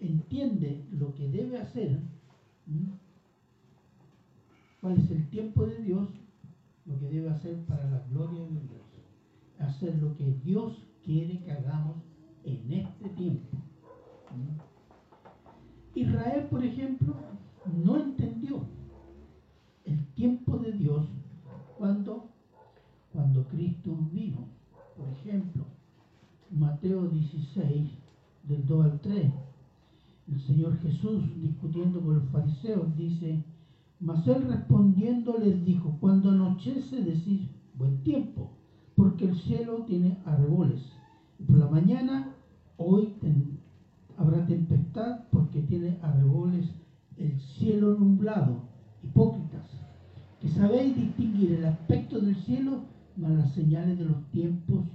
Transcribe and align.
entiende 0.00 0.86
lo 0.92 1.14
que 1.14 1.28
debe 1.28 1.58
hacer, 1.58 2.00
cuál 4.80 4.96
es 4.98 5.10
el 5.10 5.28
tiempo 5.30 5.66
de 5.66 5.82
Dios, 5.82 6.08
lo 6.86 6.98
que 6.98 7.08
debe 7.08 7.30
hacer 7.30 7.64
para 7.66 7.88
la 7.90 8.04
gloria 8.10 8.44
de 8.44 8.60
Dios. 8.60 8.78
Hacer 9.58 9.96
lo 9.98 10.16
que 10.16 10.32
Dios 10.44 10.86
quiere 11.04 11.40
que 11.40 11.52
hagamos 11.52 11.96
en 12.44 12.72
este 12.72 13.08
tiempo. 13.10 13.58
Israel, 15.94 16.46
por 16.48 16.64
ejemplo, 16.64 17.14
no 17.84 17.96
entendió 17.96 18.64
el 19.84 20.06
tiempo 20.14 20.58
de 20.58 20.72
Dios 20.72 21.06
cuando, 21.76 22.30
cuando 23.12 23.44
Cristo 23.48 23.96
vino. 24.12 24.46
Por 24.96 25.08
ejemplo, 25.08 25.64
Mateo 26.50 27.08
16, 27.08 27.90
del 28.44 28.66
2 28.66 28.84
al 28.84 29.00
3, 29.00 29.32
el 30.30 30.40
Señor 30.40 30.78
Jesús 30.78 31.22
discutiendo 31.40 32.00
con 32.00 32.16
los 32.16 32.28
fariseos 32.30 32.96
dice, 32.96 33.44
mas 34.00 34.26
él 34.28 34.44
respondiendo 34.44 35.38
les 35.38 35.64
dijo, 35.64 35.96
cuando 36.00 36.30
anochece 36.30 37.02
decís 37.02 37.48
buen 37.74 38.02
tiempo, 38.02 38.50
porque 38.94 39.26
el 39.26 39.36
cielo 39.36 39.84
tiene 39.86 40.18
arreboles. 40.24 40.82
Y 41.38 41.44
por 41.44 41.58
la 41.58 41.68
mañana 41.68 42.34
hoy 42.76 43.14
habrá 44.16 44.46
tempestad 44.46 45.24
porque 45.30 45.62
tiene 45.62 45.98
arreboles 46.02 46.68
el 47.16 47.38
cielo 47.40 47.96
nublado. 47.98 48.68
Hipócritas, 49.02 49.64
que 50.40 50.48
sabéis 50.48 50.96
distinguir 50.96 51.52
el 51.52 51.64
aspecto 51.64 52.20
del 52.20 52.34
cielo, 52.36 52.82
mas 53.16 53.32
las 53.32 53.52
señales 53.52 53.98
de 53.98 54.04
los 54.04 54.30
tiempos 54.30 54.86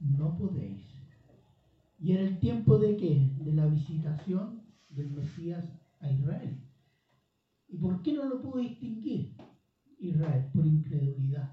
no 0.00 0.36
podéis. 0.36 0.82
¿Y 2.00 2.12
era 2.12 2.22
el 2.22 2.40
tiempo 2.40 2.78
de 2.78 2.96
qué? 2.96 3.30
De 3.44 3.52
la 3.52 3.66
visitación 3.66 4.61
del 4.94 5.10
Mesías 5.10 5.64
a 6.00 6.10
Israel. 6.10 6.58
¿Y 7.68 7.78
por 7.78 8.02
qué 8.02 8.12
no 8.12 8.24
lo 8.28 8.42
pudo 8.42 8.60
distinguir 8.60 9.34
Israel? 9.98 10.50
Por 10.52 10.66
incredulidad, 10.66 11.52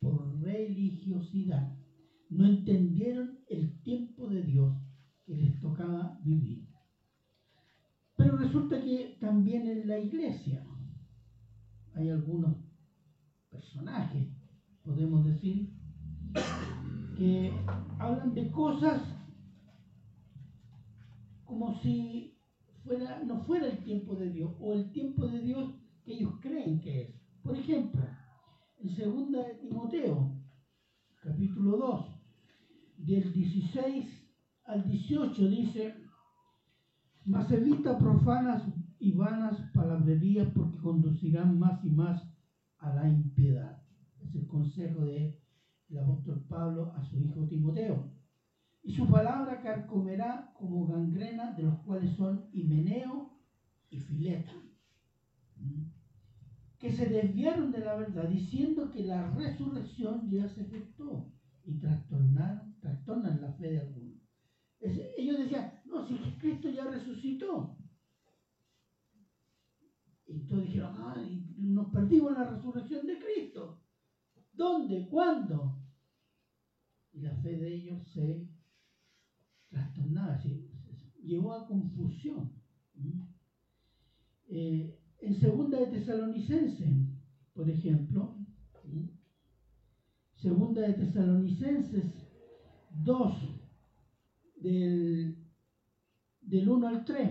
por 0.00 0.40
religiosidad. 0.40 1.76
No 2.28 2.46
entendieron 2.46 3.38
el 3.48 3.80
tiempo 3.82 4.28
de 4.28 4.42
Dios 4.42 4.76
que 5.24 5.34
les 5.34 5.60
tocaba 5.60 6.18
vivir. 6.24 6.68
Pero 8.16 8.36
resulta 8.36 8.82
que 8.82 9.16
también 9.20 9.66
en 9.66 9.88
la 9.88 9.98
iglesia 9.98 10.64
hay 11.94 12.10
algunos 12.10 12.56
personajes, 13.50 14.28
podemos 14.82 15.24
decir, 15.24 15.70
que 17.16 17.52
hablan 17.98 18.34
de 18.34 18.50
cosas 18.50 19.02
como 21.44 21.74
si 21.80 22.31
no 23.26 23.44
fuera 23.44 23.68
el 23.68 23.84
tiempo 23.84 24.16
de 24.16 24.30
Dios 24.30 24.54
o 24.60 24.74
el 24.74 24.90
tiempo 24.92 25.26
de 25.26 25.40
Dios 25.40 25.74
que 26.04 26.14
ellos 26.14 26.32
creen 26.40 26.80
que 26.80 27.02
es. 27.02 27.22
Por 27.42 27.56
ejemplo, 27.56 28.02
en 28.78 28.88
2 28.88 29.60
Timoteo, 29.60 30.42
capítulo 31.22 31.76
2, 31.76 32.06
del 32.98 33.32
16 33.32 34.22
al 34.64 34.88
18 34.88 35.48
dice, 35.48 35.94
mas 37.24 37.50
evita 37.52 37.98
profanas 37.98 38.62
y 38.98 39.12
vanas 39.12 39.70
palabrerías 39.74 40.48
porque 40.54 40.78
conducirán 40.78 41.58
más 41.58 41.84
y 41.84 41.90
más 41.90 42.22
a 42.78 42.94
la 42.94 43.08
impiedad. 43.08 43.82
Es 44.20 44.34
el 44.34 44.46
consejo 44.46 45.04
del 45.04 45.38
apóstol 46.00 46.44
Pablo 46.48 46.92
a 46.94 47.02
su 47.02 47.20
hijo 47.20 47.46
Timoteo. 47.46 48.11
Y 48.82 48.92
su 48.92 49.06
palabra 49.08 49.60
carcomerá 49.60 50.52
como 50.58 50.86
gangrena, 50.86 51.52
de 51.52 51.62
los 51.62 51.78
cuales 51.80 52.10
son 52.16 52.48
Himeneo 52.52 53.38
y 53.90 54.00
Fileta, 54.00 54.52
que 56.78 56.90
se 56.90 57.06
desviaron 57.06 57.70
de 57.70 57.78
la 57.78 57.94
verdad, 57.94 58.28
diciendo 58.28 58.90
que 58.90 59.04
la 59.04 59.30
resurrección 59.30 60.28
ya 60.28 60.48
se 60.48 60.62
efectuó 60.62 61.32
y 61.64 61.78
trastornaron, 61.78 62.76
trastornan 62.80 63.40
la 63.40 63.52
fe 63.52 63.70
de 63.70 63.80
algunos. 63.80 64.18
ellos 64.80 65.38
decían, 65.38 65.80
no, 65.84 66.04
si 66.04 66.16
Cristo 66.40 66.68
ya 66.70 66.84
resucitó. 66.86 67.76
Y 70.26 70.46
todos 70.46 70.64
dijeron, 70.64 70.94
ah, 70.98 71.14
nos 71.56 71.92
perdimos 71.92 72.32
la 72.32 72.50
resurrección 72.50 73.06
de 73.06 73.18
Cristo. 73.18 73.80
¿Dónde? 74.52 75.06
¿Cuándo? 75.08 75.78
Y 77.12 77.20
la 77.20 77.36
fe 77.36 77.56
de 77.56 77.74
ellos 77.74 78.02
se 78.10 78.51
trastornada, 79.72 80.38
se, 80.38 80.62
a 81.50 81.66
confusión. 81.66 82.52
Eh, 84.48 84.98
en 85.18 85.34
segunda 85.34 85.78
de 85.80 85.86
Tesalonicenses, 85.86 87.08
por 87.54 87.68
ejemplo, 87.70 88.36
segunda 90.34 90.82
de 90.82 90.92
Tesalonicenses 90.94 92.04
2, 92.90 93.34
del, 94.56 95.36
del 96.42 96.68
1 96.68 96.88
al 96.88 97.04
3, 97.04 97.30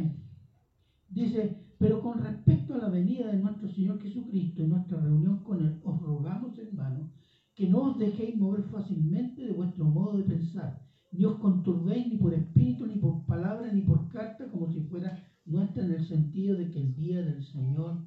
dice, 1.10 1.76
pero 1.78 2.02
con 2.02 2.24
respecto 2.24 2.74
a 2.74 2.80
la 2.80 2.90
venida 2.90 3.28
de 3.28 3.40
nuestro 3.40 3.70
Señor 3.70 4.02
Jesucristo 4.02 4.64
y 4.64 4.68
nuestra 4.68 5.00
reunión 5.00 5.44
con 5.44 5.66
Él, 5.66 5.80
os 5.84 6.02
rogamos, 6.02 6.58
hermanos, 6.58 7.12
que 7.54 7.70
no 7.70 7.92
os 7.92 8.00
dejéis 8.00 8.38
mover 8.38 8.64
fácilmente 8.64 9.46
de 9.46 9.54
vuestro 9.54 9.86
modo 9.86 10.18
de 10.18 10.24
pensar 10.24 10.91
ni 11.12 11.24
conturbéis 11.40 12.08
ni 12.08 12.18
por 12.18 12.34
espíritu, 12.34 12.88
ni 12.88 12.96
por 12.96 13.26
palabra, 13.26 13.72
ni 13.72 13.82
por 13.82 14.08
carta, 14.10 14.50
como 14.50 14.72
si 14.72 14.82
fuera 14.82 15.22
nuestra 15.46 15.84
en 15.84 15.92
el 15.92 16.06
sentido 16.06 16.58
de 16.58 16.72
que 16.72 16.80
el 16.80 16.96
día 16.96 17.22
del 17.22 17.44
Señor 17.44 17.98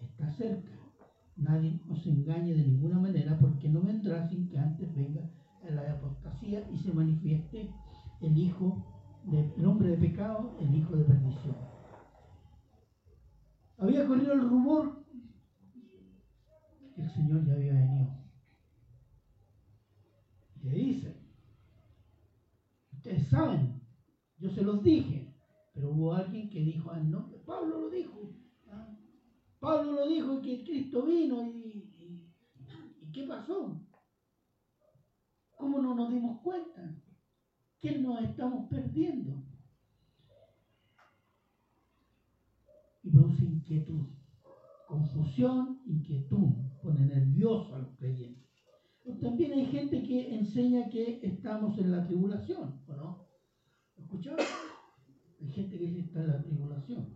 está 0.00 0.30
cerca. 0.32 0.72
Nadie 1.36 1.80
os 1.88 2.04
engañe 2.06 2.54
de 2.54 2.66
ninguna 2.66 2.98
manera, 2.98 3.38
porque 3.38 3.68
no 3.68 3.82
vendrá 3.82 4.28
sin 4.28 4.48
que 4.48 4.58
antes 4.58 4.92
venga 4.94 5.30
la 5.70 5.92
apostasía 5.92 6.68
y 6.70 6.78
se 6.78 6.92
manifieste 6.92 7.70
el 8.20 8.38
hijo 8.38 8.84
del 9.24 9.64
hombre 9.64 9.90
de 9.90 9.98
pecado, 9.98 10.56
el 10.60 10.74
hijo 10.74 10.96
de 10.96 11.04
perdición. 11.04 11.56
Había 13.76 14.06
corrido 14.06 14.32
el 14.32 14.48
rumor 14.48 15.04
que 16.94 17.02
el 17.02 17.10
Señor 17.10 17.44
ya 17.46 17.52
había 17.52 17.74
venido. 17.74 18.08
¿Qué 20.60 20.70
dice? 20.70 21.16
Ustedes 22.92 23.28
saben, 23.28 23.80
yo 24.38 24.50
se 24.50 24.62
los 24.62 24.82
dije, 24.82 25.34
pero 25.72 25.90
hubo 25.90 26.12
alguien 26.12 26.48
que 26.48 26.60
dijo, 26.60 26.90
ah, 26.90 27.00
no, 27.00 27.30
Pablo 27.44 27.82
lo 27.82 27.90
dijo. 27.90 28.34
¿ah? 28.68 28.96
Pablo 29.58 29.92
lo 29.92 30.06
dijo 30.06 30.40
que 30.40 30.64
Cristo 30.64 31.04
vino 31.04 31.42
y, 31.42 32.32
¿qué 33.12 33.24
pasó? 33.24 33.80
¿Cómo 35.56 35.80
no 35.80 35.94
nos 35.94 36.10
dimos 36.10 36.40
cuenta? 36.42 36.94
¿Qué 37.80 37.98
nos 37.98 38.22
estamos 38.22 38.68
perdiendo? 38.68 39.42
Y 43.02 43.10
produce 43.10 43.44
inquietud, 43.44 44.06
confusión, 44.86 45.80
inquietud, 45.86 46.52
pone 46.82 47.06
nervioso 47.06 47.74
a 47.74 47.78
los 47.78 47.96
creyentes 47.96 48.48
también 49.20 49.52
hay 49.52 49.66
gente 49.66 50.02
que 50.02 50.34
enseña 50.34 50.88
que 50.90 51.20
estamos 51.22 51.78
en 51.78 51.90
la 51.90 52.04
tribulación, 52.06 52.80
¿o 52.86 52.94
no? 52.94 53.27
¿Escucharon? 54.08 54.46
Hay 55.38 55.48
gente 55.48 55.78
que 55.78 55.84
dice 55.84 55.96
que 55.96 56.06
está 56.06 56.20
en 56.20 56.28
la 56.28 56.42
tribulación. 56.42 57.08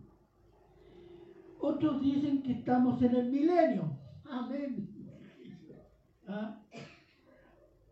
Otros 1.59 2.03
dicen 2.03 2.43
que 2.43 2.53
estamos 2.53 3.01
en 3.01 3.17
el 3.17 3.31
milenio. 3.31 3.99
Amén. 4.29 4.91
¿Ah? 6.27 6.63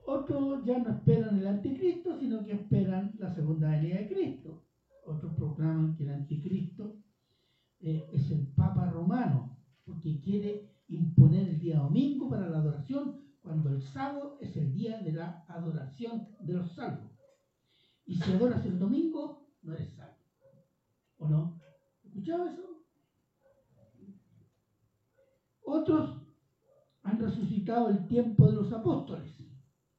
Otros 0.04 0.66
ya 0.66 0.80
no 0.80 0.90
esperan 0.90 1.38
el 1.38 1.46
anticristo, 1.46 2.18
sino 2.18 2.44
que 2.44 2.52
esperan 2.52 3.14
la 3.18 3.34
segunda 3.34 3.70
venida 3.70 3.96
de 4.00 4.08
Cristo. 4.08 4.64
Otros 5.06 5.34
proclaman 5.34 5.96
que 5.96 6.04
el 6.04 6.10
anticristo 6.10 6.98
eh, 7.80 8.06
es 8.12 8.30
el 8.30 8.48
Papa 8.48 8.90
romano, 8.90 9.56
porque 9.86 10.20
quiere 10.20 10.74
imponer 10.88 11.48
el 11.48 11.58
día 11.58 11.78
domingo 11.78 12.28
para 12.28 12.50
la 12.50 12.58
adoración 12.58 13.18
cuando 13.40 13.70
el 13.70 13.80
sábado 13.80 14.36
es 14.42 14.54
el 14.58 14.74
día 14.74 15.00
de 15.00 15.12
la 15.12 15.46
adoración 15.48 16.28
de 16.40 16.52
los 16.52 16.70
salvos. 16.72 17.09
Y 18.10 18.14
si 18.14 18.32
adoras 18.32 18.66
el 18.66 18.76
domingo, 18.76 19.60
no 19.62 19.72
eres 19.72 19.92
salvo. 19.92 20.16
¿O 21.18 21.28
no? 21.28 21.54
¿Escuchado 22.02 22.44
eso? 22.48 22.82
Otros 25.62 26.18
han 27.04 27.20
resucitado 27.20 27.88
el 27.88 28.08
tiempo 28.08 28.48
de 28.48 28.54
los 28.54 28.72
apóstoles 28.72 29.32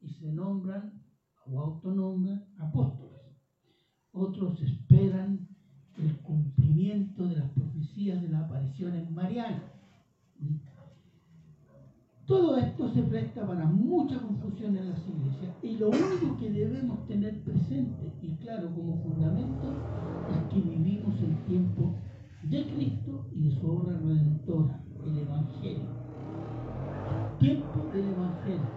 y 0.02 0.10
se 0.10 0.30
nombran 0.30 1.02
o 1.46 1.62
autonombran 1.62 2.54
apóstoles. 2.60 3.18
Otros 4.12 4.60
esperan 4.60 5.48
el 5.96 6.22
cumplimiento 6.22 7.26
de 7.30 7.36
las 7.36 7.50
profecías 7.52 8.22
de 8.22 8.28
la 8.28 8.42
aparición 8.42 8.94
en 8.94 9.14
Mariana 9.14 9.72
todo 12.26 12.58
esto 12.58 12.94
se 12.94 13.04
presta 13.04 13.46
para 13.46 13.66
mucha 13.66 14.20
confusión 14.22 14.78
en 14.78 14.90
las 14.90 15.08
iglesias 15.08 15.56
y 15.64 15.78
lo 15.78 15.90
único 15.90 16.38
que 16.40 16.52
debemos 16.52 17.08
tener 17.08 17.44
presente 17.44 18.14
y 18.22 18.36
claro 18.38 18.74
como 18.74 19.02
fundamento 19.04 19.74
es 20.30 20.54
que 20.54 20.62
vivimos 20.62 21.16
en 21.22 21.42
de 22.52 22.66
Cristo 22.66 23.30
y 23.32 23.44
de 23.44 23.52
su 23.52 23.68
obra 23.68 23.98
redentora, 23.98 24.84
el 25.06 25.20
Evangelio. 25.20 25.88
El 27.32 27.40
tiempo 27.40 27.90
del 27.94 28.10
Evangelio. 28.10 28.70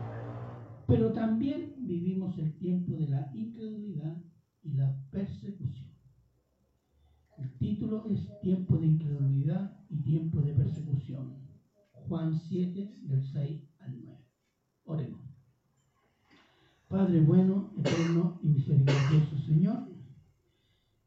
Pero 0.87 1.13
también 1.13 1.75
vivimos 1.79 2.39
el 2.39 2.57
tiempo 2.59 2.97
de 2.97 3.09
la 3.09 3.31
incredulidad 3.35 4.23
y 4.63 4.75
la 4.75 4.97
persecución. 5.11 5.91
El 7.37 7.59
título 7.59 8.05
es 8.07 8.21
Tiempo 8.43 8.79
de 8.79 8.87
incredulidad 8.87 9.77
y 9.89 10.03
tiempo 10.03 10.41
de 10.41 10.53
persecución. 10.53 11.54
Juan 12.09 12.35
7, 12.35 13.01
del 13.03 13.23
6 13.23 13.63
al 13.81 14.03
9. 14.03 14.19
Oremos. 14.85 15.21
Padre 16.89 17.21
bueno, 17.21 17.73
eterno 17.79 18.39
y 18.43 18.49
misericordioso 18.49 19.39
Señor, 19.47 19.89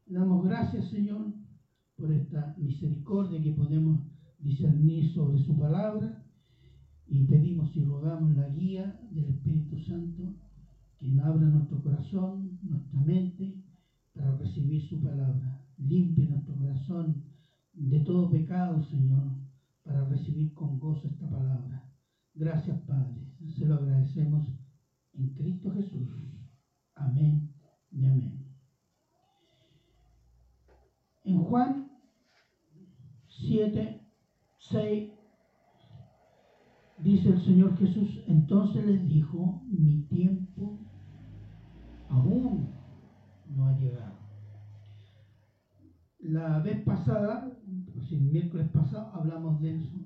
damos 0.06 0.44
gracias 0.44 0.90
Señor 0.90 1.32
por 1.96 2.12
esta 2.12 2.54
misericordia 2.58 3.42
que 3.42 3.52
podemos 3.52 4.00
discernir 4.40 5.12
sobre 5.12 5.38
su 5.38 5.56
palabra 5.56 6.24
y 7.06 7.24
pedimos 7.26 7.74
y 7.76 7.84
rogamos 7.84 8.36
la 8.36 8.48
guía 8.48 9.00
del 9.10 9.26
Espíritu 9.26 9.78
Santo 9.78 10.34
que 10.98 11.18
abra 11.20 11.46
nuestro 11.46 11.80
corazón, 11.80 12.58
nuestra 12.62 13.00
mente 13.00 13.62
para 14.14 14.36
recibir 14.36 14.82
su 14.88 15.00
palabra. 15.00 15.64
Limpie 15.78 16.28
nuestro 16.28 16.56
corazón 16.56 17.22
de 17.72 18.00
todo 18.00 18.30
pecado, 18.30 18.82
Señor, 18.82 19.47
para 19.88 20.04
recibir 20.04 20.52
con 20.52 20.78
gozo 20.78 21.08
esta 21.08 21.26
palabra. 21.30 21.90
Gracias, 22.34 22.78
Padre. 22.82 23.32
Se 23.56 23.64
lo 23.64 23.76
agradecemos 23.76 24.46
en 25.14 25.32
Cristo 25.32 25.72
Jesús. 25.72 26.10
Amén 26.94 27.54
y 27.90 28.04
amén. 28.04 28.44
En 31.24 31.42
Juan 31.42 31.90
7, 33.28 34.06
6, 34.58 35.12
dice 36.98 37.30
el 37.30 37.40
Señor 37.40 37.74
Jesús, 37.78 38.22
entonces 38.26 38.84
les 38.84 39.08
dijo, 39.08 39.62
mi 39.70 40.02
tiempo 40.08 40.78
aún 42.10 42.74
no 43.56 43.68
ha 43.68 43.78
llegado. 43.78 44.18
La 46.18 46.58
vez 46.58 46.84
pasada, 46.84 47.58
pues 47.98 48.12
el 48.12 48.20
miércoles 48.20 48.68
pasado, 48.70 49.10
hablamos 49.12 49.60
de 49.60 49.76
eso, 49.76 49.96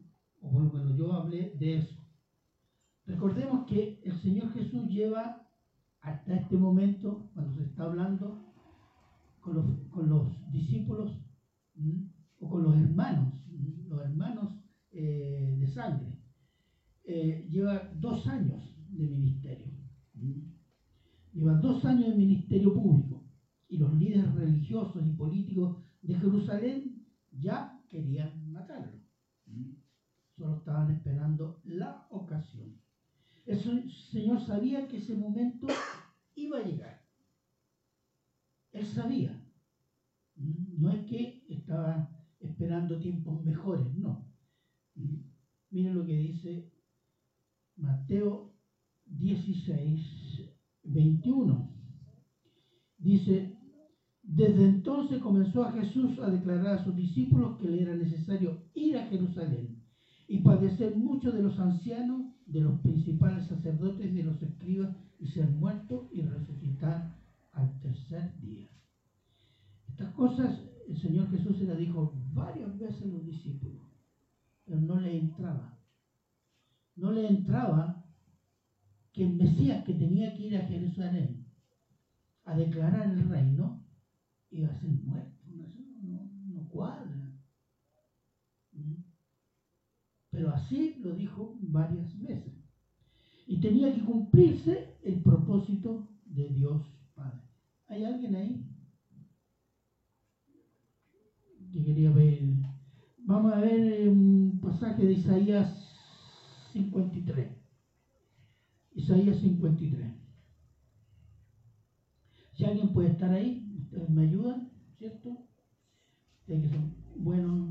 o 0.41 0.51
bueno, 0.51 0.97
yo 0.97 1.13
hablé 1.13 1.55
de 1.59 1.77
eso. 1.77 1.95
Recordemos 3.07 3.67
que 3.67 4.01
el 4.05 4.21
Señor 4.23 4.53
Jesús 4.53 4.89
lleva 4.89 5.47
hasta 6.01 6.35
este 6.35 6.57
momento, 6.57 7.31
cuando 7.35 7.55
se 7.55 7.65
está 7.65 7.85
hablando 7.85 8.43
con 9.41 9.55
los, 9.55 9.67
con 9.91 10.09
los 10.09 10.53
discípulos 10.53 11.13
o 12.41 12.49
con 12.49 12.63
los 12.63 12.77
hermanos, 12.77 13.35
los 13.89 14.01
hermanos 14.03 14.55
eh, 14.93 15.57
de 15.59 15.67
sangre, 15.69 16.19
eh, 17.05 17.47
lleva 17.51 17.91
dos 18.01 18.27
años 18.27 18.75
de 18.89 19.07
ministerio. 19.07 19.67
Lleva 21.33 21.55
dos 21.55 21.85
años 21.85 22.09
de 22.09 22.17
ministerio 22.17 22.73
público 22.75 23.25
y 23.69 23.79
los 23.79 23.93
líderes 23.95 24.35
religiosos 24.35 25.03
y 25.07 25.13
políticos 25.13 25.79
de 26.03 26.15
Jerusalén 26.15 26.92
ya 27.33 27.81
querían 27.89 28.51
matarlo. 28.51 29.01
Solo 30.37 30.57
estaban 30.57 30.91
esperando 30.91 31.61
la 31.65 32.07
ocasión. 32.11 32.81
El 33.45 33.59
Señor 34.11 34.41
sabía 34.41 34.87
que 34.89 34.99
ese 34.99 35.17
momento 35.17 35.67
iba 36.35 36.59
a 36.59 36.63
llegar. 36.63 37.03
Él 38.73 38.87
sabía. 38.87 39.39
No 40.37 40.91
es 40.91 41.07
que 41.07 41.45
estaba 41.49 42.09
esperando 42.41 42.99
tiempos 42.99 43.45
mejores, 43.45 43.95
no. 43.95 44.33
Miren 45.71 45.95
lo 45.95 46.05
que 46.05 46.17
dice 46.17 46.73
Mateo 47.77 48.55
16, 49.07 50.51
21. 50.85 51.71
Dice, 52.99 53.59
desde 54.35 54.65
entonces 54.65 55.21
comenzó 55.21 55.63
a 55.63 55.73
Jesús 55.73 56.19
a 56.19 56.31
declarar 56.31 56.79
a 56.79 56.85
sus 56.85 56.97
discípulos 56.97 57.59
que 57.59 57.69
le 57.69 57.83
era 57.83 57.95
necesario 57.95 58.63
ir 58.75 58.97
a 58.97 59.07
Jerusalén 59.09 59.83
y 60.27 60.39
padecer 60.39 60.97
mucho 60.97 61.31
de 61.33 61.43
los 61.43 61.59
ancianos, 61.59 62.33
de 62.47 62.61
los 62.63 62.81
principales 62.81 63.47
sacerdotes, 63.47 64.15
de 64.15 64.23
los 64.23 64.41
escribas, 64.43 64.97
y 65.19 65.27
ser 65.27 65.51
muerto 65.51 66.09
y 66.13 66.23
resucitar 66.23 67.15
al 67.53 67.79
tercer 67.81 68.41
día. 68.41 68.69
Estas 69.89 70.13
cosas 70.15 70.59
el 70.89 70.97
Señor 70.97 71.31
Jesús 71.31 71.59
se 71.59 71.67
las 71.67 71.79
dijo 71.79 72.15
varias 72.33 72.79
veces 72.79 73.03
a 73.03 73.07
los 73.09 73.27
discípulos, 73.27 73.83
pero 74.65 74.81
no 74.81 74.99
le 74.99 75.17
entraba. 75.19 75.79
No 76.97 77.13
le 77.13 77.29
entraba 77.29 78.05
que 79.13 79.25
el 79.25 79.37
Mesías 79.37 79.85
que 79.85 79.93
tenía 79.93 80.35
que 80.35 80.47
ir 80.47 80.57
a 80.57 80.67
Jerusalén 80.67 81.47
a 82.45 82.57
declarar 82.57 83.11
el 83.11 83.29
reino 83.29 83.82
iba 84.53 84.69
a 84.69 84.81
ser 84.81 84.91
muerto. 84.91 85.51
No, 86.03 86.31
no, 86.47 86.69
cuadra. 86.69 87.33
¿Mm? 88.73 89.03
Pero 90.31 90.51
así 90.51 90.97
lo 90.99 91.15
dijo 91.15 91.59
varias 91.61 92.19
veces. 92.21 92.53
Y 93.47 93.61
tenía 93.61 93.93
que 93.93 94.05
cumplirse 94.05 94.99
el 95.03 95.23
propósito 95.23 96.07
de 96.27 96.49
Dios 96.49 96.83
Padre. 97.15 97.43
¿Hay 97.89 98.05
alguien 98.05 98.35
ahí? 98.35 98.65
Que 101.73 101.85
quería 101.85 102.11
ver. 102.11 102.41
Vamos 103.19 103.53
a 103.53 103.61
ver 103.61 104.09
un 104.09 104.61
pasaje 104.61 105.05
de 105.05 105.13
Isaías 105.13 105.69
53. 106.73 107.49
Isaías 108.95 109.39
53. 109.39 110.13
Si 112.53 112.65
alguien 112.65 112.93
puede 112.93 113.09
estar 113.09 113.33
ahí, 113.33 113.72
me 114.09 114.23
ayudan, 114.23 114.71
¿cierto? 114.99 115.31
Ustedes 116.41 116.63
que 116.63 116.69
son 116.69 116.95
buenos 117.17 117.69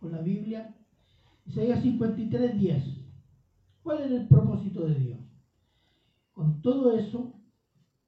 con 0.00 0.12
la 0.12 0.20
Biblia. 0.20 0.74
Isaías 1.46 1.82
53, 1.82 2.58
10. 2.58 2.84
¿Cuál 3.82 4.02
es 4.02 4.10
el 4.10 4.28
propósito 4.28 4.86
de 4.86 4.94
Dios? 4.94 5.20
Con 6.32 6.60
todo 6.60 6.96
eso, 6.98 7.34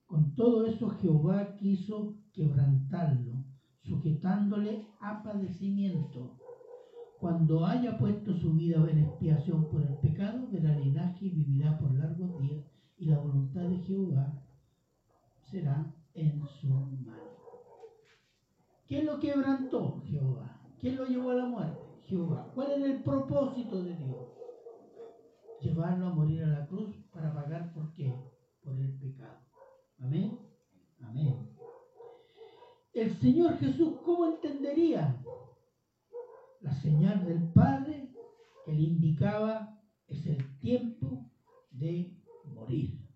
con 0.06 0.35
todo 0.35 0.67
eso 0.67 0.90
Jehová 0.90 1.56
quiso 1.56 2.17
quebrantarlo, 2.32 3.44
sujetándole 3.82 4.87
a 5.00 5.23
padecimiento 5.23 6.39
cuando 7.19 7.67
haya 7.67 7.98
puesto 7.98 8.32
su 8.32 8.55
vida 8.55 8.84
en 8.89 8.98
expiación 8.98 9.69
por 9.69 9.82
el 9.82 9.94
pecado, 9.98 10.46
verá 10.53 10.79
linaje 10.79 11.27
y 11.27 11.31
vivirá 11.31 11.77
por 11.79 11.93
largos 11.93 12.41
días, 12.41 12.65
y 12.96 13.06
la 13.06 13.19
voluntad 13.19 13.63
de 13.63 13.79
Jehová 13.79 14.41
será 15.51 15.93
en 16.20 16.46
su 16.60 16.69
mano. 16.69 17.19
¿Quién 18.87 19.06
lo 19.06 19.19
quebrantó? 19.20 20.03
Jehová. 20.06 20.60
¿Quién 20.81 20.96
lo 20.96 21.06
llevó 21.06 21.31
a 21.31 21.34
la 21.34 21.46
muerte? 21.46 21.81
Jehová. 22.06 22.51
¿Cuál 22.55 22.72
es 22.72 22.82
el 22.82 23.03
propósito 23.03 23.82
de 23.82 23.94
Dios? 23.96 24.17
Llevarlo 25.60 26.06
a 26.06 26.15
morir 26.15 26.44
a 26.44 26.48
la 26.48 26.67
cruz 26.67 26.96
para 27.13 27.34
pagar 27.34 27.72
por 27.75 27.93
qué? 27.93 28.15
Por 28.63 28.79
el 28.79 28.98
pecado. 28.98 29.41
Amén. 29.98 30.39
Amén. 31.01 31.51
El 32.93 33.15
Señor 33.20 33.58
Jesús, 33.58 33.94
¿cómo 34.05 34.27
entendería 34.27 35.22
la 36.60 36.75
señal 36.75 37.25
del 37.25 37.53
Padre 37.53 38.10
que 38.65 38.72
le 38.72 38.82
indicaba 38.82 39.81
es 40.08 40.27
el 40.27 40.58
tiempo 40.58 41.31
de 41.70 42.20
morir. 42.44 43.06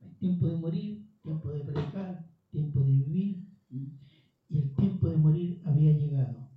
El 0.00 0.18
tiempo 0.18 0.46
de 0.46 0.56
morir, 0.56 1.20
tiempo 1.22 1.48
de 1.50 1.64
predicar, 1.64 2.29
tiempo 2.50 2.80
de 2.80 2.90
vivir. 2.90 3.48
Y 3.70 4.58
el 4.58 4.74
tiempo 4.74 5.08
de 5.08 5.16
morir 5.16 5.62
había 5.64 5.92
llegado. 5.92 6.50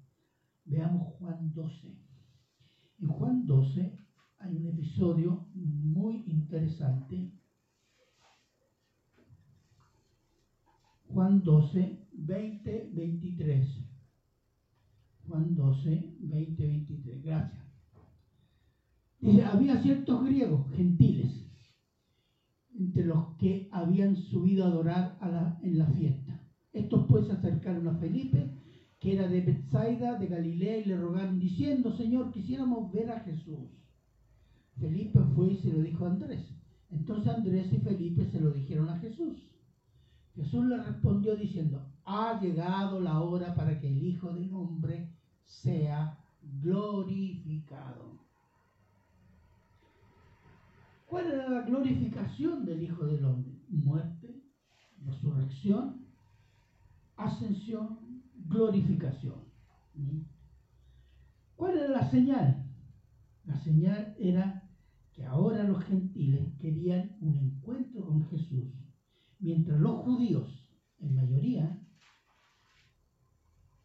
Veamos 0.65 1.13
Juan 1.19 1.53
12. 1.53 1.95
En 2.99 3.07
Juan 3.07 3.45
12 3.45 3.99
hay 4.39 4.55
un 4.55 4.67
episodio 4.67 5.47
muy 5.53 6.23
interesante. 6.27 7.31
Juan 11.07 11.43
12, 11.43 12.07
20, 12.13 12.91
23. 12.93 13.67
Juan 15.27 15.55
12, 15.55 16.15
20, 16.19 16.67
23. 16.67 17.23
Gracias. 17.23 17.63
Dice, 19.19 19.45
había 19.45 19.81
ciertos 19.81 20.25
griegos, 20.25 20.69
gentiles, 20.75 21.42
entre 22.83 23.05
los 23.05 23.35
que 23.37 23.69
habían 23.71 24.15
subido 24.15 24.65
a 24.65 24.67
adorar 24.67 25.17
en 25.61 25.77
la 25.77 25.87
fiesta. 25.87 26.39
Estos 26.71 27.05
pues 27.07 27.27
se 27.27 27.33
acercaron 27.33 27.87
a 27.87 27.95
Felipe, 27.95 28.49
que 28.99 29.13
era 29.13 29.27
de 29.27 29.41
Bethsaida, 29.41 30.17
de 30.17 30.27
Galilea, 30.27 30.77
y 30.79 30.85
le 30.85 30.97
rogaron 30.97 31.39
diciendo, 31.39 31.95
Señor, 31.95 32.31
quisiéramos 32.31 32.91
ver 32.91 33.11
a 33.11 33.19
Jesús. 33.21 33.69
Felipe 34.79 35.19
fue 35.35 35.53
y 35.53 35.57
se 35.57 35.71
lo 35.71 35.81
dijo 35.81 36.05
a 36.05 36.11
Andrés. 36.11 36.45
Entonces 36.89 37.33
Andrés 37.33 37.71
y 37.71 37.77
Felipe 37.77 38.25
se 38.31 38.39
lo 38.39 38.51
dijeron 38.51 38.89
a 38.89 38.99
Jesús. 38.99 39.37
Jesús 40.35 40.65
le 40.65 40.77
respondió 40.77 41.35
diciendo, 41.35 41.85
ha 42.05 42.39
llegado 42.41 42.99
la 42.99 43.21
hora 43.21 43.53
para 43.55 43.79
que 43.79 43.87
el 43.87 44.03
Hijo 44.03 44.33
del 44.33 44.51
Hombre 44.53 45.09
sea 45.45 46.17
glorificado. 46.61 48.12
¿Cuál 51.13 51.31
era 51.31 51.47
la 51.47 51.61
glorificación 51.61 52.65
del 52.65 52.81
Hijo 52.81 53.05
del 53.05 53.23
Hombre? 53.23 53.53
Muerte, 53.69 54.41
resurrección, 55.05 56.07
ascensión, 57.17 57.99
glorificación. 58.47 59.35
¿Mm? 59.93 60.21
¿Cuál 61.55 61.77
era 61.77 61.87
la 61.89 62.09
señal? 62.09 62.65
La 63.45 63.55
señal 63.59 64.15
era 64.17 64.67
que 65.11 65.23
ahora 65.23 65.63
los 65.65 65.83
gentiles 65.83 66.51
querían 66.57 67.15
un 67.21 67.37
encuentro 67.37 68.07
con 68.07 68.25
Jesús, 68.29 68.73
mientras 69.37 69.79
los 69.79 70.01
judíos, 70.01 70.67
en 70.97 71.13
mayoría, 71.13 71.79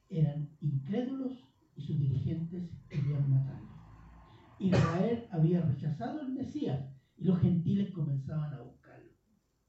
eran 0.09 0.49
incrédulos 0.63 1.45
y 1.77 1.83
sus 1.83 2.01
dirigentes 2.01 2.71
querían 2.89 3.29
matarlo. 3.29 3.69
Israel 4.59 5.27
había 5.31 5.61
rechazado 5.61 6.23
al 6.23 6.33
Mesías 6.33 6.98
y 7.19 7.25
los 7.25 7.41
gentiles 7.41 7.91
comenzaban 7.91 8.55
a 8.55 8.61
buscarlo. 8.61 9.13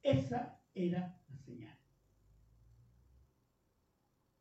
Esa 0.03 0.61
era 0.73 1.19
la 1.27 1.37
señal. 1.37 1.75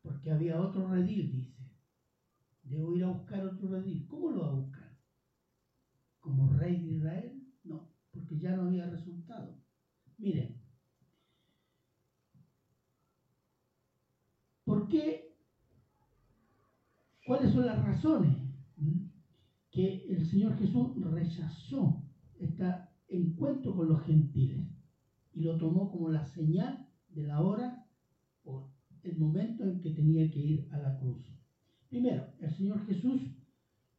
Porque 0.03 0.31
había 0.31 0.61
otro 0.61 0.87
redil, 0.87 1.31
dice. 1.31 1.75
Debo 2.61 2.93
ir 2.95 3.03
a 3.03 3.07
buscar 3.07 3.43
otro 3.43 3.67
redil. 3.67 4.05
¿Cómo 4.07 4.29
lo 4.29 4.41
va 4.41 4.49
a 4.49 4.55
buscar? 4.55 4.95
¿Como 6.19 6.53
rey 6.53 6.79
de 6.79 6.91
Israel? 6.91 7.43
No, 7.63 7.91
porque 8.11 8.37
ya 8.37 8.55
no 8.55 8.63
había 8.63 8.85
resultado. 8.85 9.59
Miren, 10.17 10.61
¿por 14.63 14.87
qué? 14.87 15.35
¿Cuáles 17.25 17.53
son 17.53 17.65
las 17.65 17.83
razones 17.83 18.37
que 19.71 20.05
el 20.09 20.25
Señor 20.29 20.57
Jesús 20.57 20.95
rechazó 21.11 22.03
esta 22.39 22.88
encuentro 23.09 23.75
con 23.75 23.89
los 23.89 24.01
gentiles 24.01 24.65
y 25.33 25.41
lo 25.41 25.57
tomó 25.57 25.89
como 25.89 26.09
la 26.09 26.23
señal 26.23 26.87
de 27.09 27.23
la 27.23 27.41
hora 27.41 27.85
o 28.43 28.71
el 29.03 29.17
momento 29.17 29.63
en 29.63 29.81
que 29.81 29.91
tenía 29.91 30.29
que 30.29 30.39
ir 30.39 30.67
a 30.71 30.77
la 30.77 30.97
cruz. 30.97 31.21
Primero, 31.89 32.27
el 32.39 32.51
Señor 32.51 32.85
Jesús 32.85 33.21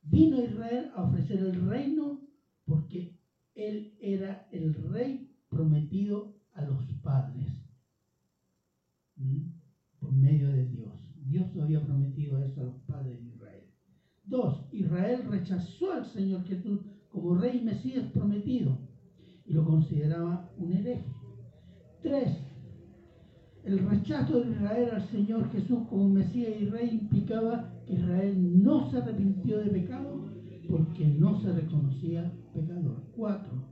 vino 0.02 0.36
a 0.36 0.44
Israel 0.44 0.90
a 0.94 1.02
ofrecer 1.02 1.38
el 1.40 1.66
reino 1.66 2.20
porque 2.64 3.18
Él 3.54 3.96
era 4.00 4.48
el 4.52 4.74
rey 4.74 5.34
prometido 5.48 6.36
a 6.52 6.62
los 6.64 6.84
padres 7.02 7.48
por 9.98 10.12
medio 10.12 10.48
de 10.48 10.66
Dios. 10.66 10.92
Dios 11.16 11.54
lo 11.54 11.64
había 11.64 11.84
prometido 11.84 12.42
eso 12.42 12.60
a 12.60 12.64
los 12.64 12.78
padres 12.82 13.20
de 13.20 13.28
Israel. 13.28 13.64
Dos, 14.24 14.68
Israel 14.72 15.24
rechazó 15.28 15.92
al 15.92 16.06
Señor 16.06 16.44
Jesús 16.44 16.80
como 17.08 17.34
rey 17.34 17.60
Mesías 17.60 18.10
prometido 18.12 18.89
y 19.50 19.52
lo 19.52 19.64
consideraba 19.64 20.48
un 20.58 20.72
hereje. 20.72 21.12
Tres, 22.02 22.38
el 23.64 23.80
rechazo 23.80 24.40
de 24.40 24.52
Israel 24.52 24.90
al 24.92 25.08
Señor 25.08 25.50
Jesús 25.50 25.80
como 25.88 26.08
Mesías 26.08 26.52
y 26.60 26.66
Rey 26.66 27.00
implicaba 27.02 27.72
que 27.84 27.94
Israel 27.94 28.62
no 28.62 28.88
se 28.90 28.98
arrepintió 28.98 29.58
de 29.58 29.70
pecado 29.70 30.24
porque 30.68 31.04
no 31.18 31.40
se 31.40 31.52
reconocía 31.52 32.32
pecador. 32.54 33.02
Cuatro, 33.16 33.66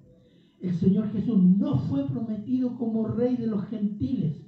el 0.60 0.74
Señor 0.74 1.12
Jesús 1.12 1.40
no 1.40 1.78
fue 1.88 2.08
prometido 2.08 2.76
como 2.76 3.06
Rey 3.06 3.36
de 3.36 3.46
los 3.46 3.64
gentiles 3.66 4.44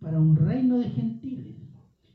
para 0.00 0.18
un 0.18 0.34
reino 0.34 0.78
de 0.78 0.88
gentiles, 0.88 1.56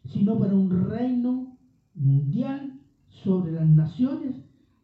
sino 0.06 0.40
para 0.40 0.56
un 0.56 0.90
reino 0.90 1.60
mundial 1.94 2.80
sobre 3.24 3.52
las 3.52 3.70
naciones 3.70 4.36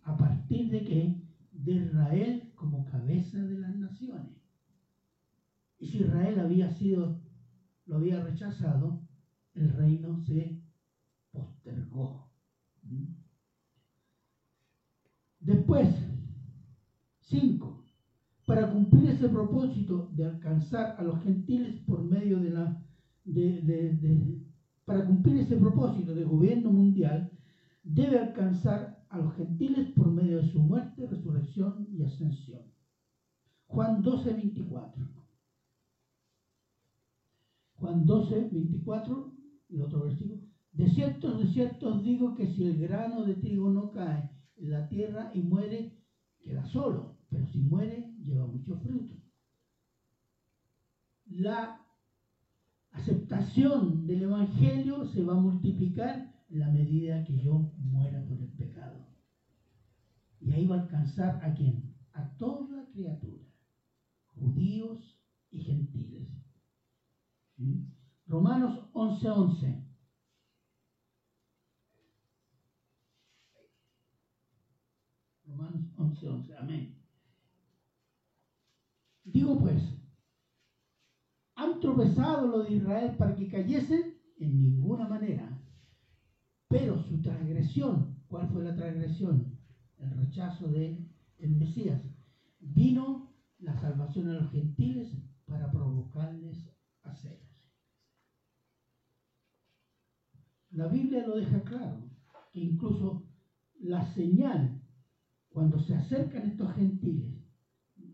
a 0.03 0.15
partir 0.15 0.69
de 0.69 0.83
que 0.83 1.23
de 1.51 1.71
Israel 1.73 2.48
como 2.59 2.83
cabeza 2.83 3.45
de 3.45 3.55
las 3.55 3.73
naciones. 3.73 4.37
Y 5.79 5.87
si 5.87 5.99
Israel 5.99 6.39
había 6.39 6.67
sido, 6.67 7.15
lo 7.85 7.95
había 7.95 8.19
rechazado, 8.19 8.99
el 9.55 9.69
reino 9.69 10.17
se 10.17 10.59
postergó. 11.31 12.27
Después, 15.41 15.89
cinco, 17.21 17.81
para 18.45 18.65
cumplir 18.67 19.07
ese 19.07 19.29
propósito 19.29 20.09
de 20.11 20.25
alcanzar 20.25 20.93
a 20.97 21.03
los 21.05 21.17
gentiles 21.17 21.79
por 21.79 22.03
medio 22.03 22.41
de 22.41 22.51
la, 22.51 22.75
de, 23.25 23.61
de, 23.61 24.37
para 24.85 25.05
cumplir 25.05 25.37
ese 25.37 25.57
propósito 25.57 26.13
de 26.13 26.25
gobierno 26.25 26.73
mundial, 26.73 27.25
debe 27.83 28.19
alcanzar 28.19 29.05
a 29.09 29.17
los 29.17 29.33
gentiles 29.35 29.91
por 29.91 30.11
medio 30.11 30.37
de 30.37 30.51
su 30.51 30.61
muerte, 30.61 31.07
resurrección 31.07 31.87
y 31.91 32.03
ascensión. 32.03 32.61
Juan 33.67 34.01
12, 34.01 34.33
24. 34.33 35.07
Juan 37.73 38.05
12, 38.05 38.49
24, 38.51 39.33
el 39.69 39.81
otro 39.81 40.03
versículo. 40.03 40.41
De 40.71 40.89
cierto, 40.89 41.37
de 41.37 41.47
cierto 41.47 41.95
os 41.95 42.03
digo 42.03 42.35
que 42.35 42.47
si 42.47 42.65
el 42.65 42.77
grano 42.77 43.23
de 43.23 43.35
trigo 43.35 43.69
no 43.69 43.91
cae 43.91 44.29
en 44.57 44.71
la 44.71 44.87
tierra 44.87 45.31
y 45.33 45.41
muere, 45.41 45.97
queda 46.41 46.65
solo, 46.65 47.17
pero 47.29 47.45
si 47.47 47.59
muere, 47.59 48.13
lleva 48.21 48.45
mucho 48.45 48.77
fruto. 48.77 49.15
La 51.25 51.85
aceptación 52.91 54.07
del 54.07 54.23
Evangelio 54.23 55.05
se 55.05 55.23
va 55.23 55.33
a 55.33 55.41
multiplicar 55.41 56.38
la 56.49 56.69
medida 56.69 57.23
que 57.23 57.39
yo 57.39 57.69
muera 57.77 58.21
por 58.21 58.41
el 58.41 58.51
pecado. 58.51 59.05
Y 60.41 60.51
ahí 60.53 60.65
va 60.65 60.75
a 60.75 60.79
alcanzar 60.79 61.37
a 61.41 61.51
quién? 61.51 61.93
A 62.13 62.23
toda 62.23 62.85
criatura, 62.85 63.45
judíos 64.25 65.17
y 65.51 65.59
gentiles. 65.61 66.27
Romanos 68.27 68.79
11:11. 68.93 69.29
11. 69.33 69.79
Romanos 75.45 75.89
11:11. 75.97 76.27
11. 76.29 76.53
Amén. 76.55 76.89
Digo 79.25 79.57
pues, 79.57 79.95
¿han 81.55 81.79
tropezado 81.79 82.47
lo 82.47 82.61
de 82.61 82.71
Israel 82.71 83.13
para 83.13 83.33
que 83.33 83.47
cayesen? 83.47 84.13
En 84.37 84.59
ninguna 84.59 85.05
manera. 85.05 85.59
Pero 86.69 86.99
su 86.99 87.19
transgresión, 87.21 88.15
¿cuál 88.27 88.47
fue 88.47 88.63
la 88.63 88.75
transgresión? 88.75 89.59
El 89.97 90.11
rechazo 90.11 90.69
de 90.69 91.09
el 91.39 91.57
Mesías. 91.57 92.15
Vino 92.61 93.33
la 93.57 93.73
salvación 93.73 94.29
a 94.29 94.35
los 94.35 94.51
gentiles 94.51 95.17
para 95.47 95.71
provocarles 95.71 96.71
a 97.03 97.11
celos. 97.11 97.49
La 100.71 100.87
Biblia 100.87 101.27
lo 101.27 101.35
deja 101.35 101.63
claro, 101.65 102.07
que 102.53 102.61
incluso 102.61 103.25
la 103.81 104.03
señal, 104.03 104.79
cuando 105.49 105.79
se 105.79 105.95
acercan 105.95 106.45
estos 106.45 106.71
gentiles, 106.73 107.49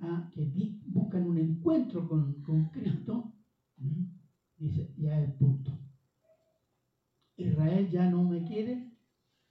a 0.01 0.31
que 0.31 0.79
buscan 0.87 1.25
un 1.25 1.37
encuentro 1.39 2.07
con, 2.07 2.41
con 2.41 2.71
Cristo, 2.71 3.35
dice, 4.57 4.93
ya 4.95 5.19
es 5.19 5.29
punto. 5.33 5.84
Israel 7.37 7.89
ya 7.89 8.09
no 8.09 8.23
me 8.23 8.45
quiere, 8.45 8.91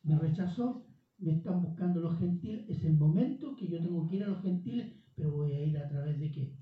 me 0.03 0.19
rechazó, 0.19 0.87
me 1.19 1.33
están 1.33 1.63
buscando 1.63 2.01
los 2.01 2.19
gentiles, 2.19 2.65
es 2.69 2.85
el 2.85 2.97
momento 2.97 3.57
que 3.57 3.69
yo 3.69 3.81
tengo 3.81 4.07
que 4.09 4.17
ir 4.17 4.25
a 4.25 4.29
los 4.29 4.43
gentiles, 4.43 4.93
pero 5.15 5.33
voy 5.33 5.53
a 5.53 5.65
ir 5.65 5.79
a 5.79 5.89
través 5.89 6.19
de 6.19 6.33
qué? 6.33 6.59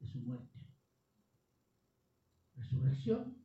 De 0.00 0.06
su 0.06 0.20
muerte. 0.20 0.58
Resurrección, 2.54 3.36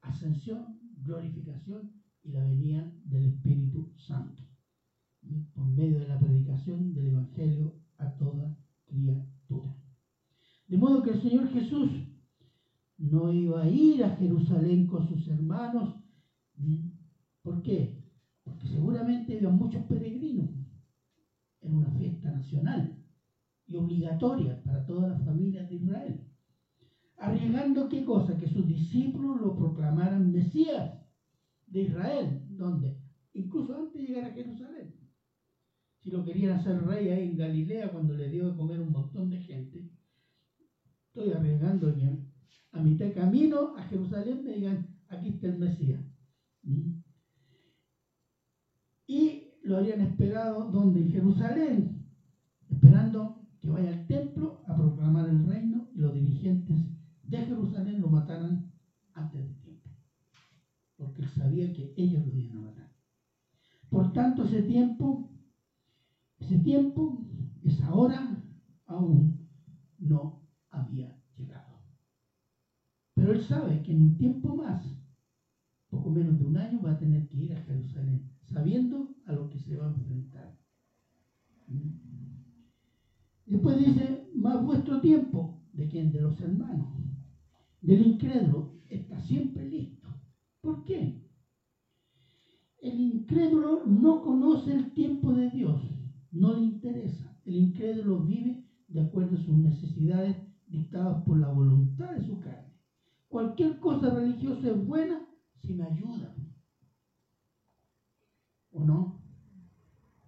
ascensión, 0.00 0.78
glorificación 1.02 1.92
y 2.22 2.32
la 2.32 2.44
venida 2.44 2.92
del 3.04 3.26
Espíritu 3.26 3.92
Santo, 3.96 4.42
por 5.52 5.66
medio 5.66 6.00
de 6.00 6.08
la 6.08 6.18
predicación 6.18 6.94
del 6.94 7.08
Evangelio 7.08 7.80
a 7.98 8.16
toda 8.16 8.58
criatura. 8.86 9.76
De 10.68 10.78
modo 10.78 11.02
que 11.02 11.10
el 11.10 11.22
Señor 11.22 11.48
Jesús 11.48 11.90
no 12.96 13.32
iba 13.32 13.62
a 13.62 13.68
ir 13.68 14.04
a 14.04 14.16
Jerusalén 14.16 14.86
con 14.86 15.06
sus 15.08 15.28
hermanos 15.28 16.03
¿Por 17.42 17.60
qué? 17.60 17.90
Porque 18.42 18.66
seguramente 18.66 19.34
había 19.34 19.48
muchos 19.48 19.82
peregrinos. 19.82 20.48
en 21.60 21.72
una 21.74 21.90
fiesta 21.90 22.30
nacional 22.30 22.90
y 23.66 23.76
obligatoria 23.76 24.54
para 24.56 24.80
todas 24.80 25.08
las 25.08 25.20
familias 25.22 25.66
de 25.68 25.74
Israel. 25.76 26.20
Arriesgando 27.16 27.88
qué 27.88 28.02
cosa? 28.02 28.36
Que 28.36 28.46
sus 28.46 28.64
discípulos 28.66 29.36
lo 29.38 29.52
proclamaran 29.52 30.30
Mesías 30.30 31.00
de 31.66 31.80
Israel. 31.82 32.40
¿Dónde? 32.46 32.96
Incluso 33.34 33.74
antes 33.74 33.94
de 34.00 34.06
llegar 34.08 34.24
a 34.24 34.30
Jerusalén. 34.30 34.92
Si 35.98 36.10
lo 36.10 36.22
querían 36.22 36.52
hacer 36.52 36.76
rey 36.78 37.08
ahí 37.08 37.24
en 37.24 37.34
Galilea 37.34 37.88
cuando 37.88 38.14
le 38.14 38.28
dio 38.28 38.46
de 38.46 38.52
comer 38.52 38.80
un 38.80 38.92
montón 38.92 39.28
de 39.28 39.38
gente, 39.38 39.88
estoy 41.06 41.30
arriesgando 41.30 41.92
que 41.94 42.14
a 42.72 42.80
mitad 42.80 43.06
de 43.06 43.10
camino 43.12 43.70
a 43.74 43.82
Jerusalén 43.82 44.42
me 44.42 44.52
digan, 44.52 44.82
aquí 45.08 45.28
está 45.28 45.46
el 45.46 45.54
Mesías. 45.54 46.13
Lo 49.64 49.78
habrían 49.78 50.00
esperado 50.02 50.70
donde 50.70 51.00
en 51.00 51.10
Jerusalén, 51.10 52.06
esperando 52.68 53.48
que 53.60 53.70
vaya 53.70 53.88
al 53.90 54.06
templo 54.06 54.62
a 54.66 54.76
proclamar 54.76 55.28
el 55.30 55.42
reino 55.46 55.90
y 55.94 56.00
los 56.00 56.14
dirigentes 56.14 56.78
de 57.22 57.38
Jerusalén 57.38 58.00
lo 58.00 58.08
mataran 58.10 58.70
antes 59.14 59.42
del 59.42 59.58
tiempo, 59.58 59.90
porque 60.96 61.22
él 61.22 61.28
sabía 61.28 61.72
que 61.72 61.94
ellos 61.96 62.26
lo 62.26 62.38
iban 62.38 62.56
a 62.58 62.60
matar. 62.60 62.90
Por 63.90 64.12
tanto, 64.12 64.42
ese 64.42 64.62
tiempo, 64.62 65.30
ese 66.38 66.58
tiempo, 66.58 67.24
esa 67.62 67.94
hora, 67.94 68.42
aún 68.86 69.48
no 69.98 70.46
había 70.70 71.16
llegado. 71.36 71.80
Pero 73.14 73.32
él 73.32 73.40
sabe 73.40 73.82
que 73.82 73.92
en 73.92 74.02
un 74.02 74.18
tiempo 74.18 74.54
más, 74.54 75.03
poco 75.94 76.10
menos 76.10 76.38
de 76.38 76.44
un 76.44 76.56
año, 76.56 76.80
va 76.82 76.92
a 76.92 76.98
tener 76.98 77.28
que 77.28 77.38
ir 77.38 77.52
a 77.54 77.62
Jerusalén, 77.62 78.28
sabiendo 78.42 79.14
a 79.26 79.32
lo 79.32 79.48
que 79.48 79.58
se 79.58 79.76
va 79.76 79.86
a 79.86 79.94
enfrentar. 79.94 80.58
Después 83.46 83.78
dice, 83.78 84.30
más 84.34 84.64
vuestro 84.64 85.00
tiempo, 85.00 85.62
¿de 85.72 85.88
quién? 85.88 86.10
De 86.12 86.20
los 86.20 86.40
hermanos. 86.40 86.88
Del 87.80 88.06
incrédulo, 88.06 88.80
está 88.88 89.20
siempre 89.20 89.68
listo. 89.68 90.08
¿Por 90.60 90.84
qué? 90.84 91.30
El 92.80 93.00
incrédulo 93.00 93.86
no 93.86 94.22
conoce 94.22 94.74
el 94.74 94.92
tiempo 94.92 95.32
de 95.32 95.50
Dios, 95.50 95.80
no 96.32 96.54
le 96.54 96.64
interesa. 96.64 97.38
El 97.44 97.56
incrédulo 97.56 98.24
vive 98.24 98.68
de 98.88 99.00
acuerdo 99.00 99.36
a 99.36 99.40
sus 99.40 99.56
necesidades 99.56 100.36
dictadas 100.66 101.22
por 101.24 101.38
la 101.38 101.48
voluntad 101.48 102.12
de 102.12 102.26
su 102.26 102.40
carne. 102.40 102.74
Cualquier 103.28 103.78
cosa 103.78 104.10
religiosa 104.10 104.70
es 104.70 104.86
buena 104.86 105.26
si 105.64 105.74
me 105.74 105.84
ayuda. 105.84 106.34
¿O 108.72 108.84
no? 108.84 109.24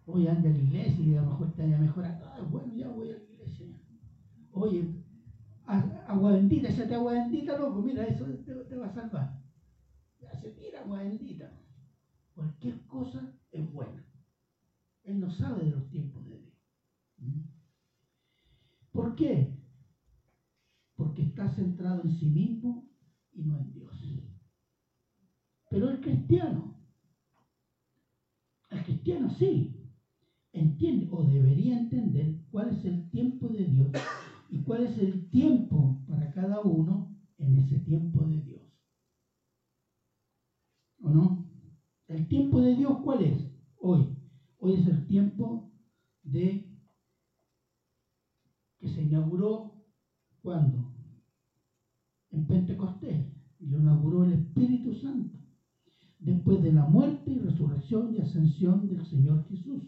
Hoy 0.06 0.26
anda 0.28 0.48
a 0.48 0.52
la 0.52 0.58
iglesia 0.58 1.04
y 1.04 1.14
a 1.14 1.22
lo 1.22 1.30
mejor 1.30 1.48
está 1.48 1.66
ya 1.66 1.78
mejorando. 1.78 2.24
Ah, 2.26 2.40
bueno, 2.42 2.74
ya 2.76 2.88
voy 2.88 3.10
a 3.10 3.16
la 3.16 3.24
iglesia. 3.24 3.66
Oye, 4.52 4.84
agua 5.66 6.32
bendita, 6.32 6.68
te 6.68 6.94
agua 6.94 7.12
bendita, 7.14 7.58
loco, 7.58 7.82
mira, 7.82 8.06
eso 8.06 8.24
te, 8.68 8.76
va 8.76 8.86
a 8.86 8.94
salvar. 8.94 9.42
Ya 10.20 10.32
se 10.40 10.50
tira 10.50 10.80
agua 10.80 11.02
bendita. 11.02 11.50
Cualquier 12.34 12.86
cosa 12.86 13.34
es 13.50 13.70
buena. 13.72 14.02
Él 15.02 15.20
no 15.20 15.28
sabe 15.30 15.64
de 15.64 15.70
los 15.70 15.88
tiempos 15.88 16.24
de 16.24 16.38
Dios. 16.38 16.54
¿Mm? 17.18 17.40
¿Por 18.92 19.14
qué? 19.14 19.52
Porque 20.94 21.22
está 21.22 21.48
centrado 21.48 22.00
en 22.00 22.10
sí 22.10 22.26
mismo 22.26 22.88
y 23.32 23.42
no 23.44 23.58
en 23.58 23.72
Dios. 23.72 23.92
Pero 25.68 25.88
el 25.88 26.00
cristiano, 26.00 26.72
el 28.70 28.82
cristiano 28.82 29.28
sí, 29.28 29.76
entiende 30.52 31.06
o 31.10 31.24
debería 31.24 31.74
entender 31.74 32.34
cuál 32.50 32.68
es 32.68 32.84
el 32.84 33.08
tiempo 33.10 33.50
de 33.50 33.66
Dios 33.66 33.90
y 34.48 34.58
cuál 34.58 34.82
es 34.82 34.98
el 34.98 35.28
tiempo 35.28 36.02
para 36.06 36.30
cada 36.30 36.60
uno 36.60 37.12
en 37.38 37.54
ese 37.54 37.78
tiempo 37.78 38.24
de 38.24 38.40
Dios. 38.40 38.62
¿O 41.00 41.10
no? 41.10 41.46
El 42.06 42.26
tiempo 42.26 42.60
de 42.60 42.74
Dios, 42.74 42.96
¿cuál 43.00 43.22
es? 43.22 43.50
Hoy. 43.76 44.08
Hoy 44.58 44.74
es 44.74 44.86
el 44.86 45.04
tiempo 45.04 45.68
de 46.22 46.66
que 48.78 48.88
se 48.88 49.02
inauguró 49.02 49.74
cuando? 50.42 50.90
En 52.30 52.42
Pentecostés. 52.42 53.34
Y 53.58 53.66
lo 53.66 53.78
inauguró 53.78 54.22
el 54.22 54.32
Espíritu 54.32 54.92
Santo. 54.92 55.45
Después 56.26 56.60
de 56.60 56.72
la 56.72 56.84
muerte 56.84 57.30
y 57.30 57.38
resurrección 57.38 58.12
y 58.12 58.18
ascensión 58.18 58.88
del 58.88 59.06
Señor 59.06 59.46
Jesús. 59.48 59.84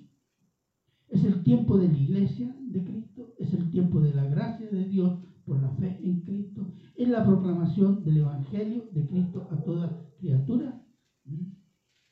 Es 1.09 1.25
el 1.25 1.43
tiempo 1.43 1.77
de 1.79 1.89
la 1.89 1.99
iglesia 1.99 2.55
de 2.61 2.85
Cristo, 2.85 3.35
es 3.39 3.53
el 3.55 3.69
tiempo 3.73 4.01
de 4.01 4.15
la 4.15 4.25
gracia 4.25 4.71
de 4.71 4.85
Dios 4.85 5.19
por 5.45 5.61
la 5.61 5.71
fe 5.71 5.99
en 6.01 6.21
Cristo, 6.21 6.71
es 6.95 7.09
la 7.09 7.25
proclamación 7.25 8.05
del 8.05 8.19
Evangelio 8.19 8.85
de 8.93 9.09
Cristo 9.09 9.49
a 9.51 9.57
toda 9.65 10.13
criatura. 10.21 10.81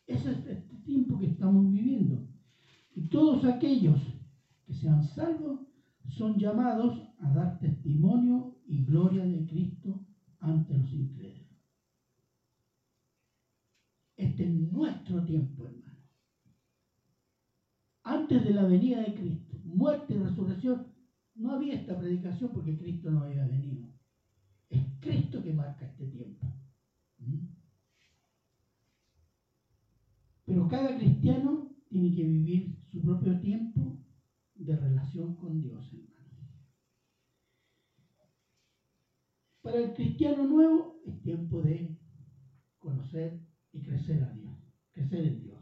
Ese 0.08 0.32
es 0.32 0.44
este 0.44 0.74
tiempo 0.78 1.20
que 1.20 1.26
estamos 1.26 1.70
viviendo. 1.70 2.26
Y 2.96 3.08
todos 3.08 3.44
aquellos 3.44 4.00
que 4.64 4.74
sean 4.74 5.04
salvos 5.04 5.60
son 6.08 6.36
llamados 6.36 7.00
a 7.20 7.32
dar 7.32 7.60
testimonio 7.60 8.56
y 8.66 8.84
gloria 8.84 9.24
de 9.24 9.46
Cristo 9.46 10.04
ante 10.40 10.76
los 10.76 10.92
incrédulos. 10.92 11.45
Este 14.16 14.44
es 14.44 14.50
nuestro 14.50 15.24
tiempo, 15.24 15.66
hermano 15.66 15.96
antes 18.06 18.44
de 18.44 18.54
la 18.54 18.64
venida 18.64 19.02
de 19.02 19.14
Cristo, 19.14 19.58
muerte 19.64 20.14
y 20.14 20.18
resurrección, 20.18 20.94
no 21.34 21.50
había 21.50 21.74
esta 21.74 21.98
predicación 21.98 22.50
porque 22.52 22.78
Cristo 22.78 23.10
no 23.10 23.22
había 23.24 23.44
venido. 23.46 23.88
Es 24.70 24.80
Cristo 25.00 25.42
que 25.42 25.52
marca 25.52 25.86
este 25.86 26.06
tiempo. 26.06 26.46
¿Mm? 27.18 27.46
Pero 30.44 30.68
cada 30.68 30.96
cristiano 30.96 31.76
tiene 31.88 32.14
que 32.14 32.22
vivir 32.22 32.78
su 32.92 33.02
propio 33.02 33.40
tiempo 33.40 34.00
de 34.54 34.76
relación 34.76 35.34
con 35.34 35.60
Dios, 35.60 35.92
hermano. 35.92 36.16
Para 39.62 39.78
el 39.80 39.94
cristiano 39.94 40.46
nuevo 40.46 41.02
es 41.04 41.20
tiempo 41.22 41.60
de 41.60 41.98
conocer 42.78 43.45
y 43.76 43.82
crecer 43.82 44.24
a 44.24 44.32
Dios, 44.34 44.54
crecer 44.94 45.26
en 45.26 45.42
Dios. 45.42 45.60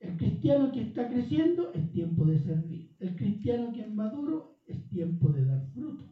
El 0.00 0.16
cristiano 0.18 0.72
que 0.72 0.82
está 0.82 1.08
creciendo 1.08 1.72
es 1.74 1.90
tiempo 1.92 2.26
de 2.26 2.38
servir. 2.38 2.94
El 3.00 3.16
cristiano 3.16 3.72
que 3.72 3.82
es 3.82 3.90
maduro 3.90 4.60
es 4.66 4.88
tiempo 4.90 5.32
de 5.32 5.46
dar 5.46 5.62
fruto. 5.74 6.06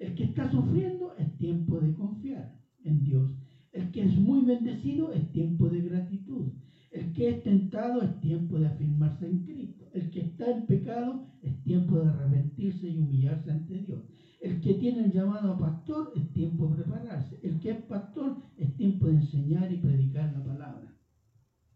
El 0.00 0.14
que 0.16 0.24
está 0.24 0.50
sufriendo 0.50 1.14
es 1.18 1.38
tiempo 1.38 1.80
de 1.80 1.94
confiar 1.94 2.50
en 2.84 3.04
Dios. 3.04 3.38
El 3.72 3.92
que 3.92 4.04
es 4.04 4.18
muy 4.18 4.42
bendecido 4.44 5.12
es 5.12 5.30
tiempo 5.32 5.70
de 5.70 5.82
gratitud. 5.82 6.50
El 6.92 7.12
que 7.12 7.30
es 7.30 7.42
tentado 7.42 8.02
es 8.02 8.18
tiempo 8.20 8.58
de 8.58 8.68
afirmarse 8.68 9.26
en 9.28 9.40
Cristo. 9.40 9.88
El 9.92 10.10
que 10.10 10.22
está 10.22 10.50
en 10.50 10.62
pecado 10.62 11.18
es 11.42 11.54
tiempo 11.62 12.00
de 12.00 12.08
arrepentirse 12.08 12.88
y 12.90 12.98
humillarse 12.98 13.52
ante 13.52 13.80
Dios. 13.80 14.02
El 14.40 14.60
que 14.60 14.74
tiene 14.74 15.04
el 15.04 15.12
llamado 15.12 15.52
a 15.52 15.58
pastor 15.58 16.12
es 16.14 16.30
tiempo 16.32 16.68
de 16.68 16.82
prepararse. 16.82 17.40
El 17.42 17.58
que 17.60 17.70
es 17.70 17.82
pastor 17.84 18.36
es 18.56 18.76
tiempo 18.76 19.06
de 19.06 19.14
enseñar 19.14 19.72
y 19.72 19.78
predicar 19.78 20.32
la 20.32 20.44
palabra. 20.44 20.94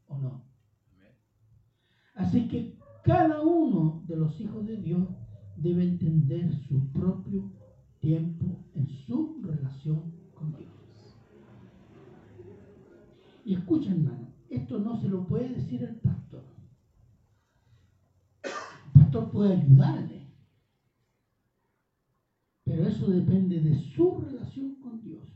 ¿O 0.07 0.19
no? 0.19 0.45
Así 2.15 2.49
que 2.49 2.79
cada 3.03 3.43
uno 3.43 4.05
de 4.07 4.17
los 4.17 4.41
hijos 4.41 4.67
de 4.67 4.77
Dios 4.77 5.09
debe 5.57 5.85
entender 5.85 6.53
su 6.53 6.93
propio 6.93 7.51
tiempo 7.99 8.67
en 8.75 8.89
su 8.89 9.41
relación 9.43 10.13
con 10.35 10.53
Dios. 10.53 10.71
Y 13.45 13.55
escuchen, 13.55 14.05
hermano, 14.05 14.29
esto 14.49 14.79
no 14.79 15.01
se 15.01 15.09
lo 15.09 15.27
puede 15.27 15.49
decir 15.49 15.83
el 15.83 15.97
pastor. 16.01 16.45
El 18.43 19.01
pastor 19.01 19.31
puede 19.31 19.55
ayudarle, 19.55 20.20
eso 23.01 23.11
depende 23.11 23.61
de 23.61 23.75
su 23.95 24.21
relación 24.21 24.75
con 24.75 25.03
Dios. 25.03 25.27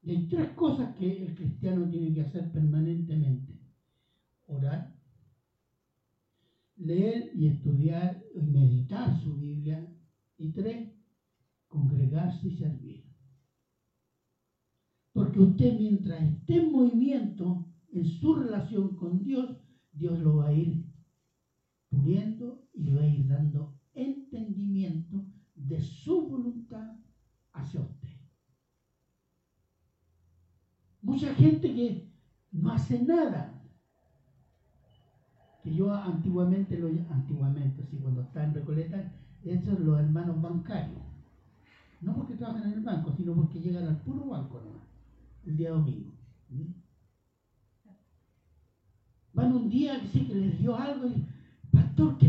Y 0.00 0.12
hay 0.12 0.28
tres 0.28 0.50
cosas 0.50 0.94
que 0.94 1.26
el 1.26 1.34
cristiano 1.34 1.90
tiene 1.90 2.14
que 2.14 2.20
hacer 2.20 2.52
permanentemente 2.52 3.60
orar, 4.46 4.96
leer 6.76 7.32
y 7.34 7.48
estudiar 7.48 8.24
y 8.32 8.42
meditar 8.42 9.20
su 9.20 9.36
Biblia. 9.36 9.92
Y 10.36 10.52
tres, 10.52 10.88
congregarse 11.66 12.46
y 12.46 12.56
servir. 12.56 13.04
Porque 15.12 15.40
usted 15.40 15.80
mientras 15.80 16.22
esté 16.22 16.58
en 16.58 16.70
movimiento 16.70 17.66
en 17.90 18.04
su 18.04 18.36
relación 18.36 18.94
con 18.94 19.24
Dios, 19.24 19.58
Dios 19.90 20.20
lo 20.20 20.36
va 20.36 20.48
a 20.48 20.52
ir 20.52 20.86
puliendo 21.88 22.68
y 22.72 22.84
le 22.84 22.94
va 22.94 23.02
a 23.02 23.08
ir 23.08 23.26
dando 23.26 23.77
entendimiento 23.98 25.24
de 25.54 25.80
su 25.80 26.28
voluntad 26.28 26.96
hacia 27.52 27.80
usted. 27.80 28.08
Mucha 31.02 31.34
gente 31.34 31.74
que 31.74 32.12
no 32.52 32.70
hace 32.70 33.02
nada, 33.02 33.58
yo 35.64 35.92
antiguamente, 35.92 36.78
lo, 36.78 36.88
antiguamente, 37.10 37.82
así 37.82 37.98
cuando 37.98 38.22
estaba 38.22 38.46
en 38.46 38.54
Recoleta, 38.54 39.12
esos 39.44 39.78
los 39.80 39.98
hermanos 39.98 40.40
bancarios. 40.40 40.98
No 42.00 42.14
porque 42.14 42.34
trabajan 42.34 42.70
en 42.70 42.78
el 42.78 42.84
banco, 42.84 43.12
sino 43.12 43.34
porque 43.34 43.60
llegan 43.60 43.86
al 43.86 44.00
puro 44.02 44.26
banco 44.26 44.60
nomás, 44.60 44.86
el 45.44 45.56
día 45.56 45.70
domingo. 45.70 46.12
Van 49.32 49.52
un 49.52 49.68
día 49.68 50.00
que 50.00 50.06
sí 50.06 50.26
que 50.26 50.34
les 50.34 50.58
dio 50.58 50.76
algo 50.76 51.08
y, 51.08 51.26
pastor, 51.70 52.18
que 52.18 52.28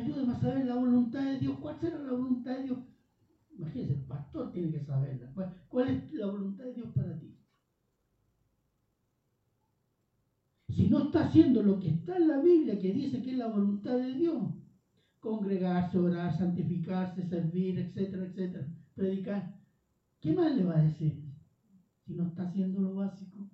los 0.00 0.16
ayúdeme 0.16 0.32
a 0.32 0.40
saber 0.40 0.66
la 0.66 0.74
voluntad 0.74 1.24
de 1.24 1.38
Dios. 1.38 1.58
¿Cuál 1.60 1.80
será 1.80 1.98
la 1.98 2.12
voluntad 2.12 2.56
de 2.56 2.62
Dios? 2.64 2.78
Imagínense, 3.56 3.94
el 3.94 4.04
pastor 4.04 4.52
tiene 4.52 4.72
que 4.72 4.84
saberla. 4.84 5.32
¿Cuál 5.68 5.88
es 5.88 6.12
la 6.12 6.26
voluntad 6.26 6.64
de 6.64 6.74
Dios 6.74 6.88
para 6.94 7.18
ti? 7.18 7.40
si 10.80 10.88
no 10.88 11.04
está 11.04 11.26
haciendo 11.26 11.62
lo 11.62 11.78
que 11.78 11.88
está 11.88 12.16
en 12.16 12.28
la 12.28 12.40
Biblia, 12.40 12.78
que 12.78 12.92
dice 12.92 13.22
que 13.22 13.32
es 13.32 13.36
la 13.36 13.48
voluntad 13.48 13.96
de 13.96 14.14
Dios, 14.14 14.42
congregarse, 15.18 15.98
orar, 15.98 16.36
santificarse, 16.36 17.28
servir, 17.28 17.78
etcétera, 17.78 18.24
etcétera, 18.24 18.66
predicar, 18.94 19.60
¿qué 20.20 20.32
más 20.32 20.56
le 20.56 20.64
va 20.64 20.78
a 20.78 20.82
decir 20.82 21.22
si 22.06 22.14
no 22.14 22.28
está 22.28 22.44
haciendo 22.44 22.80
lo 22.80 22.94
básico? 22.94 23.49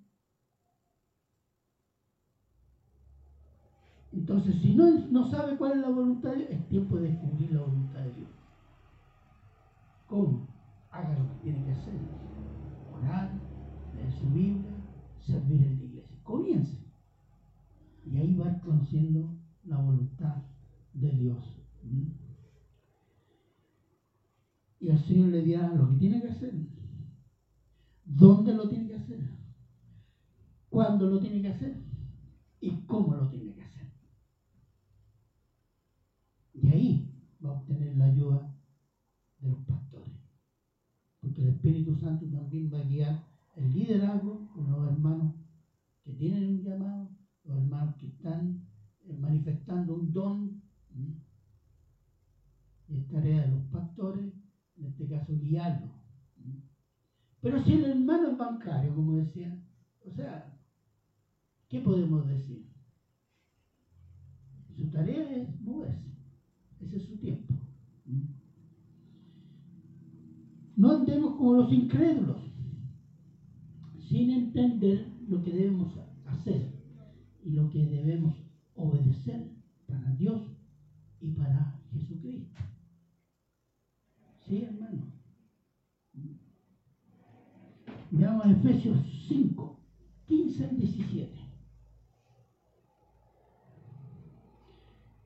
Entonces, 4.17 4.55
si 4.63 4.73
no, 4.73 4.89
no 5.11 5.29
sabe 5.29 5.57
cuál 5.57 5.73
es 5.73 5.77
la 5.77 5.89
voluntad 5.89 6.31
de 6.31 6.37
Dios, 6.37 6.49
es 6.49 6.67
tiempo 6.69 6.97
de 6.97 7.09
descubrir 7.11 7.51
la 7.51 7.61
voluntad 7.61 7.99
de 7.99 8.13
Dios. 8.13 8.29
¿Cómo? 10.07 10.47
Haga 10.89 11.19
lo 11.19 11.29
que 11.29 11.35
tiene 11.43 11.63
que 11.63 11.71
hacer. 11.71 11.93
Orar, 12.95 13.29
leer 13.95 14.11
su 14.11 14.27
Biblia, 14.31 14.71
servir 15.19 15.61
en 15.61 15.77
la 15.77 15.83
iglesia. 15.83 16.17
Comience. 16.23 16.77
Y 18.05 18.17
ahí 18.17 18.35
va 18.35 18.59
conociendo 18.59 19.37
la 19.65 19.77
voluntad 19.77 20.37
de 20.93 21.11
Dios. 21.11 21.61
¿Mm? 21.83 22.07
Y 24.79 24.89
el 24.89 24.99
Señor 24.99 25.27
le 25.27 25.43
dirá 25.43 25.67
lo 25.75 25.89
que 25.89 25.95
tiene 25.97 26.21
que 26.21 26.29
hacer. 26.29 26.53
¿Dónde 28.03 28.55
lo 28.55 28.67
tiene 28.67 28.87
que 28.87 28.95
hacer? 28.95 29.19
¿Cuándo 30.69 31.07
lo 31.07 31.19
tiene 31.19 31.39
que 31.39 31.49
hacer? 31.49 31.83
¿Y 32.59 32.71
cómo 32.87 33.13
lo 33.13 33.29
tiene 33.29 33.53
que 33.53 33.61
hacer? 33.61 33.77
Y 36.61 36.67
ahí 36.67 37.13
va 37.43 37.49
a 37.49 37.53
obtener 37.53 37.95
la 37.95 38.05
ayuda 38.05 38.51
de 39.39 39.49
los 39.49 39.59
pastores. 39.59 40.13
Porque 41.21 41.41
el 41.41 41.49
Espíritu 41.49 41.93
Santo 41.93 42.27
también 42.27 42.71
va 42.73 42.79
a 42.79 42.83
guiar 42.83 43.23
el 43.55 43.73
liderazgo 43.73 44.47
con 44.53 44.71
los 44.71 44.87
hermanos 44.87 45.33
que 46.03 46.13
tienen 46.13 46.47
un 46.47 46.63
llamado, 46.63 47.09
los 47.43 47.57
hermanos 47.57 47.95
que 47.97 48.07
están 48.07 48.67
eh, 49.05 49.15
manifestando 49.17 49.95
un 49.95 50.11
don. 50.11 50.61
Y 52.89 52.95
es 52.95 53.07
tarea 53.07 53.41
de 53.41 53.51
los 53.51 53.63
pastores, 53.65 54.33
en 54.77 54.85
este 54.85 55.07
caso, 55.07 55.37
guiarlo. 55.37 55.91
Pero 57.41 57.63
si 57.63 57.73
el 57.73 57.85
hermano 57.85 58.31
es 58.31 58.37
bancario, 58.37 58.95
como 58.95 59.13
decía, 59.13 59.63
o 60.03 60.09
sea, 60.09 60.59
¿qué 61.69 61.81
podemos 61.81 62.27
decir? 62.27 62.67
Su 64.75 64.89
tarea 64.89 65.35
es 65.35 65.61
moverse. 65.61 66.06
Ese 66.81 66.97
es 66.97 67.03
su 67.03 67.17
tiempo. 67.17 67.53
No 70.75 70.91
andemos 70.91 71.35
como 71.35 71.53
los 71.53 71.71
incrédulos, 71.71 72.37
sin 74.07 74.29
entender 74.29 75.07
lo 75.27 75.41
que 75.41 75.51
debemos 75.51 75.91
hacer 76.25 76.71
y 77.43 77.51
lo 77.51 77.69
que 77.71 77.83
debemos 77.83 78.35
obedecer 78.75 79.51
para 79.87 80.13
Dios 80.15 80.43
y 81.19 81.31
para 81.31 81.81
Jesucristo. 81.91 82.61
¿Sí, 84.45 84.63
hermano? 84.63 85.11
Veamos 88.11 88.45
Efesios 88.45 88.97
5, 89.27 89.79
15 90.27 90.63
al 90.63 90.77
17. 90.77 91.37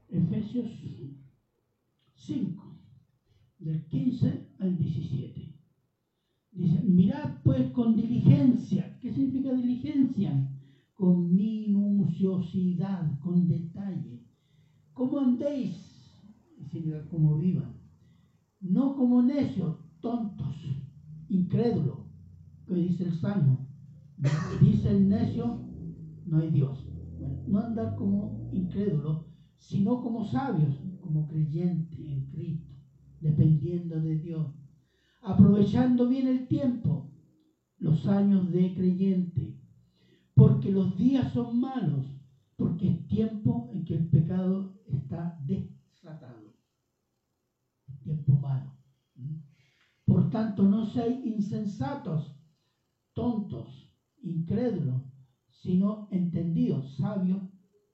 Efesios 0.09 0.67
5, 2.33 2.63
del 3.59 3.85
15 3.87 4.47
al 4.59 4.77
17. 4.77 5.59
Dice, 6.51 6.83
mirad 6.83 7.41
pues 7.43 7.71
con 7.71 7.95
diligencia. 7.95 8.97
¿Qué 9.01 9.11
significa 9.11 9.53
diligencia? 9.53 10.49
Con 10.93 11.35
minuciosidad, 11.35 13.19
con 13.19 13.47
detalle. 13.47 14.27
¿Cómo 14.93 15.19
andéis? 15.19 15.91
como 17.09 17.37
vivan. 17.37 17.73
No 18.61 18.95
como 18.95 19.21
necios, 19.21 19.75
tontos, 19.99 20.55
incrédulos, 21.27 21.99
que 22.65 22.75
dice 22.75 23.03
el 23.05 23.13
Salmo. 23.19 23.67
Dice 24.61 24.89
el 24.91 25.09
necio, 25.09 25.59
no 26.25 26.37
hay 26.37 26.51
Dios. 26.51 26.87
no 27.47 27.59
andar 27.59 27.95
como 27.97 28.49
incrédulos, 28.53 29.25
sino 29.57 30.01
como 30.01 30.23
sabios, 30.25 30.79
como 31.11 31.27
creyentes 31.27 31.99
en 31.99 32.23
Cristo, 32.23 32.79
dependiendo 33.19 33.99
de 33.99 34.15
Dios, 34.15 34.49
aprovechando 35.21 36.07
bien 36.07 36.29
el 36.29 36.47
tiempo, 36.47 37.05
los 37.79 38.07
años 38.07 38.49
de 38.49 38.73
creyente, 38.73 39.57
porque 40.37 40.71
los 40.71 40.95
días 40.95 41.27
son 41.27 41.59
malos, 41.59 42.17
porque 42.57 42.87
es 42.87 43.07
tiempo 43.09 43.65
en 43.67 43.83
que 43.83 43.93
el 43.95 44.05
pecado 44.05 44.71
está 44.85 45.35
desatado. 45.37 46.55
Es 47.89 47.99
tiempo 47.99 48.37
malo. 48.37 48.73
Por 50.07 50.23
tanto, 50.29 50.65
no 50.69 50.85
seáis 50.85 51.19
insensatos, 51.25 52.37
tontos, 53.13 53.91
incrédulos, 54.21 55.03
sino 55.49 56.07
entendidos, 56.09 56.95
sabios, 56.95 57.43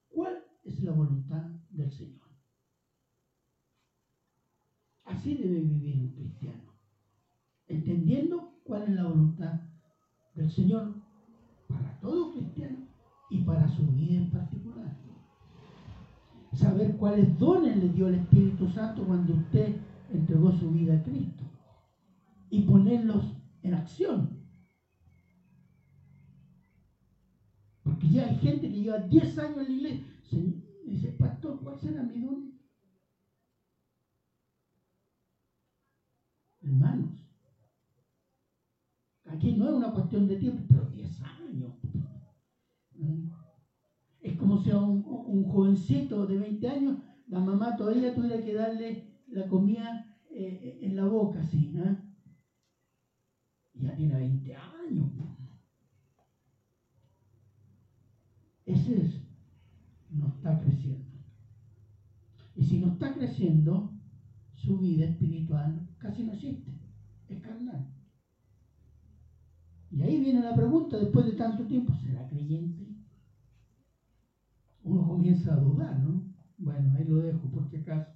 cuál 0.08 0.39
es 0.63 0.84
la 0.84 0.91
voluntad 0.91 1.49
del 1.71 1.89
Señor. 1.89 2.26
Así 5.08 5.36
debe 5.36 5.62
vivir 5.62 6.02
un 6.02 6.12
cristiano, 6.12 6.74
entendiendo 7.67 8.60
cuál 8.63 8.84
es 8.84 8.89
la 8.89 9.06
voluntad 9.06 9.62
del 10.36 10.52
Señor 10.52 10.96
para 11.67 11.98
todo 12.02 12.34
cristiano 12.34 12.88
y 13.30 13.43
para 13.43 13.67
su 13.70 13.88
vida 13.88 14.17
en 14.17 14.30
particular. 14.30 14.98
Saber 16.52 16.98
cuáles 16.98 17.38
dones 17.39 17.78
le 17.78 17.89
dio 17.89 18.08
el 18.08 18.15
Espíritu 18.15 18.67
Santo 18.67 19.06
cuando 19.06 19.34
usted 19.34 19.78
entregó 20.12 20.52
su 20.52 20.72
vida 20.72 20.96
a 20.96 21.04
Cristo 21.04 21.43
y 22.50 22.62
ponerlos 22.63 23.26
en 23.62 23.74
acción. 23.76 24.38
Porque 27.84 28.10
ya 28.10 28.26
hay 28.26 28.36
gente 28.38 28.70
que 28.70 28.82
lleva 28.82 29.00
10 29.00 29.39
años 29.39 29.58
en 29.60 29.63
la 29.65 29.72
iglesia. 29.72 30.06
dice, 30.86 31.12
pastor, 31.13 31.60
¿cuál 31.62 31.80
será 31.80 32.04
mi 32.04 32.20
don? 32.20 32.57
Hermanos, 36.67 37.10
aquí 39.23 39.53
no 39.53 39.69
es 39.69 39.73
una 39.73 39.93
cuestión 39.93 40.27
de 40.27 40.36
tiempo, 40.36 40.62
pero 40.67 40.89
10 40.89 41.21
años. 41.21 41.73
Es 44.19 44.34
como 44.34 44.58
si 44.58 44.71
a 44.71 44.77
un, 44.77 45.01
jovencito 45.45 46.27
de 46.27 46.38
20 46.38 46.67
años, 46.67 46.97
la 47.27 47.39
mamá 47.39 47.77
todavía 47.77 48.13
tuviera 48.13 48.43
que 48.43 48.53
darle 48.53 49.23
la 49.27 49.47
comida 49.47 50.06
eh, 50.30 50.80
en 50.82 50.97
la 50.97 51.06
boca, 51.06 51.39
así, 51.39 51.69
¿no? 51.69 51.97
Ya 53.75 53.95
tiene 53.95 54.15
20 54.15 54.53
años. 54.53 55.08
Ese 58.65 58.99
es, 58.99 59.21
no 60.10 60.27
está 60.27 60.60
creciendo. 60.60 61.17
Y 62.58 62.63
si 62.65 62.77
no 62.82 62.91
está 62.91 63.13
creciendo, 63.13 63.96
su 64.67 64.80
vida 64.80 65.06
espiritual 65.06 65.82
casi 65.97 66.25
no 66.25 66.34
existe, 66.34 66.77
es 67.30 67.39
carnal. 67.39 67.88
Y 69.89 70.01
ahí 70.01 70.19
viene 70.19 70.41
la 70.41 70.53
pregunta, 70.53 70.97
después 70.97 71.25
de 71.25 71.34
tanto 71.34 71.65
tiempo, 71.65 71.93
¿será 71.93 72.25
creyente? 72.25 72.93
Uno 74.84 75.06
comienza 75.06 75.53
a 75.53 75.58
dudar, 75.58 75.95
¿no? 75.95 76.21
Bueno, 76.58 76.91
ahí 76.91 77.06
lo 77.06 77.17
dejo 77.19 77.47
por 77.47 77.63
si 77.63 77.77
acaso. 77.77 78.12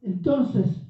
Entonces, 0.00 0.82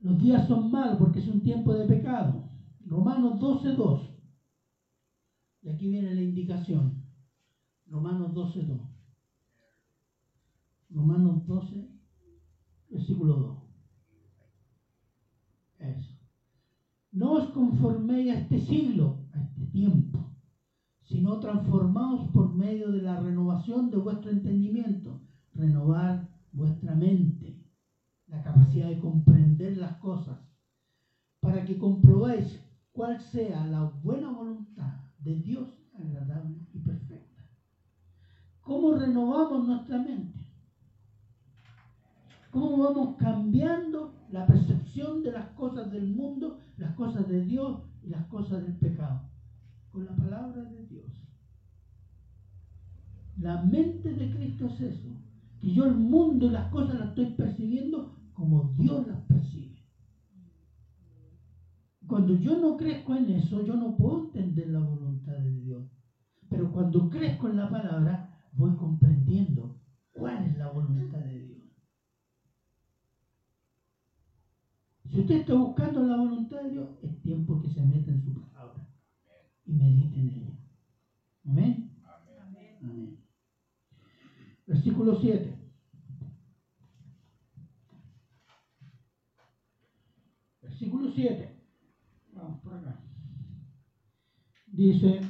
los 0.00 0.16
días 0.16 0.42
son 0.42 0.70
malos 0.70 0.96
porque 0.96 1.18
es 1.18 1.28
un 1.28 1.42
tiempo 1.42 1.74
de 1.74 1.84
pecado. 1.84 2.46
Romanos 2.86 3.34
12.2. 3.38 4.14
Y 5.60 5.68
aquí 5.68 5.88
viene 5.88 6.14
la 6.14 6.22
indicación. 6.22 6.96
Romanos 7.86 8.32
12.2. 8.32 8.80
Romanos 10.88 11.44
12, 11.44 11.89
versículo 12.90 13.36
2. 13.36 13.56
Eso. 15.78 16.12
No 17.12 17.32
os 17.32 17.46
conforméis 17.46 18.30
a 18.30 18.34
este 18.34 18.58
siglo, 18.58 19.16
a 19.32 19.40
este 19.40 19.64
tiempo, 19.66 20.30
sino 21.00 21.40
transformaos 21.40 22.24
por 22.32 22.52
medio 22.52 22.90
de 22.90 23.00
la 23.00 23.16
renovación 23.16 23.90
de 23.90 23.96
vuestro 23.96 24.30
entendimiento. 24.30 25.18
Renovar 25.54 26.28
vuestra 26.52 26.94
mente, 26.94 27.58
la 28.26 28.42
capacidad 28.42 28.86
de 28.86 28.98
comprender 28.98 29.76
las 29.76 29.94
cosas, 29.94 30.38
para 31.40 31.64
que 31.64 31.78
comprobéis 31.78 32.60
cuál 32.92 33.18
sea 33.18 33.64
la 33.64 33.82
buena 33.82 34.30
voluntad 34.30 35.00
de 35.18 35.36
Dios 35.36 35.68
agradable 35.94 36.68
y 36.72 36.78
perfecta. 36.78 37.42
¿Cómo 38.60 38.92
renovamos 38.92 39.66
nuestra 39.66 39.98
mente? 39.98 40.49
¿Cómo 42.50 42.78
vamos 42.78 43.16
cambiando 43.18 44.10
la 44.32 44.44
percepción 44.44 45.22
de 45.22 45.30
las 45.30 45.46
cosas 45.50 45.90
del 45.92 46.14
mundo, 46.14 46.58
las 46.76 46.94
cosas 46.96 47.28
de 47.28 47.44
Dios 47.44 47.78
y 48.02 48.08
las 48.08 48.26
cosas 48.26 48.62
del 48.62 48.74
pecado? 48.74 49.20
Con 49.90 50.04
la 50.04 50.14
palabra 50.16 50.64
de 50.64 50.86
Dios. 50.86 51.06
La 53.40 53.56
mente 53.56 54.12
de 54.12 54.28
Cristo 54.28 54.66
es 54.66 54.80
eso. 54.80 55.08
Que 55.60 55.72
yo 55.72 55.84
el 55.84 55.94
mundo 55.94 56.46
y 56.46 56.50
las 56.50 56.70
cosas 56.70 56.98
las 56.98 57.08
estoy 57.10 57.26
percibiendo 57.36 58.10
como 58.34 58.74
Dios 58.76 59.06
las 59.06 59.20
percibe. 59.26 59.76
Cuando 62.06 62.34
yo 62.34 62.58
no 62.60 62.76
crezco 62.76 63.14
en 63.14 63.30
eso, 63.30 63.62
yo 63.62 63.76
no 63.76 63.96
puedo 63.96 64.24
entender 64.24 64.68
la 64.68 64.80
voluntad 64.80 65.38
de 65.38 65.54
Dios. 65.60 65.84
Pero 66.48 66.72
cuando 66.72 67.08
crezco 67.08 67.48
en 67.48 67.56
la 67.56 67.68
palabra, 67.68 68.48
voy 68.52 68.74
comprendiendo 68.74 69.78
cuál 70.12 70.44
es 70.44 70.56
la 70.56 70.66
voluntad 70.66 71.18
de 71.18 71.38
Dios. 71.38 71.49
Si 75.10 75.18
usted 75.18 75.38
está 75.38 75.54
buscando 75.54 76.04
la 76.04 76.16
voluntad 76.16 76.62
de 76.62 76.70
Dios, 76.70 76.88
es 77.02 77.20
tiempo 77.20 77.60
que 77.60 77.68
se 77.68 77.82
meta 77.82 78.12
en 78.12 78.22
su 78.22 78.32
palabra 78.32 78.88
y 79.64 79.72
medite 79.72 80.20
en 80.20 80.28
ella. 80.28 80.58
Amén. 81.44 82.00
Amén. 82.80 83.18
Versículo 84.66 85.18
7. 85.20 85.72
Versículo 90.62 91.10
7. 91.12 91.60
Vamos 92.32 92.60
por 92.60 92.74
acá. 92.74 93.00
Dice, 94.68 95.20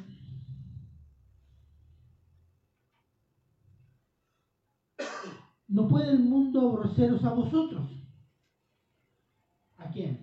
no 5.68 5.88
puede 5.88 6.10
el 6.10 6.18
mundo 6.18 6.60
aborreceros 6.60 7.24
a 7.24 7.32
vosotros. 7.32 7.99
¿A 9.80 9.88
quién? 9.88 10.20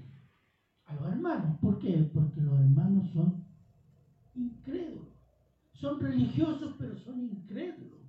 A 0.85 0.93
los 0.93 1.07
hermanos. 1.09 1.55
¿Por 1.59 1.79
qué? 1.79 2.03
Porque 2.03 2.41
los 2.41 2.59
hermanos 2.59 3.07
son 3.07 3.35
incrédulos. 4.35 5.15
Son 5.71 5.99
religiosos, 5.99 6.71
pero 6.77 6.95
son 6.95 7.19
incrédulos. 7.19 8.03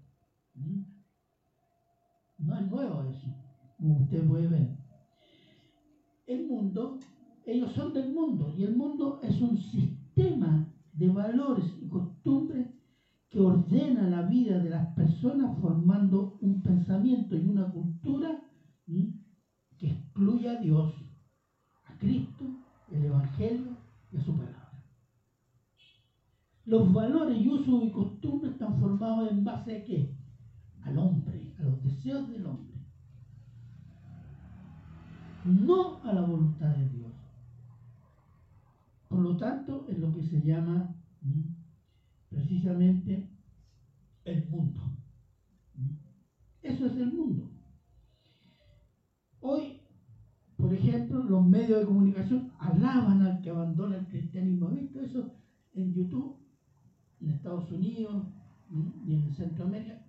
¿Mm? 0.55 0.81
No 2.41 2.55
es 2.55 2.65
nuevo 2.65 3.01
eso, 3.03 3.33
como 3.79 3.97
usted 3.97 4.23
puede 4.25 4.47
ver. 4.47 4.69
El 6.27 6.43
mundo, 6.43 6.99
ellos 7.47 7.71
son 7.73 7.95
del 7.95 8.09
mundo, 8.09 8.51
y 8.51 8.63
el 8.63 8.71
mundo 8.71 9.17
es 9.23 9.41
un 9.41 9.57
sistema 9.57 10.67
de 10.93 11.09
valores 11.09 11.75
y 11.79 11.87
costumbres 11.87 12.67
que 13.31 13.41
ordena 13.41 14.07
la 14.07 14.23
vida 14.23 14.61
de 14.61 14.69
las 14.71 14.85
personas 14.85 15.51
formando 15.51 16.29
un 16.41 16.59
pensamiento 16.59 17.39
y 17.39 17.47
una 17.47 17.65
cultura 17.65 18.37
que 19.79 19.87
excluye 19.89 20.49
a 20.49 20.57
Dios, 20.57 21.08
Cristo, 21.99 22.45
el 22.91 23.05
Evangelio 23.05 23.77
y 24.13 24.17
a 24.17 24.21
su 24.23 24.37
palabra. 24.37 24.59
Los 26.65 26.93
valores 26.93 27.41
y 27.41 27.49
usos 27.49 27.85
y 27.85 27.91
costumbres 27.91 28.53
están 28.53 28.79
formados 28.79 29.31
en 29.31 29.45
base 29.45 29.77
a 29.77 29.85
qué? 29.85 30.15
Al 30.83 30.99
hombre, 30.99 31.55
a 31.59 31.63
los 31.63 31.83
deseos 31.83 32.29
del 32.31 32.47
hombre. 32.47 32.77
No 35.45 36.03
a 36.05 36.13
la 36.13 36.21
voluntad 36.23 36.77
de 36.77 36.89
Dios. 36.91 37.13
Por 39.09 39.21
lo 39.21 39.37
tanto, 39.37 39.87
es 39.89 39.99
lo 39.99 40.13
que 40.13 40.23
se 40.23 40.43
llama 40.43 40.95
precisamente 42.29 43.31
el 44.25 44.47
mundo. 44.51 44.81
Eso 46.63 46.87
es 46.87 46.97
el 46.97 47.13
mundo. 47.13 47.51
Hoy, 49.41 49.81
por 50.59 50.75
ejemplo, 50.75 51.23
los 51.23 51.47
medios 51.47 51.81
de 51.81 51.87
comunicación 51.87 52.53
alaban 52.59 53.23
al 53.23 53.41
que 53.41 53.49
abandona 53.51 53.97
el 53.97 54.07
cristianismo. 54.09 54.69
visto 54.69 55.01
eso 55.01 55.33
en 55.75 55.95
YouTube? 55.95 56.37
en 57.21 57.31
Estados 57.31 57.71
Unidos 57.73 58.25
y 59.07 59.15
en 59.15 59.35
Centroamérica, 59.35 60.03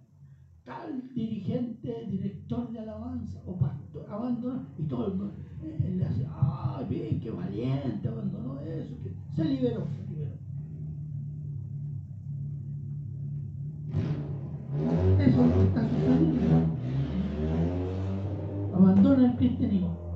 tal 0.63 1.13
dirigente, 1.13 2.05
director 2.09 2.71
de 2.71 2.79
alabanza 2.79 3.41
o 3.45 3.57
pastor 3.57 4.05
abandonó 4.09 4.65
y 4.77 4.83
todo 4.83 5.07
el 5.07 5.13
mundo 5.15 5.33
eh, 5.63 5.95
le 5.97 6.05
hace, 6.05 6.27
ay, 6.29 6.85
bien, 6.89 7.19
qué 7.19 7.31
valiente, 7.31 8.07
abandonó 8.07 8.59
eso, 8.59 8.95
se 9.35 9.45
liberó, 9.45 9.87
se 9.87 10.11
liberó. 10.11 10.31
Eso 15.19 15.45
es 15.45 15.67
está 15.67 15.89
sucediendo. 15.89 16.41
Abandona 18.75 19.31
el 19.31 19.37
cristianismo. 19.37 20.08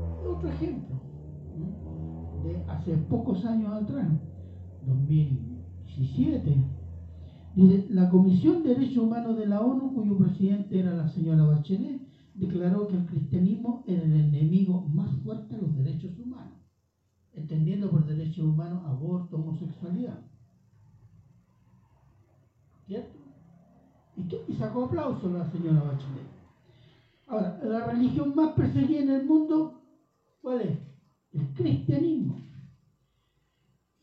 Hace 2.83 2.97
pocos 2.97 3.45
años 3.45 3.71
atrás, 3.71 4.09
2017 4.85 6.53
la 7.91 8.09
Comisión 8.09 8.61
de 8.61 8.75
Derechos 8.75 8.97
Humanos 8.97 9.37
de 9.37 9.45
la 9.45 9.61
ONU, 9.61 9.93
cuyo 9.93 10.17
presidente 10.17 10.79
era 10.81 10.91
la 10.91 11.07
señora 11.07 11.45
Bachelet, 11.45 12.01
declaró 12.33 12.89
que 12.89 12.97
el 12.97 13.05
cristianismo 13.05 13.85
era 13.87 14.03
el 14.03 14.11
enemigo 14.11 14.81
más 14.81 15.09
fuerte 15.23 15.55
de 15.55 15.61
los 15.61 15.73
derechos 15.77 16.19
humanos, 16.19 16.57
entendiendo 17.31 17.89
por 17.89 18.05
derechos 18.05 18.43
humanos 18.43 18.83
aborto, 18.83 19.37
homosexualidad. 19.37 20.19
¿Cierto? 22.85 23.17
Y, 24.17 24.53
sacó 24.55 24.83
aplauso 24.83 25.29
la 25.29 25.49
señora 25.49 25.83
Bachelet. 25.83 26.27
Ahora, 27.27 27.61
la 27.63 27.93
religión 27.93 28.35
más 28.35 28.51
perseguida 28.55 29.03
en 29.03 29.11
el 29.11 29.25
mundo, 29.25 29.81
¿cuál 30.41 30.59
es? 30.59 30.77
El 31.31 31.47
cristianismo. 31.53 32.43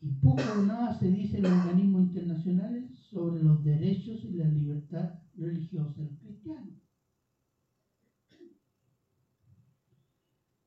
Y 0.03 0.09
poco 0.13 0.41
o 0.59 0.65
nada 0.65 0.91
se 0.91 1.11
dice 1.11 1.37
en 1.37 1.43
los 1.43 1.51
organismos 1.51 2.01
internacionales 2.01 2.89
sobre 2.91 3.43
los 3.43 3.63
derechos 3.63 4.25
y 4.25 4.33
la 4.33 4.47
libertad 4.47 5.13
religiosa 5.35 6.03
del 6.03 6.17
cristiano. 6.17 6.73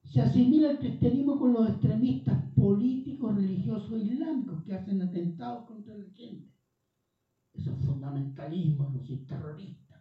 Se 0.04 0.22
asimila 0.22 0.70
el 0.70 0.78
cristianismo 0.78 1.40
con 1.40 1.52
los 1.52 1.68
extremistas 1.68 2.38
políticos, 2.54 3.34
religiosos 3.34 4.00
islámicos 4.00 4.62
que 4.62 4.74
hacen 4.74 5.02
atentados 5.02 5.64
contra 5.64 5.96
la 5.96 6.08
gente. 6.10 6.48
Esos 7.54 7.76
fundamentalismos, 7.80 8.92
los 8.92 9.26
terroristas, 9.26 10.00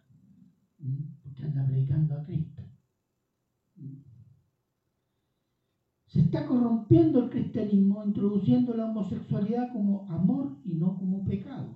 porque 1.24 1.44
andan 1.44 1.66
predicando 1.66 2.16
a 2.16 2.22
Cristo. 2.22 2.63
Se 6.14 6.20
está 6.20 6.46
corrompiendo 6.46 7.24
el 7.24 7.30
cristianismo, 7.30 8.04
introduciendo 8.04 8.72
la 8.72 8.84
homosexualidad 8.84 9.72
como 9.72 10.08
amor 10.08 10.58
y 10.64 10.74
no 10.74 10.96
como 10.96 11.24
pecado. 11.24 11.74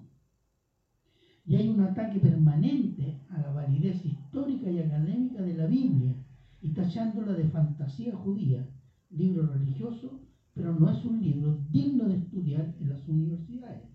Y 1.45 1.57
hay 1.57 1.69
un 1.69 1.81
ataque 1.81 2.21
permanente 2.21 3.21
a 3.31 3.41
la 3.41 3.51
validez 3.51 4.05
histórica 4.07 4.71
y 4.71 4.79
académica 4.79 5.43
de 5.43 5.55
la 5.55 5.67
Biblia 5.67 6.15
y 6.63 6.73
tachándola 6.73 7.33
de 7.33 7.49
fantasía 7.49 8.15
judía, 8.15 8.65
libro 9.11 9.45
religioso, 9.45 10.21
pero 10.55 10.73
no 10.73 10.89
es 10.89 11.05
un 11.05 11.21
libro 11.21 11.59
digno 11.73 12.05
de 12.05 12.19
estudiar 12.19 12.77
en 12.79 12.91
las 12.91 13.09
universidades. 13.09 13.89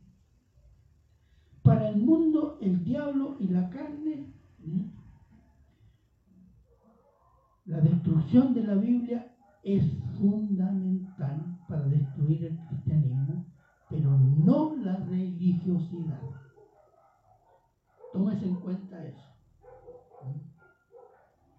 Para 1.61 1.87
el 1.87 2.01
mundo, 2.01 2.57
el 2.59 2.83
diablo 2.83 3.37
y 3.39 3.47
la 3.47 3.69
carne, 3.69 4.25
la 7.63 7.79
destrucción 7.79 8.53
de 8.53 8.63
la 8.63 8.75
Biblia 8.75 9.32
es 9.63 9.83
fundamental 10.17 11.57
para 11.67 11.87
destruir 11.87 12.45
el 12.45 12.57
cristianismo, 12.67 13.45
pero 13.89 14.17
no 14.17 14.75
la 14.75 14.97
religiosidad. 14.97 16.19
Tómese 18.11 18.47
en 18.47 18.55
cuenta 18.55 19.05
eso. 19.05 19.23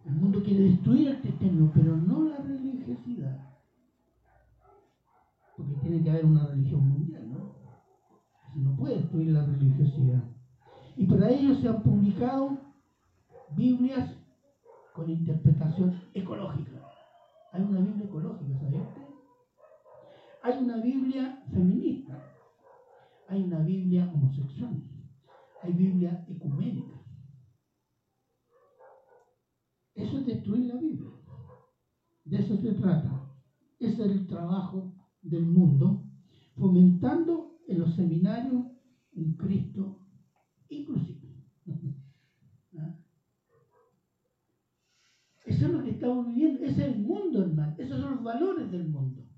El 0.05 0.15
mundo 0.17 0.43
quiere 0.43 0.65
destruir 0.65 1.09
el 1.09 1.21
cristianismo, 1.21 1.71
pero 1.75 1.97
no 1.97 2.25
la 2.25 2.37
religiosidad. 2.37 3.55
Porque 5.57 5.75
tiene 5.77 6.03
que 6.03 6.11
haber 6.11 6.27
una 6.27 6.47
religión 6.47 6.87
mundial, 6.87 7.33
¿no? 7.33 7.55
Si 8.53 8.61
no 8.61 8.77
puede 8.77 8.97
destruir 8.97 9.33
la 9.33 9.47
religiosidad. 9.47 10.23
Y 10.97 11.07
para 11.07 11.31
ello 11.31 11.55
se 11.55 11.69
han 11.69 11.83
publicado 11.83 12.59
Biblias 13.57 14.15
con 14.93 15.09
interpretación 15.11 16.01
ecológica. 16.13 16.84
Hay 17.55 17.63
una 17.63 17.81
Biblia 17.81 18.07
ecológica, 18.07 18.59
¿sabe 18.61 18.81
usted? 18.81 19.03
Hay 20.43 20.59
una 20.59 20.81
Biblia 20.81 21.47
feminista. 21.53 22.23
Hay 23.29 23.43
una 23.43 23.63
Biblia 23.63 24.11
homosexual 24.13 24.95
hay 25.65 25.73
Biblia 25.73 26.27
ecuménica. 26.29 27.03
Eso 29.95 30.19
es 30.19 30.27
destruir 30.27 30.67
la 30.67 30.77
Biblia. 30.77 31.11
De 32.27 32.39
eso 32.39 32.59
se 32.59 32.75
trata. 32.75 33.27
Ese 33.79 34.05
es 34.05 34.11
el 34.11 34.27
trabajo 34.27 34.93
del 35.23 35.47
mundo, 35.47 36.05
fomentando 36.57 37.63
en 37.67 37.79
los 37.79 37.95
seminarios 37.95 38.63
un 39.15 39.37
Cristo 39.39 39.97
inclusivo. 40.69 41.31
¿Ah? 42.77 42.93
Eso 45.45 45.67
es 45.67 45.73
lo 45.73 45.83
que 45.83 45.91
estamos 45.91 46.27
viviendo, 46.27 46.65
ese 46.65 46.89
es 46.89 46.95
el 46.95 47.01
mundo, 47.01 47.43
hermano. 47.43 47.75
Esos 47.79 48.01
son 48.01 48.13
los 48.13 48.23
valores 48.23 48.71
del 48.71 48.89
mundo. 48.89 49.29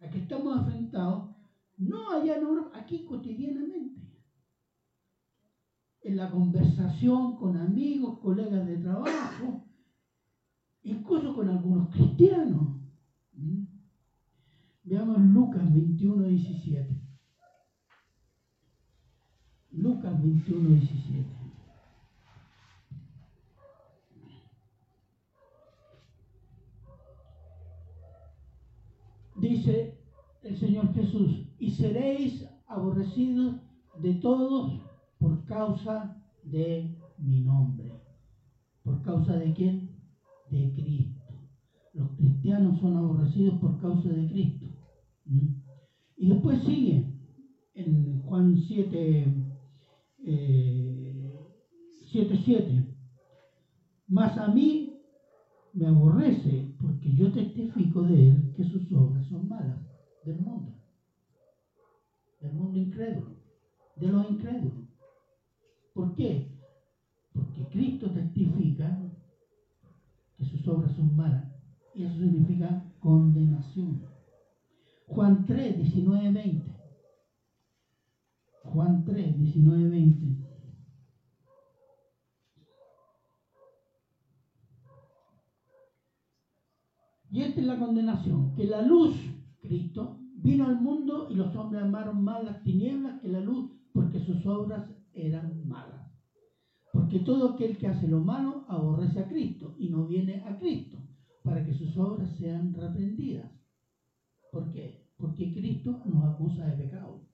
A 0.00 0.08
que 0.08 0.18
estamos 0.18 0.58
enfrentados, 0.58 1.36
no 1.76 2.10
allá 2.10 2.36
en 2.36 2.42
Europa, 2.42 2.78
aquí 2.78 3.04
cotidianamente 3.04 4.02
en 6.02 6.16
la 6.16 6.30
conversación 6.30 7.36
con 7.36 7.56
amigos, 7.56 8.18
colegas 8.18 8.66
de 8.66 8.78
trabajo, 8.78 9.64
incluso 10.82 11.34
con 11.34 11.48
algunos 11.48 11.90
cristianos. 11.90 12.80
¿Mm? 13.34 13.64
Veamos 14.84 15.20
Lucas 15.20 15.72
21, 15.72 16.24
17. 16.24 17.00
Lucas 19.70 20.20
21, 20.20 20.68
17. 20.70 21.41
Dice 29.52 29.98
el 30.44 30.56
Señor 30.56 30.94
Jesús, 30.94 31.46
y 31.58 31.72
seréis 31.72 32.48
aborrecidos 32.68 33.56
de 34.00 34.14
todos 34.14 34.80
por 35.18 35.44
causa 35.44 36.24
de 36.42 36.96
mi 37.18 37.42
nombre. 37.42 37.92
¿Por 38.82 39.02
causa 39.02 39.36
de 39.36 39.52
quién? 39.52 39.90
De 40.50 40.72
Cristo. 40.72 41.34
Los 41.92 42.12
cristianos 42.12 42.80
son 42.80 42.96
aborrecidos 42.96 43.58
por 43.60 43.78
causa 43.78 44.08
de 44.08 44.26
Cristo. 44.26 44.68
¿Mm? 45.26 45.48
Y 46.16 46.28
después 46.30 46.62
sigue 46.62 47.12
en 47.74 48.22
Juan 48.22 48.56
7, 48.56 49.26
7, 52.10 52.40
7. 52.42 52.96
Mas 54.08 54.38
a 54.38 54.48
mí 54.48 54.94
me 55.74 55.88
aborrece 55.88 56.74
porque 56.80 57.14
yo 57.14 57.30
testifico 57.32 58.02
de 58.02 58.28
él 58.28 58.51
que 58.54 58.64
sus 58.64 58.92
obras 58.92 59.26
son 59.26 59.48
malas 59.48 59.80
del 60.24 60.38
mundo. 60.38 60.72
Del 62.40 62.52
mundo 62.54 62.78
incrédulo. 62.78 63.36
De 63.96 64.08
los 64.08 64.30
incrédulos. 64.30 64.88
¿Por 65.94 66.14
qué? 66.14 66.60
Porque 67.32 67.68
Cristo 67.70 68.10
testifica 68.10 68.98
que 70.36 70.44
sus 70.44 70.66
obras 70.68 70.92
son 70.92 71.14
malas. 71.16 71.48
Y 71.94 72.02
eso 72.04 72.18
significa 72.18 72.96
condenación. 73.00 74.02
Juan 75.06 75.44
3, 75.44 75.76
19, 75.76 76.30
20. 76.32 76.72
Juan 78.64 79.04
3, 79.04 79.38
19, 79.38 79.88
20. 79.88 80.41
Y 87.32 87.40
esta 87.40 87.60
es 87.60 87.66
la 87.66 87.78
condenación, 87.78 88.54
que 88.54 88.66
la 88.66 88.82
luz, 88.82 89.16
Cristo, 89.62 90.18
vino 90.34 90.66
al 90.66 90.78
mundo 90.82 91.28
y 91.30 91.34
los 91.34 91.56
hombres 91.56 91.82
amaron 91.82 92.22
más 92.22 92.44
las 92.44 92.62
tinieblas 92.62 93.22
que 93.22 93.28
la 93.28 93.40
luz 93.40 93.70
porque 93.90 94.20
sus 94.20 94.44
obras 94.44 94.86
eran 95.14 95.66
malas. 95.66 96.12
Porque 96.92 97.20
todo 97.20 97.54
aquel 97.54 97.78
que 97.78 97.86
hace 97.86 98.06
lo 98.06 98.20
malo 98.20 98.66
aborrece 98.68 99.18
a 99.20 99.28
Cristo 99.28 99.74
y 99.78 99.88
no 99.88 100.06
viene 100.06 100.42
a 100.44 100.58
Cristo 100.58 100.98
para 101.42 101.64
que 101.64 101.72
sus 101.72 101.96
obras 101.96 102.28
sean 102.36 102.74
reprendidas. 102.74 103.50
¿Por 104.50 104.70
qué? 104.70 105.08
Porque 105.16 105.54
Cristo 105.54 106.02
nos 106.04 106.34
acusa 106.34 106.66
de 106.66 106.84
pecado. 106.84 107.26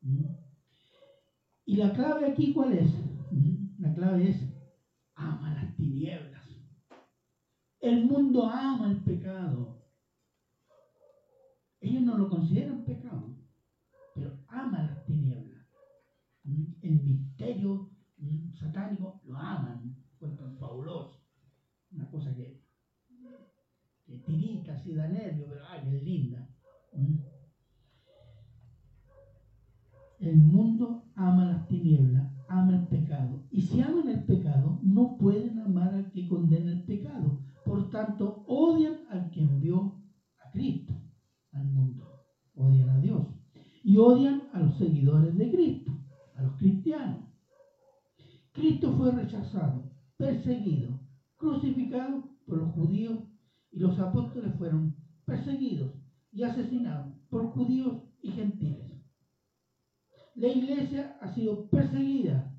¿Mm? 0.00 0.24
¿Y 1.66 1.76
la 1.76 1.92
clave 1.92 2.30
aquí 2.30 2.54
cuál 2.54 2.72
es? 2.72 2.90
¿Mm? 3.30 3.82
La 3.82 3.94
clave 3.94 4.30
es 4.30 4.38
ama 5.16 5.52
las 5.52 5.76
tinieblas. 5.76 6.43
El 7.84 8.02
mundo 8.06 8.46
ama 8.46 8.88
el 8.88 9.04
pecado. 9.04 9.78
Ellos 11.82 12.02
no 12.02 12.16
lo 12.16 12.30
consideran 12.30 12.82
pecado, 12.82 13.36
pero 14.14 14.38
ama 14.48 14.84
las 14.84 15.04
tinieblas. 15.04 15.62
El 16.80 17.04
misterio 17.04 17.90
satánico 18.54 19.20
lo 19.24 19.36
aman, 19.36 19.94
encuentran 20.14 20.56
fabuloso. 20.56 21.20
Una 21.92 22.10
cosa 22.10 22.34
que, 22.34 22.58
que 24.06 24.16
tirita, 24.16 24.72
así 24.72 24.94
da 24.94 25.06
nervio, 25.06 25.46
pero 25.46 25.66
ay, 25.68 25.80
es 25.94 26.02
linda. 26.06 26.48
El 30.20 30.38
mundo 30.38 31.12
ama 31.16 31.44
las 31.44 31.68
tinieblas, 31.68 32.32
ama 32.48 32.76
el 32.76 32.88
pecado. 32.88 33.46
Y 33.50 33.60
si 33.60 33.82
aman 33.82 34.08
el 34.08 34.24
pecado, 34.24 34.78
no 34.80 35.18
pueden 35.18 35.58
amar 35.58 35.92
al 35.92 36.10
que 36.10 36.26
condena 36.26 36.72
el 36.72 36.82
pecado. 36.86 37.44
Por 37.74 37.90
tanto, 37.90 38.44
odian 38.46 39.00
al 39.10 39.32
que 39.32 39.42
envió 39.42 40.00
a 40.38 40.50
Cristo 40.52 40.94
al 41.50 41.64
mundo. 41.66 42.06
Odian 42.54 42.88
a 42.90 43.00
Dios. 43.00 43.26
Y 43.82 43.96
odian 43.96 44.48
a 44.52 44.60
los 44.60 44.78
seguidores 44.78 45.36
de 45.36 45.50
Cristo, 45.50 45.92
a 46.36 46.42
los 46.42 46.56
cristianos. 46.56 47.26
Cristo 48.52 48.96
fue 48.96 49.10
rechazado, 49.10 49.90
perseguido, 50.16 51.00
crucificado 51.36 52.22
por 52.46 52.58
los 52.58 52.70
judíos 52.74 53.18
y 53.72 53.80
los 53.80 53.98
apóstoles 53.98 54.54
fueron 54.56 54.94
perseguidos 55.24 55.90
y 56.30 56.44
asesinados 56.44 57.12
por 57.28 57.48
judíos 57.48 57.98
y 58.22 58.30
gentiles 58.30 58.94
la 60.34 60.48
iglesia 60.48 61.16
ha 61.20 61.28
sido 61.28 61.68
perseguida 61.68 62.52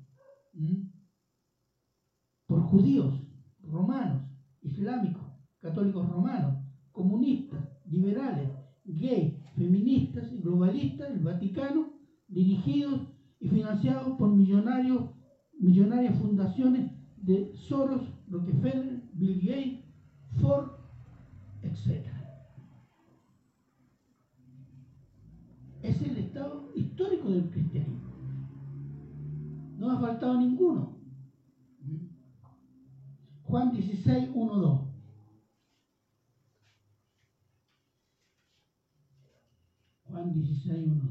por 2.46 2.62
judíos, 2.62 3.22
romanos, 3.62 4.25
islámicos, 4.66 5.22
católicos 5.60 6.08
romanos, 6.08 6.54
comunistas, 6.92 7.64
liberales, 7.84 8.50
gays, 8.84 9.34
feministas 9.54 10.32
y 10.32 10.38
globalistas 10.38 11.10
del 11.10 11.22
Vaticano, 11.22 11.92
dirigidos 12.28 13.00
y 13.38 13.48
financiados 13.48 14.16
por 14.18 14.30
millonarios, 14.34 15.10
millonarias 15.58 16.18
fundaciones 16.18 16.90
de 17.16 17.52
Soros, 17.54 18.02
Rockefeller, 18.28 19.02
Bill 19.14 19.40
Gates, 19.40 19.84
Ford, 20.40 20.70
etc. 21.62 22.06
Es 25.82 26.02
el 26.02 26.16
estado 26.18 26.72
histórico 26.74 27.30
del 27.30 27.50
cristianismo. 27.50 28.10
No 29.78 29.90
ha 29.90 30.00
faltado 30.00 30.38
ninguno. 30.40 30.95
Juan 33.56 33.72
16, 33.72 34.32
1, 34.34 34.54
2. 34.60 34.80
Juan 40.04 40.34
16, 40.34 40.86
1, 40.86 40.94
2. 40.94 41.10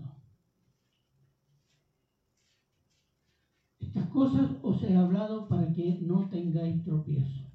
Estas 3.80 4.10
cosas 4.10 4.52
os 4.62 4.84
he 4.84 4.96
hablado 4.96 5.48
para 5.48 5.74
que 5.74 6.02
no 6.02 6.30
tengáis 6.30 6.84
tropiezo. 6.84 7.50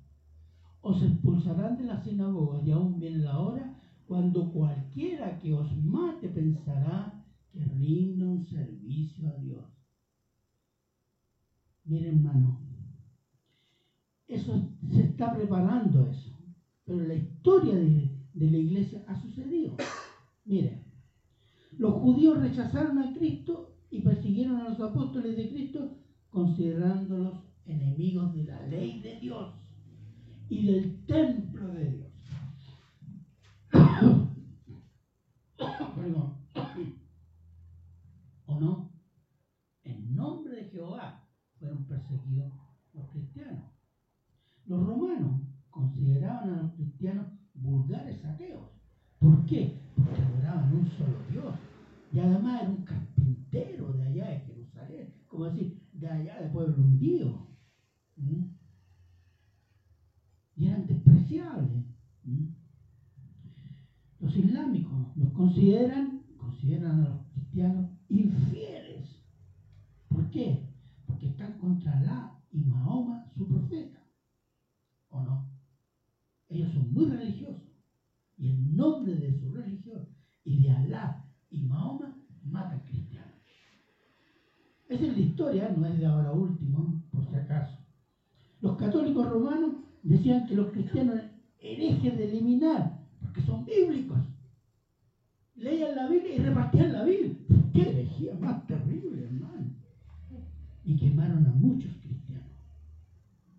Os 0.81 1.01
expulsarán 1.05 1.77
de 1.77 1.85
la 1.85 2.03
sinagoga 2.03 2.61
y 2.61 2.73
aún 2.73 2.99
viene 2.99 3.19
la 3.19 3.39
hora 3.39 3.81
cuando 4.09 4.53
cualquiera 4.53 5.39
que 5.39 5.55
os 5.55 5.71
mate 5.85 6.31
pensará 6.31 7.25
que 7.53 7.61
rinda 7.65 8.27
un 8.27 8.45
servicio 8.45 9.29
a 9.29 9.35
Dios. 9.35 9.69
Miren, 11.85 12.17
hermano, 12.17 12.70
eso 14.31 14.73
se 14.89 15.03
está 15.03 15.35
preparando 15.35 16.09
eso, 16.09 16.31
pero 16.85 17.01
la 17.01 17.15
historia 17.15 17.75
de, 17.75 18.17
la 18.35 18.59
iglesia 18.59 19.05
ha 19.09 19.21
sucedido. 19.21 19.77
Miren, 20.45 20.85
los 21.77 21.95
judíos 21.95 22.39
rechazaron 22.39 22.99
a 22.99 23.13
Cristo 23.13 23.77
y 23.91 24.03
persiguieron 24.03 24.61
a 24.61 24.69
los 24.69 24.81
apóstoles 24.81 25.37
de 25.37 25.51
Cristo 25.51 25.99
considerándolos 26.31 27.41
enemigos 27.67 28.33
de 28.35 28.45
la 28.45 28.65
ley 28.69 29.01
de 29.01 29.19
Dios 29.19 29.53
y 30.49 30.67
del 30.67 31.05
templo 31.07 31.67
de 31.75 31.91
Dios. 31.91 32.13
¿O 38.47 38.61
no? 38.61 38.93
En 39.83 40.15
nombre 40.15 40.55
de 40.55 40.71
Jehová 40.71 41.29
fueron 41.59 41.85
perseguidos 41.87 42.53
los 42.95 43.11
cristianos. 43.11 43.70
Los 44.71 44.87
romanos 44.87 45.41
consideraban 45.69 46.51
a 46.51 46.63
los 46.63 46.71
cristianos 46.75 47.27
vulgares 47.55 48.25
ateos. 48.25 48.71
¿Por 49.19 49.45
qué? 49.45 49.83
Porque 49.97 50.23
adoraban 50.23 50.73
un 50.73 50.87
solo 50.87 51.19
Dios. 51.29 51.57
Y 52.13 52.21
además 52.21 52.61
era 52.61 52.71
un 52.71 52.85
carpintero 52.85 53.93
de 53.95 54.03
allá 54.05 54.29
de 54.29 54.39
Jerusalén, 54.39 55.13
como 55.27 55.47
decir, 55.47 55.83
de 55.93 56.07
allá 56.07 56.41
de 56.41 56.51
pueblo 56.51 56.77
hundido. 56.85 57.49
¿Mm? 58.15 58.45
Y 60.55 60.67
eran 60.69 60.87
despreciables. 60.87 61.87
¿Mm? 62.23 62.51
Los 64.21 64.37
islámicos 64.37 65.17
los 65.17 65.33
consideran, 65.33 66.23
consideran 66.37 67.01
a 67.01 67.09
los 67.09 67.27
cristianos 67.33 67.91
infieles. 68.09 69.21
¿Por 70.07 70.31
qué? 70.31 70.73
Porque 71.07 71.27
están 71.27 71.59
contra 71.59 71.99
Alá 71.99 72.41
y 72.53 72.61
Mahoma, 72.61 73.33
su 73.37 73.49
profeta. 73.49 74.00
¿O 75.11 75.21
no? 75.21 75.41
Ellos 76.49 76.71
son 76.73 76.93
muy 76.93 77.07
religiosos. 77.07 77.71
Y 78.39 78.49
en 78.49 78.77
nombre 78.77 79.17
de 79.17 79.33
su 79.41 79.51
religión 79.51 80.09
y 80.45 80.57
de 80.57 80.71
Alá 80.71 81.15
y 81.51 81.63
Mahoma 81.63 82.17
matan 82.43 82.81
cristianos. 82.81 83.37
Esa 84.89 85.07
es 85.07 85.15
la 85.15 85.21
historia, 85.21 85.69
no 85.69 85.87
es 85.87 85.99
de 85.99 86.07
ahora 86.07 86.33
último, 86.33 87.01
por 87.13 87.25
si 87.25 87.37
acaso. 87.37 87.79
Los 88.61 88.77
católicos 88.77 89.29
romanos 89.29 89.75
decían 90.03 90.47
que 90.47 90.57
los 90.57 90.69
cristianos 90.73 91.21
herejes 91.61 92.17
de 92.17 92.25
eliminar, 92.25 92.91
porque 93.21 93.43
son 93.43 93.65
bíblicos. 93.65 94.19
Leían 95.57 95.95
la 95.95 96.09
Biblia 96.09 96.35
y 96.35 96.39
repartían 96.39 96.93
la 96.93 97.05
Biblia. 97.05 97.37
¡Qué 97.75 97.83
herejía 97.83 98.35
más 98.35 98.67
terrible, 98.67 99.25
hermano! 99.25 99.71
Y 100.85 100.97
quemaron 100.97 101.47
a 101.47 101.51
muchos 101.51 101.93
cristianos. 102.03 102.51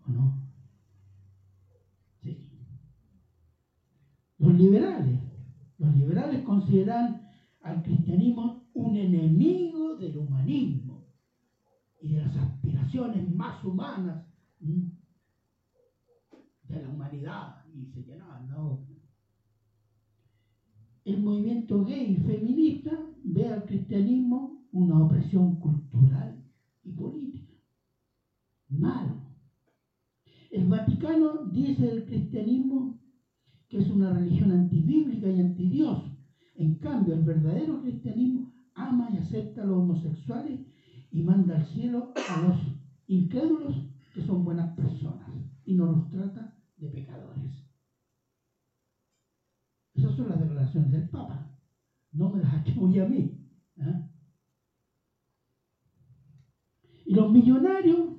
¿O 0.07 0.11
no? 0.11 0.33
Sí. 2.23 2.37
Los 4.41 4.55
liberales. 4.55 5.19
Los 5.77 5.93
liberales 5.93 6.41
consideran 6.41 7.15
al 7.59 7.79
cristianismo 7.83 8.71
un 8.73 8.95
enemigo 8.95 9.93
del 9.93 10.17
humanismo 10.17 11.05
y 12.01 12.13
de 12.13 12.21
las 12.21 12.35
aspiraciones 12.35 13.23
más 13.23 13.63
humanas 13.63 14.17
de 16.63 16.79
la 16.79 16.89
humanidad 16.89 17.53
y 17.67 17.85
se 17.85 18.01
llenaban 18.01 18.47
la 18.47 18.57
El 21.05 21.19
movimiento 21.19 21.83
gay 21.83 22.13
y 22.13 22.15
feminista 22.15 22.99
ve 23.21 23.47
al 23.47 23.63
cristianismo 23.63 24.55
una 24.71 24.99
opresión 24.99 25.51
cultural 25.51 26.41
y 26.81 26.93
política. 26.93 27.53
Malo. 28.69 29.21
El 30.49 30.65
Vaticano 30.65 31.37
dice 31.43 31.85
del 31.85 32.03
cristianismo 32.03 33.00
que 33.71 33.77
es 33.77 33.89
una 33.89 34.09
religión 34.09 34.51
antibíblica 34.51 35.29
y 35.29 35.39
antidios. 35.39 36.11
En 36.57 36.75
cambio, 36.75 37.13
el 37.13 37.23
verdadero 37.23 37.79
cristianismo 37.79 38.51
ama 38.75 39.09
y 39.09 39.17
acepta 39.17 39.61
a 39.61 39.65
los 39.65 39.77
homosexuales 39.77 40.59
y 41.09 41.23
manda 41.23 41.55
al 41.55 41.63
cielo 41.63 42.11
a 42.29 42.41
los 42.41 42.57
incrédulos 43.07 43.81
que 44.13 44.21
son 44.21 44.43
buenas 44.43 44.67
personas 44.75 45.31
y 45.63 45.73
no 45.73 45.87
los 45.87 46.09
trata 46.09 46.53
de 46.79 46.89
pecadores. 46.89 47.49
Esas 49.95 50.15
son 50.15 50.27
las 50.27 50.39
declaraciones 50.41 50.91
del 50.91 51.05
Papa. 51.05 51.47
No 52.11 52.27
me 52.27 52.41
las 52.41 52.53
atribuye 52.59 52.99
a 52.99 53.05
mí. 53.05 53.25
¿eh? 53.77 53.97
Y 57.05 57.13
los 57.15 57.29
millonarios 57.29 58.09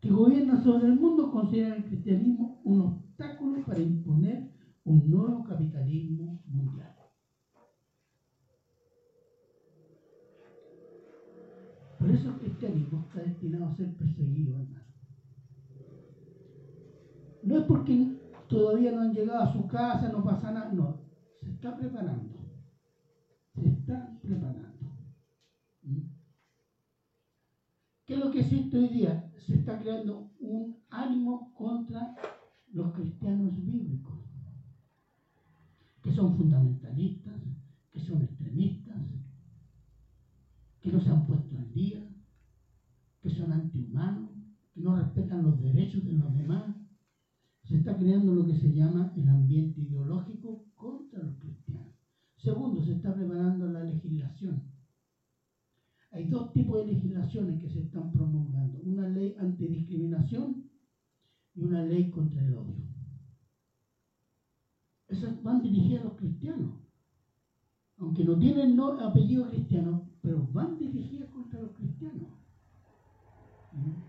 que 0.00 0.10
gobiernan 0.10 0.58
sobre 0.58 0.88
el 0.88 0.94
mundo 0.94 1.30
consideran 1.30 1.74
el 1.74 1.84
cristianismo 1.84 2.58
un 2.64 2.80
obstáculo 2.80 3.60
para 3.64 3.80
imponer 3.80 4.42
un 4.84 5.10
nuevo 5.10 5.44
capitalismo 5.44 6.42
mundial. 6.46 6.94
Por 11.98 12.10
eso 12.10 12.30
el 12.30 12.38
cristianismo 12.40 13.04
está 13.06 13.20
destinado 13.20 13.66
a 13.66 13.76
ser 13.76 13.94
perseguido, 13.96 14.58
hermano. 14.58 14.84
No 17.44 17.58
es 17.58 17.64
porque 17.64 18.20
todavía 18.48 18.92
no 18.92 19.02
han 19.02 19.14
llegado 19.14 19.42
a 19.42 19.52
su 19.52 19.66
casa, 19.68 20.08
no 20.08 20.24
pasa 20.24 20.50
nada, 20.50 20.72
no, 20.72 21.00
se 21.40 21.50
está 21.50 21.76
preparando. 21.76 22.38
Se 23.54 23.68
está 23.68 24.18
preparando. 24.20 24.90
¿Mm? 25.82 26.00
¿Qué 28.04 28.14
es 28.14 28.20
lo 28.20 28.30
que 28.32 28.40
existe 28.40 28.78
hoy 28.78 28.88
día? 28.88 29.30
Se 29.46 29.54
está 29.54 29.78
creando 29.78 30.32
un 30.40 30.78
ánimo 30.90 31.54
contra 31.54 32.16
los 32.72 32.92
cristianos 32.94 33.64
bíblicos, 33.64 34.31
que 36.02 36.10
son 36.10 36.36
fundamentalistas, 36.36 37.40
que 37.90 38.00
son 38.00 38.22
extremistas, 38.22 39.02
que 40.80 40.90
no 40.90 41.00
se 41.00 41.10
han 41.10 41.26
puesto 41.26 41.56
al 41.56 41.72
día, 41.72 42.08
que 43.20 43.30
son 43.30 43.52
antihumanos, 43.52 44.30
que 44.74 44.80
no 44.80 44.96
respetan 44.96 45.44
los 45.44 45.60
derechos 45.60 46.04
de 46.04 46.12
los 46.12 46.34
demás, 46.34 46.76
se 47.62 47.76
está 47.76 47.96
creando 47.96 48.34
lo 48.34 48.44
que 48.44 48.54
se 48.54 48.74
llama 48.74 49.12
el 49.16 49.28
ambiente 49.28 49.80
ideológico 49.80 50.66
contra 50.74 51.22
los 51.22 51.38
cristianos. 51.38 51.94
Segundo, 52.36 52.82
se 52.82 52.92
está 52.92 53.14
preparando 53.14 53.68
la 53.68 53.84
legislación. 53.84 54.68
Hay 56.10 56.28
dos 56.28 56.52
tipos 56.52 56.78
de 56.78 56.92
legislaciones 56.92 57.60
que 57.60 57.70
se 57.70 57.80
están 57.80 58.10
promulgando. 58.10 58.80
Una 58.80 59.08
ley 59.08 59.36
antidiscriminación 59.38 60.68
y 61.54 61.62
una 61.62 61.84
ley 61.84 62.10
contra 62.10 62.44
el 62.44 62.54
odio. 62.54 62.91
Esas 65.12 65.42
van 65.42 65.60
dirigidas 65.60 66.00
a 66.00 66.04
los 66.04 66.14
cristianos. 66.14 66.70
Aunque 67.98 68.24
no 68.24 68.38
tienen 68.38 68.80
apellido 68.80 69.44
cristiano, 69.44 70.00
pero 70.22 70.48
van 70.54 70.78
dirigidas 70.78 71.28
contra 71.28 71.60
los 71.60 71.70
cristianos. 71.72 72.30
¿Mm? 73.72 74.00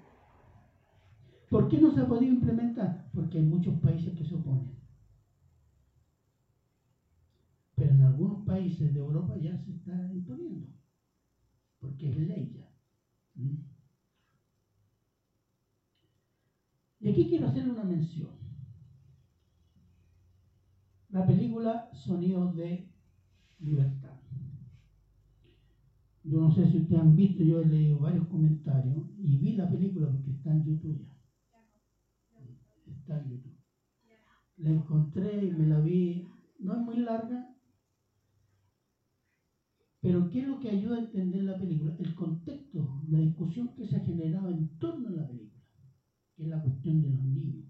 ¿Por 1.50 1.68
qué 1.68 1.78
no 1.78 1.92
se 1.92 2.00
ha 2.00 2.08
podido 2.08 2.32
implementar? 2.32 3.12
Porque 3.12 3.38
hay 3.38 3.44
muchos 3.44 3.76
países 3.76 4.14
que 4.14 4.24
se 4.24 4.34
oponen. 4.34 4.72
Pero 7.76 7.92
en 7.92 8.02
algunos 8.02 8.46
países 8.46 8.94
de 8.94 9.00
Europa 9.00 9.36
ya 9.36 9.58
se 9.58 9.72
está 9.72 10.10
imponiendo, 10.14 10.70
porque 11.80 12.08
es 12.12 12.16
ley 12.16 12.50
ya. 12.56 12.72
¿Mm? 13.36 13.56
Y 17.02 17.10
aquí 17.10 17.28
quiero 17.28 17.46
hacer 17.48 17.68
una 17.68 17.84
mención. 17.84 18.43
La 21.14 21.28
película 21.28 21.92
Sonidos 21.94 22.56
de 22.56 22.92
Libertad. 23.60 24.20
Yo 26.24 26.42
no 26.42 26.50
sé 26.50 26.66
si 26.72 26.80
ustedes 26.80 27.02
han 27.02 27.16
visto, 27.16 27.44
yo 27.44 27.62
he 27.62 27.66
leído 27.68 28.00
varios 28.00 28.28
comentarios 28.30 29.04
y 29.20 29.38
vi 29.38 29.56
la 29.56 29.70
película 29.70 30.10
porque 30.10 30.32
está 30.32 30.52
en 30.52 30.66
YouTube 30.66 31.08
ya 32.88 32.94
está 32.94 33.20
en 33.20 33.30
YouTube. 33.30 33.60
La 34.58 34.72
encontré 34.72 35.46
y 35.46 35.52
me 35.52 35.68
la 35.68 35.82
vi, 35.82 36.28
no 36.60 36.74
es 36.74 36.80
muy 36.80 36.98
larga, 36.98 37.56
pero 40.02 40.32
¿qué 40.32 40.42
es 40.42 40.48
lo 40.48 40.60
que 40.60 40.72
ayuda 40.72 40.96
a 40.96 41.02
entender 41.02 41.44
la 41.44 41.60
película? 41.60 41.96
El 42.00 42.16
contexto, 42.16 43.04
la 43.08 43.20
discusión 43.20 43.76
que 43.76 43.86
se 43.86 43.98
ha 43.98 44.00
generado 44.00 44.50
en 44.50 44.80
torno 44.80 45.10
a 45.10 45.12
la 45.12 45.28
película, 45.28 45.64
que 46.36 46.44
es 46.44 46.50
la 46.50 46.64
cuestión 46.64 47.04
de 47.04 47.10
los 47.12 47.24
niños. 47.24 47.66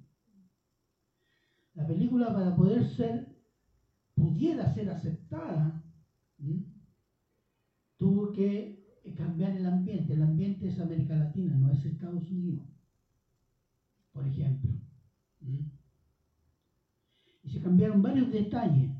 La 1.73 1.87
película 1.87 2.31
para 2.33 2.55
poder 2.55 2.85
ser, 2.85 3.32
pudiera 4.15 4.73
ser 4.73 4.89
aceptada, 4.89 5.83
tuvo 7.97 8.31
que 8.31 8.83
cambiar 9.15 9.55
el 9.55 9.65
ambiente. 9.65 10.13
El 10.13 10.23
ambiente 10.23 10.67
es 10.67 10.79
América 10.79 11.15
Latina, 11.15 11.55
no 11.55 11.71
es 11.71 11.85
Estados 11.85 12.29
Unidos, 12.31 12.65
por 14.11 14.27
ejemplo. 14.27 14.71
Y 17.43 17.49
se 17.49 17.61
cambiaron 17.61 18.01
varios 18.01 18.31
detalles 18.31 18.91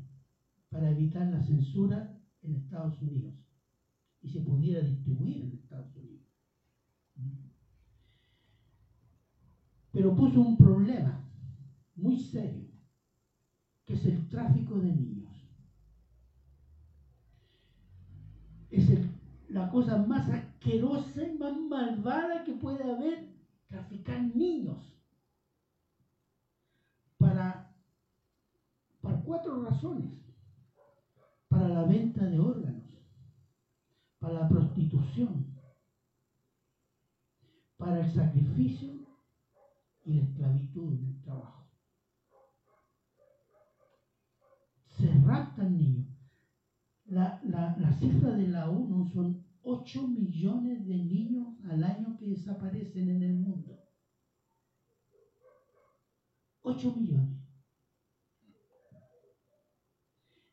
para 0.68 0.90
evitar 0.90 1.26
la 1.28 1.40
censura 1.40 2.20
en 2.42 2.54
Estados 2.54 3.00
Unidos 3.00 3.34
y 4.20 4.28
se 4.28 4.40
pudiera 4.40 4.80
distribuir 4.80 5.42
en 5.42 5.52
Estados 5.52 5.94
Unidos. 5.96 6.24
Pero 9.92 10.16
puso 10.16 10.40
un 10.40 10.56
problema 10.56 11.30
muy 11.94 12.18
serio, 12.18 12.73
que 13.84 13.94
es 13.94 14.04
el 14.06 14.28
tráfico 14.28 14.78
de 14.78 14.92
niños. 14.92 15.30
Es 18.70 18.90
la 19.48 19.68
cosa 19.68 19.96
más 19.96 20.28
asquerosa 20.28 21.22
y 21.22 21.38
más 21.38 21.56
malvada 21.56 22.42
que 22.42 22.54
puede 22.54 22.82
haber, 22.82 23.32
traficar 23.68 24.20
niños 24.34 24.94
para, 27.18 27.74
para 29.00 29.22
cuatro 29.22 29.62
razones. 29.62 30.12
Para 31.48 31.68
la 31.68 31.84
venta 31.84 32.26
de 32.26 32.36
órganos, 32.36 32.84
para 34.18 34.34
la 34.40 34.48
prostitución, 34.48 35.54
para 37.76 38.00
el 38.00 38.10
sacrificio 38.10 38.92
y 40.04 40.14
la 40.14 40.22
esclavitud 40.22 40.94
en 40.94 41.04
el 41.04 41.20
trabajo. 41.20 41.64
Se 44.98 45.08
raptan 45.34 45.76
niños. 45.76 46.06
La, 47.06 47.40
la, 47.44 47.76
la 47.78 47.92
cifra 47.92 48.32
de 48.32 48.48
la 48.48 48.70
ONU 48.70 49.04
son 49.04 49.44
8 49.62 50.08
millones 50.08 50.86
de 50.86 50.96
niños 50.96 51.48
al 51.64 51.84
año 51.84 52.16
que 52.18 52.28
desaparecen 52.28 53.08
en 53.10 53.22
el 53.22 53.34
mundo. 53.34 53.80
8 56.62 56.92
millones. 56.92 57.40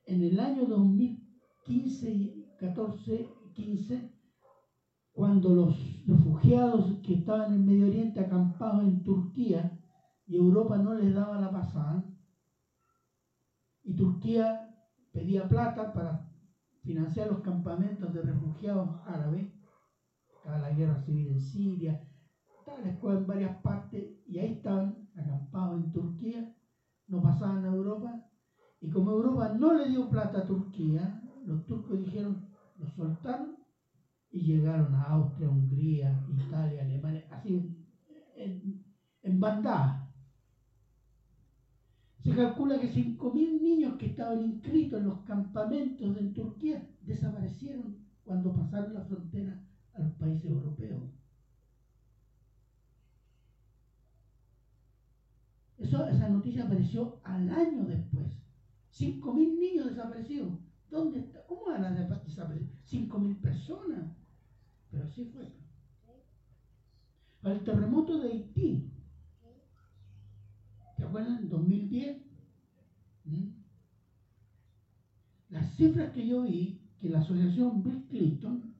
En 0.05 0.23
el 0.23 0.39
año 0.39 0.65
2015, 0.65 2.57
14, 2.59 3.27
15, 3.53 4.11
cuando 5.13 5.53
los 5.53 6.05
refugiados 6.07 7.01
que 7.03 7.13
estaban 7.13 7.53
en 7.53 7.65
Medio 7.65 7.85
Oriente 7.87 8.19
acampados 8.19 8.83
en 8.83 9.03
Turquía 9.03 9.79
y 10.27 10.37
Europa 10.37 10.79
no 10.79 10.95
les 10.95 11.13
daba 11.13 11.39
la 11.39 11.51
pasada, 11.51 12.03
y 13.83 13.95
Turquía 13.95 14.70
pedía 15.11 15.47
plata 15.47 15.93
para 15.93 16.15
financiar 16.83 17.27
los 17.27 17.39
campamentos 17.39 18.13
de 18.13 18.21
refugiados 18.21 18.89
árabes, 19.05 19.47
estaba 20.37 20.57
la 20.57 20.71
guerra 20.71 20.97
civil 20.97 21.29
en 21.29 21.39
Siria, 21.39 21.97
estaban 22.59 22.87
escuelas 22.87 23.21
en 23.21 23.27
varias 23.27 23.51
partes 23.63 24.07
y 24.25 24.39
ahí 24.39 24.49
estaban 24.49 24.97
acampados 25.15 25.77
en 25.77 25.91
Turquía, 25.91 26.47
no 27.07 27.21
pasaban 27.21 27.65
a 27.65 27.69
Europa 27.69 28.17
y 28.81 28.89
como 28.89 29.11
Europa 29.11 29.49
no 29.49 29.73
le 29.73 29.87
dio 29.87 30.09
plata 30.09 30.39
a 30.39 30.45
Turquía, 30.47 31.21
los 31.45 31.65
turcos 31.65 31.99
dijeron, 31.99 32.41
los 32.77 32.91
soltaron 32.91 33.55
y 34.31 34.43
llegaron 34.43 34.95
a 34.95 35.09
Austria, 35.09 35.49
Hungría, 35.49 36.23
Italia, 36.29 36.81
Alemania, 36.81 37.25
así 37.29 37.51
en, 38.35 38.79
en 39.23 39.39
bandada. 39.41 40.10
Se 42.23 42.35
calcula 42.35 42.79
que 42.79 42.93
5.000 42.93 43.61
niños 43.61 43.97
que 43.97 44.07
estaban 44.07 44.41
inscritos 44.41 44.99
en 44.99 45.07
los 45.07 45.19
campamentos 45.21 46.15
en 46.17 46.33
Turquía 46.33 46.87
desaparecieron 47.01 47.97
cuando 48.23 48.53
pasaron 48.53 48.93
la 48.93 49.05
frontera 49.05 49.59
a 49.93 50.01
los 50.01 50.13
países 50.13 50.45
europeos. 50.45 51.01
Esa 55.79 56.29
noticia 56.29 56.63
apareció 56.65 57.19
al 57.23 57.49
año 57.49 57.85
después. 57.85 58.27
5.000 58.93 59.59
niños 59.59 59.87
desaparecidos. 59.87 60.59
¿Dónde 60.91 61.19
está? 61.21 61.43
¿Cómo 61.47 61.65
van 61.65 61.83
a 61.85 61.91
desaparecer? 61.91 62.69
5.000 62.87 63.41
personas. 63.41 64.15
Pero 64.91 65.05
así 65.05 65.25
fue. 65.25 65.51
Para 67.41 67.55
el 67.55 67.63
terremoto 67.63 68.19
de 68.19 68.31
Haití, 68.31 68.91
¿te 71.01 71.07
acuerdan? 71.07 71.37
En 71.37 71.49
2010. 71.49 72.17
¿Mm? 73.25 73.47
Las 75.49 75.75
cifras 75.75 76.13
que 76.13 76.27
yo 76.27 76.43
vi, 76.43 76.79
que 76.99 77.09
la 77.09 77.19
asociación 77.19 77.83
Bill 77.83 78.05
Clinton 78.07 78.75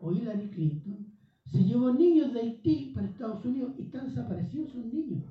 o 0.00 0.12
Hillary 0.12 0.50
Clinton 0.50 1.06
se 1.46 1.64
llevó 1.64 1.92
niños 1.92 2.34
de 2.34 2.40
Haití 2.40 2.92
para 2.94 3.08
Estados 3.08 3.44
Unidos 3.44 3.72
y 3.78 3.82
están 3.82 4.08
desaparecidos 4.08 4.68
esos 4.68 4.92
niños. 4.92 5.24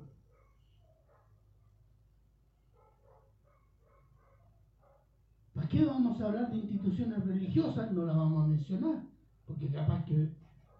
¿Para 5.54 5.68
qué 5.68 5.84
vamos 5.84 6.20
a 6.20 6.26
hablar 6.26 6.50
de 6.50 6.58
instituciones 6.58 7.24
religiosas? 7.24 7.92
No 7.92 8.04
las 8.04 8.16
vamos 8.16 8.44
a 8.44 8.48
mencionar, 8.48 9.02
porque 9.46 9.68
capaz 9.68 10.04
que 10.04 10.28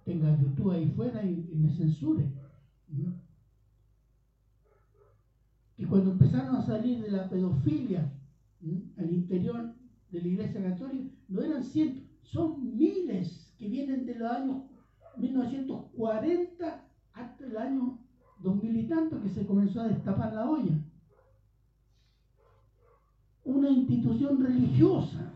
tenga 0.04 0.36
YouTube 0.38 0.72
ahí 0.72 0.90
fuera 0.90 1.24
y, 1.24 1.36
me 1.54 1.70
censure. 1.70 2.30
Y 5.78 5.84
cuando 5.84 6.12
empezaron 6.12 6.56
a 6.56 6.62
salir 6.62 7.02
de 7.02 7.10
la 7.10 7.28
pedofilia 7.28 8.12
al 8.96 9.12
interior 9.12 9.74
de 10.10 10.20
la 10.20 10.28
Iglesia 10.28 10.62
Católica, 10.62 11.14
no 11.28 11.42
eran 11.42 11.62
cientos, 11.62 12.02
son 12.22 12.76
miles 12.76 13.54
que 13.58 13.68
vienen 13.68 14.06
de 14.06 14.14
los 14.14 14.30
años 14.30 14.62
1940 15.16 16.84
hasta 17.12 17.44
el 17.44 17.56
año 17.56 17.98
2000 18.40 18.76
y 18.76 18.88
tanto 18.88 19.22
que 19.22 19.28
se 19.28 19.46
comenzó 19.46 19.80
a 19.82 19.88
destapar 19.88 20.32
la 20.32 20.48
olla 20.48 20.78
una 23.46 23.70
institución 23.70 24.44
religiosa. 24.44 25.32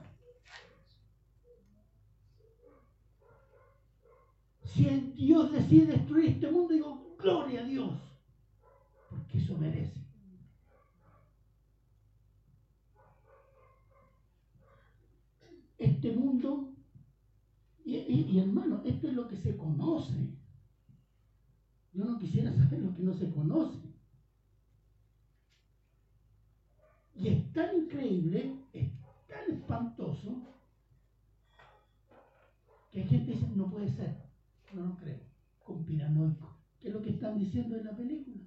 Si 4.65 4.85
Dios 5.17 5.53
decide 5.53 5.93
destruir 5.93 6.31
este 6.31 6.51
mundo, 6.51 6.75
digo, 6.75 7.17
gloria 7.19 7.61
a 7.61 7.65
Dios, 7.65 7.93
porque 9.09 9.39
eso 9.39 9.57
merece. 9.57 10.00
Este 15.81 16.13
mundo, 16.13 16.75
y, 17.87 18.39
hermano, 18.39 18.83
esto 18.85 19.09
es 19.09 19.15
lo 19.15 19.27
que 19.27 19.39
se 19.39 19.57
conoce. 19.57 20.37
Yo 21.95 22.05
no 22.05 22.19
quisiera 22.19 22.53
saber 22.53 22.81
lo 22.81 22.95
que 22.95 23.03
no 23.03 23.15
se 23.15 23.31
conoce. 23.31 23.79
Y 27.15 27.29
es 27.29 27.53
tan 27.55 27.75
increíble, 27.75 28.55
es 28.75 28.91
tan 29.27 29.57
espantoso, 29.57 30.43
que 32.93 33.01
hay 33.01 33.09
gente 33.09 33.33
dice, 33.33 33.49
no 33.57 33.71
puede 33.71 33.89
ser, 33.97 34.15
no 34.75 34.85
lo 34.85 34.97
creo, 34.97 35.21
conspiranoico. 35.65 36.59
¿Qué 36.79 36.89
es 36.89 36.95
lo 36.95 37.01
que 37.01 37.11
están 37.11 37.39
diciendo 37.39 37.77
en 37.77 37.87
la 37.87 37.97
película? 37.97 38.45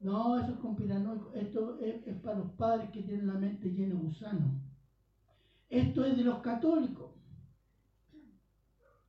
No, 0.00 0.38
eso 0.38 0.52
es 0.52 0.58
conspiranoico. 0.58 1.32
Esto 1.32 1.80
es, 1.80 2.06
es, 2.06 2.16
para 2.20 2.40
los 2.40 2.50
padres 2.52 2.90
que 2.90 3.02
tienen 3.02 3.26
la 3.26 3.38
mente 3.38 3.70
llena 3.70 3.94
de 3.94 4.02
gusano. 4.02 4.67
Esto 5.68 6.04
es 6.04 6.16
de 6.16 6.24
los 6.24 6.38
católicos. 6.40 7.10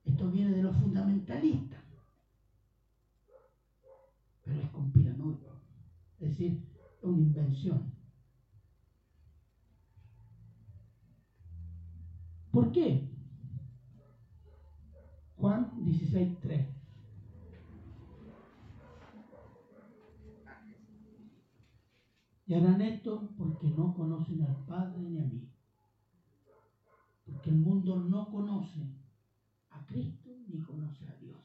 Esto 0.04 0.30
viene 0.30 0.52
de 0.52 0.64
los 0.64 0.76
fundamentalistas. 0.76 1.80
Pero 4.44 4.62
es 4.62 4.70
conspiranoico. 4.72 5.62
Es 6.20 6.30
decir, 6.30 6.68
es 6.98 7.04
una 7.04 7.22
invención. 7.22 7.94
¿Por 12.52 12.72
qué? 12.72 13.08
Juan 15.38 15.72
16.3. 15.86 16.80
Y 22.48 22.54
harán 22.56 22.82
esto 22.82 23.30
porque 23.38 23.70
no 23.70 23.94
conocen 23.94 24.42
al 24.42 24.66
Padre 24.66 25.00
ni 25.02 25.20
a 25.20 25.24
mí. 25.24 25.48
Porque 27.32 27.50
el 27.50 27.58
mundo 27.58 27.98
no 27.98 28.30
conoce 28.30 28.96
a 29.70 29.86
Cristo 29.86 30.30
ni 30.48 30.60
conoce 30.60 31.06
a 31.06 31.16
Dios. 31.16 31.40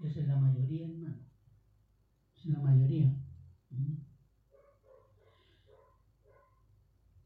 Esa 0.00 0.20
es 0.20 0.28
la 0.28 0.36
mayoría, 0.36 0.86
hermano. 0.86 1.26
Es 2.36 2.46
la 2.46 2.60
mayoría. 2.60 3.06
¿Mm? 3.70 3.94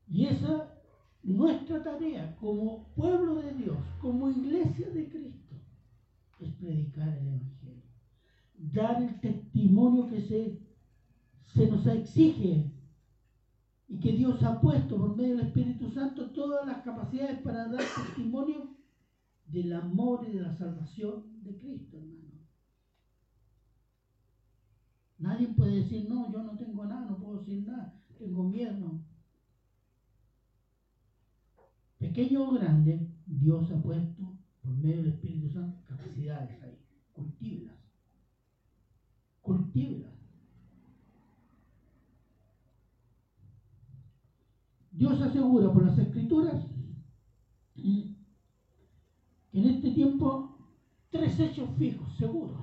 Y 0.08 0.26
esa 0.26 0.80
nuestra 1.22 1.82
tarea 1.82 2.36
como 2.36 2.88
pueblo 2.94 3.36
de 3.36 3.52
Dios, 3.54 3.78
como 4.00 4.30
iglesia 4.30 4.90
de 4.90 5.08
Cristo, 5.08 5.54
es 6.40 6.52
predicar 6.54 7.08
el 7.08 7.28
Evangelio. 7.28 7.82
Dar 8.56 9.02
el 9.02 9.20
testimonio 9.20 10.08
que 10.08 10.20
se 11.54 11.66
nos 11.66 11.86
exige 11.86 12.72
y 13.90 13.98
que 13.98 14.12
Dios 14.12 14.42
ha 14.44 14.60
puesto 14.60 14.96
por 14.96 15.16
medio 15.16 15.36
del 15.36 15.48
Espíritu 15.48 15.90
Santo 15.90 16.30
todas 16.30 16.64
las 16.64 16.84
capacidades 16.84 17.42
para 17.42 17.68
dar 17.68 17.82
testimonio 17.82 18.76
del 19.46 19.72
amor 19.72 20.24
y 20.28 20.32
de 20.32 20.42
la 20.42 20.56
salvación 20.56 21.42
de 21.42 21.58
Cristo, 21.58 21.98
hermano. 21.98 22.30
Nadie 25.18 25.48
puede 25.48 25.82
decir, 25.82 26.08
no, 26.08 26.32
yo 26.32 26.42
no 26.42 26.56
tengo 26.56 26.86
nada, 26.86 27.10
no 27.10 27.18
puedo 27.18 27.40
decir 27.40 27.66
nada, 27.66 28.00
tengo 28.16 28.48
miedo 28.48 29.02
pequeño 31.98 32.48
o 32.48 32.52
grande, 32.52 33.12
Dios 33.26 33.70
ha 33.72 33.82
puesto 33.82 34.38
por 34.62 34.72
medio 34.72 35.02
del 35.02 35.12
Espíritu 35.12 35.50
Santo 35.50 35.82
capacidades 35.84 36.62
ahí. 36.62 36.78
Cultívelas. 37.12 37.76
Cultívelas. 39.42 40.19
Dios 45.00 45.18
asegura 45.22 45.72
por 45.72 45.86
las 45.86 45.96
escrituras 45.96 46.62
que 47.74 48.14
en 49.54 49.64
este 49.64 49.92
tiempo 49.92 50.58
tres 51.08 51.40
hechos 51.40 51.70
fijos, 51.78 52.06
seguros. 52.18 52.60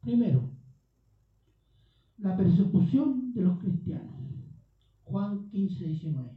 Primero, 0.00 0.48
la 2.16 2.34
persecución 2.34 3.34
de 3.34 3.42
los 3.42 3.58
cristianos. 3.58 4.14
Juan 5.04 5.50
15, 5.50 5.84
19. 5.84 6.30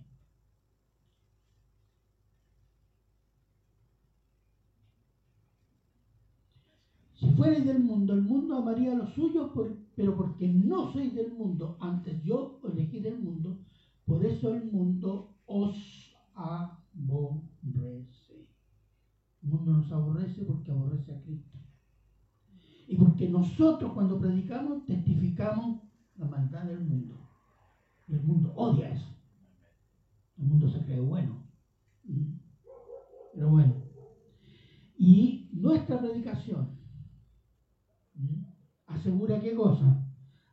Si 7.13 7.32
fuerais 7.32 7.65
del 7.65 7.80
mundo, 7.80 8.13
el 8.13 8.23
mundo 8.23 8.57
amaría 8.57 8.93
lo 8.93 9.07
suyo, 9.07 9.53
pero 9.95 10.17
porque 10.17 10.49
no 10.49 10.91
sois 10.91 11.15
del 11.15 11.32
mundo, 11.32 11.78
antes 11.80 12.21
yo 12.26 12.59
elegí 12.65 12.99
del 12.99 13.17
mundo, 13.19 13.57
por 14.06 14.26
eso 14.26 14.53
el 14.53 14.72
mundo 14.72 15.36
os 15.45 16.16
aborrece. 16.34 16.95
El 19.41 19.49
mundo 19.49 19.74
nos 19.74 19.91
aborrece 19.91 20.43
porque 20.43 20.72
aborrece 20.72 21.14
a 21.14 21.22
Cristo. 21.22 21.58
Y 22.88 22.95
porque 22.95 23.28
nosotros 23.30 23.93
cuando 23.93 24.20
predicamos 24.20 24.86
testificamos 24.86 25.82
la 26.16 26.26
maldad 26.26 26.66
del 26.66 26.82
mundo. 26.82 27.30
Y 28.08 28.14
el 28.14 28.24
mundo 28.24 28.53
odia 28.56 28.89
eso. 28.89 29.16
El 30.38 30.45
mundo 30.45 30.70
se 30.70 30.86
cree 30.86 30.99
bueno. 30.99 31.43
Pero 33.34 33.49
bueno. 33.49 33.84
Y 34.97 35.49
nuestra 35.53 35.99
predicación 35.99 36.76
¿Asegura 38.88 39.39
qué 39.41 39.53
cosa? 39.53 40.03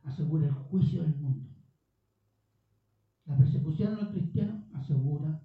Asegura 0.03 0.45
el 0.47 0.53
juicio 0.53 1.01
del 1.01 1.15
mundo. 1.15 1.49
La 3.33 3.39
persecución 3.39 3.95
a 3.95 4.01
los 4.03 4.09
cristianos 4.09 4.61
asegura, 4.75 5.41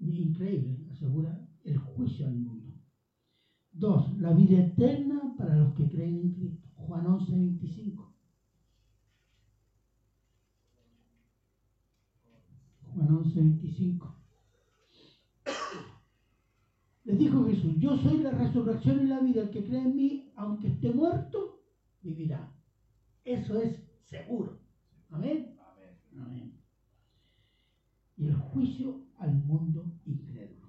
increíble, 0.00 0.88
asegura 0.90 1.46
juicio 1.76 2.26
al 2.26 2.36
mundo. 2.36 2.80
Dos, 3.70 4.18
la 4.20 4.32
vida 4.32 4.58
eterna 4.60 5.34
para 5.36 5.58
los 5.58 5.74
que 5.74 5.90
creen 5.90 6.16
en 6.16 6.28
Cristo. 6.30 6.66
Juan 6.76 7.06
11, 7.06 7.36
25. 7.36 8.10
Juan 12.94 13.10
11, 13.10 13.40
25. 13.40 14.16
Les 17.04 17.18
dijo 17.18 17.44
Jesús, 17.44 17.74
yo 17.80 17.98
soy 17.98 18.22
la 18.22 18.30
resurrección 18.30 19.02
y 19.02 19.08
la 19.08 19.20
vida. 19.20 19.42
El 19.42 19.50
que 19.50 19.62
cree 19.62 19.82
en 19.82 19.94
mí, 19.94 20.32
aunque 20.36 20.68
esté 20.68 20.90
muerto, 20.90 21.60
vivirá. 22.00 22.50
Eso 23.26 23.60
es 23.60 23.78
seguro. 24.04 24.63
Amén. 25.10 25.56
Amén. 26.16 26.52
Y 28.16 28.26
el 28.26 28.34
juicio 28.34 29.06
al 29.18 29.34
mundo 29.34 29.92
incrédulo. 30.06 30.68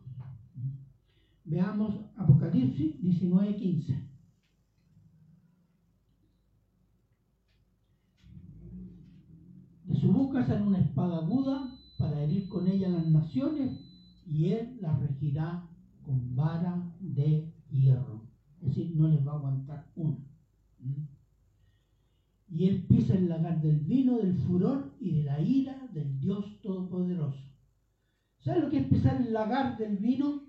Veamos 1.45 1.93
Apocalipsis 2.17 2.99
19:15. 3.01 4.09
De 9.85 9.95
su 9.95 10.11
boca 10.11 10.43
sale 10.43 10.63
una 10.63 10.79
espada 10.79 11.17
aguda 11.17 11.79
para 11.97 12.23
herir 12.23 12.49
con 12.49 12.67
ella 12.67 12.89
las 12.89 13.07
naciones 13.07 13.79
y 14.25 14.51
él 14.53 14.77
las 14.81 14.99
regirá 14.99 15.69
con 16.03 16.35
vara 16.35 16.91
de 16.99 17.53
hierro. 17.69 18.27
Es 18.61 18.69
decir, 18.69 18.95
no 18.95 19.07
les 19.07 19.25
va 19.25 19.33
a 19.33 19.35
aguantar 19.35 19.91
una. 19.95 20.17
¿Mm? 20.79 21.07
Y 22.49 22.67
él 22.67 22.85
pisa 22.87 23.13
el 23.13 23.29
lagar 23.29 23.54
del 23.65 23.79
vino, 23.79 24.17
del 24.17 24.35
furor 24.35 24.93
y 24.99 25.17
de 25.17 25.23
la 25.23 25.41
ira 25.41 25.89
del 25.91 26.19
Dios 26.19 26.61
Todopoderoso. 26.61 27.43
¿Sabe 28.39 28.61
lo 28.61 28.69
que 28.69 28.79
es 28.79 28.87
pisar 28.87 29.19
el 29.19 29.33
lagar 29.33 29.75
del 29.77 29.97
vino? 29.97 30.43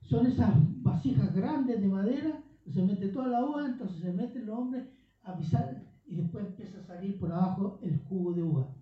Son 0.00 0.26
esas 0.26 0.54
vasijas 0.82 1.34
grandes 1.34 1.82
de 1.82 1.88
madera, 1.88 2.42
se 2.66 2.82
mete 2.82 3.08
toda 3.08 3.28
la 3.28 3.44
uva, 3.44 3.66
entonces 3.66 4.00
se 4.00 4.12
mete 4.12 4.38
el 4.38 4.48
hombre 4.48 4.88
a 5.22 5.36
pisar 5.36 5.84
y 6.06 6.16
después 6.16 6.46
empieza 6.46 6.78
a 6.78 6.86
salir 6.86 7.18
por 7.18 7.30
abajo 7.30 7.78
el 7.82 7.98
jugo 7.98 8.32
de 8.32 8.42
uva. 8.42 8.74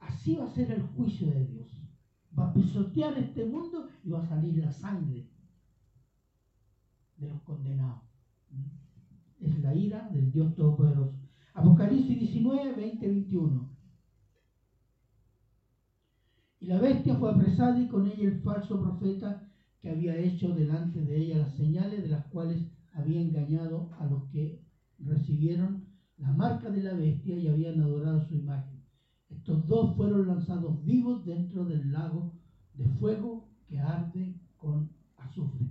Así 0.00 0.34
va 0.34 0.46
a 0.46 0.54
ser 0.54 0.72
el 0.72 0.82
juicio 0.82 1.30
de 1.30 1.46
Dios. 1.46 1.70
Va 2.36 2.48
a 2.48 2.54
pisotear 2.54 3.16
este 3.18 3.44
mundo 3.44 3.88
y 4.02 4.10
va 4.10 4.20
a 4.20 4.28
salir 4.28 4.58
la 4.58 4.72
sangre 4.72 5.28
de 7.18 7.28
los 7.28 7.40
condenados. 7.42 8.02
Es 9.40 9.60
la 9.60 9.74
ira 9.74 10.08
del 10.10 10.32
Dios 10.32 10.54
Todopoderoso. 10.56 11.21
Apocalipsis 11.54 12.18
19, 12.18 12.74
20, 12.74 13.08
21. 13.08 13.72
Y 16.60 16.66
la 16.66 16.78
bestia 16.78 17.16
fue 17.16 17.30
apresada 17.30 17.78
y 17.78 17.88
con 17.88 18.06
ella 18.06 18.28
el 18.28 18.32
falso 18.42 18.80
profeta 18.80 19.36
que 19.82 19.90
había 19.90 20.16
hecho 20.16 20.54
delante 20.54 21.04
de 21.04 21.18
ella 21.18 21.38
las 21.38 21.56
señales 21.56 22.02
de 22.02 22.08
las 22.08 22.22
cuales 22.28 22.64
había 22.92 23.20
engañado 23.20 23.90
a 23.98 24.06
los 24.06 24.22
que 24.28 24.62
recibieron 25.00 25.82
la 26.18 26.32
marca 26.32 26.70
de 26.70 26.82
la 26.82 26.94
bestia 26.94 27.36
y 27.36 27.48
habían 27.48 27.80
adorado 27.80 28.20
su 28.20 28.36
imagen. 28.36 28.80
Estos 29.28 29.66
dos 29.66 29.96
fueron 29.96 30.28
lanzados 30.28 30.84
vivos 30.84 31.24
dentro 31.24 31.66
del 31.66 31.92
lago 31.92 32.30
de 32.74 32.86
fuego 32.86 33.42
que 33.66 33.80
arde 33.80 34.36
con 34.56 34.88
azufre. 35.16 35.68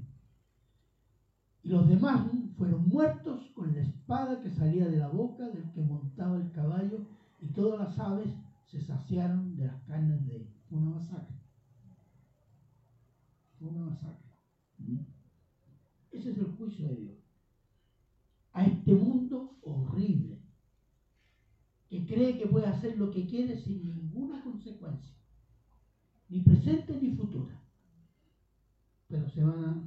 Y 1.63 1.69
los 1.69 1.87
demás 1.87 2.25
fueron 2.61 2.87
muertos 2.89 3.41
con 3.55 3.73
la 3.73 3.81
espada 3.81 4.39
que 4.39 4.51
salía 4.51 4.87
de 4.87 4.97
la 4.97 5.07
boca 5.07 5.49
del 5.49 5.71
que 5.71 5.81
montaba 5.81 6.37
el 6.37 6.51
caballo 6.51 7.07
y 7.41 7.47
todas 7.47 7.79
las 7.79 7.97
aves 7.97 8.29
se 8.67 8.79
saciaron 8.79 9.57
de 9.57 9.65
las 9.65 9.81
carnes 9.85 10.23
de 10.27 10.35
él. 10.35 10.47
Una 10.69 10.91
masacre 10.91 11.41
una 13.61 13.85
masacre. 13.85 14.29
¿Mm? 14.77 14.99
Ese 16.11 16.29
es 16.29 16.37
el 16.37 16.51
juicio 16.51 16.87
de 16.87 16.95
Dios. 16.97 17.17
A 18.53 18.63
este 18.63 18.93
mundo 18.93 19.57
horrible, 19.63 20.39
que 21.89 22.05
cree 22.05 22.37
que 22.37 22.45
puede 22.45 22.67
hacer 22.67 22.95
lo 22.95 23.09
que 23.09 23.25
quiere 23.25 23.59
sin 23.59 23.81
ninguna 23.81 24.43
consecuencia, 24.43 25.15
ni 26.29 26.41
presente 26.41 26.99
ni 27.01 27.15
futura. 27.15 27.59
Pero 29.07 29.27
se 29.31 29.43
van 29.43 29.65
a 29.65 29.83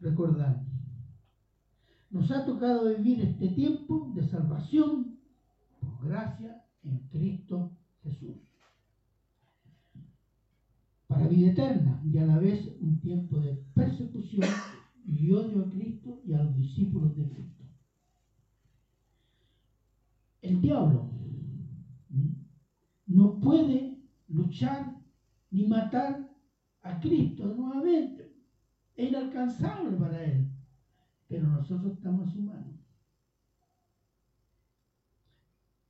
recordar. 0.00 0.71
Nos 2.12 2.30
ha 2.30 2.44
tocado 2.44 2.94
vivir 2.94 3.22
este 3.22 3.48
tiempo 3.48 4.12
de 4.14 4.22
salvación 4.22 5.18
por 5.80 6.06
gracia 6.06 6.62
en 6.84 6.98
Cristo 7.08 7.72
Jesús 8.02 8.36
para 11.06 11.26
vida 11.26 11.50
eterna 11.50 12.02
y 12.04 12.18
a 12.18 12.26
la 12.26 12.38
vez 12.38 12.76
un 12.80 13.00
tiempo 13.00 13.40
de 13.40 13.54
persecución 13.74 14.48
y 15.06 15.30
odio 15.32 15.62
a 15.62 15.70
Cristo 15.70 16.20
y 16.26 16.34
a 16.34 16.42
los 16.42 16.54
discípulos 16.56 17.16
de 17.16 17.28
Cristo. 17.28 17.64
El 20.42 20.60
diablo 20.60 21.10
no 23.06 23.40
puede 23.40 23.98
luchar 24.28 24.96
ni 25.50 25.66
matar 25.66 26.30
a 26.82 27.00
Cristo 27.00 27.46
nuevamente. 27.54 28.34
Es 28.96 29.08
inalcanzable 29.08 29.96
para 29.96 30.24
él. 30.24 30.51
Pero 31.32 31.48
nosotros 31.48 31.94
estamos 31.94 32.36
mano. 32.36 32.76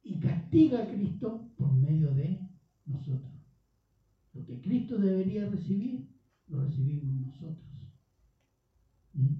Y 0.05 0.20
castiga 0.20 0.84
a 0.84 0.86
Cristo 0.86 1.51
por 1.57 1.72
medio 1.72 2.14
de 2.14 2.49
nosotros. 2.86 3.32
Lo 4.34 4.45
que 4.45 4.61
Cristo 4.61 4.99
debería 4.99 5.51
recibir, 5.51 6.16
lo 6.47 6.64
recibimos 6.64 7.26
nosotros. 7.26 7.66
¿Mm? 9.14 9.34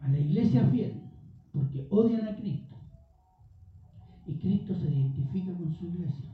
A 0.00 0.08
la 0.08 0.18
iglesia 0.18 0.68
fiel, 0.68 1.00
porque 1.50 1.86
odian 1.88 2.28
a 2.28 2.36
Cristo. 2.36 2.76
Y 4.26 4.34
Cristo 4.34 4.74
se 4.74 4.90
identifica 4.90 5.56
con 5.56 5.72
su 5.72 5.86
iglesia. 5.86 6.30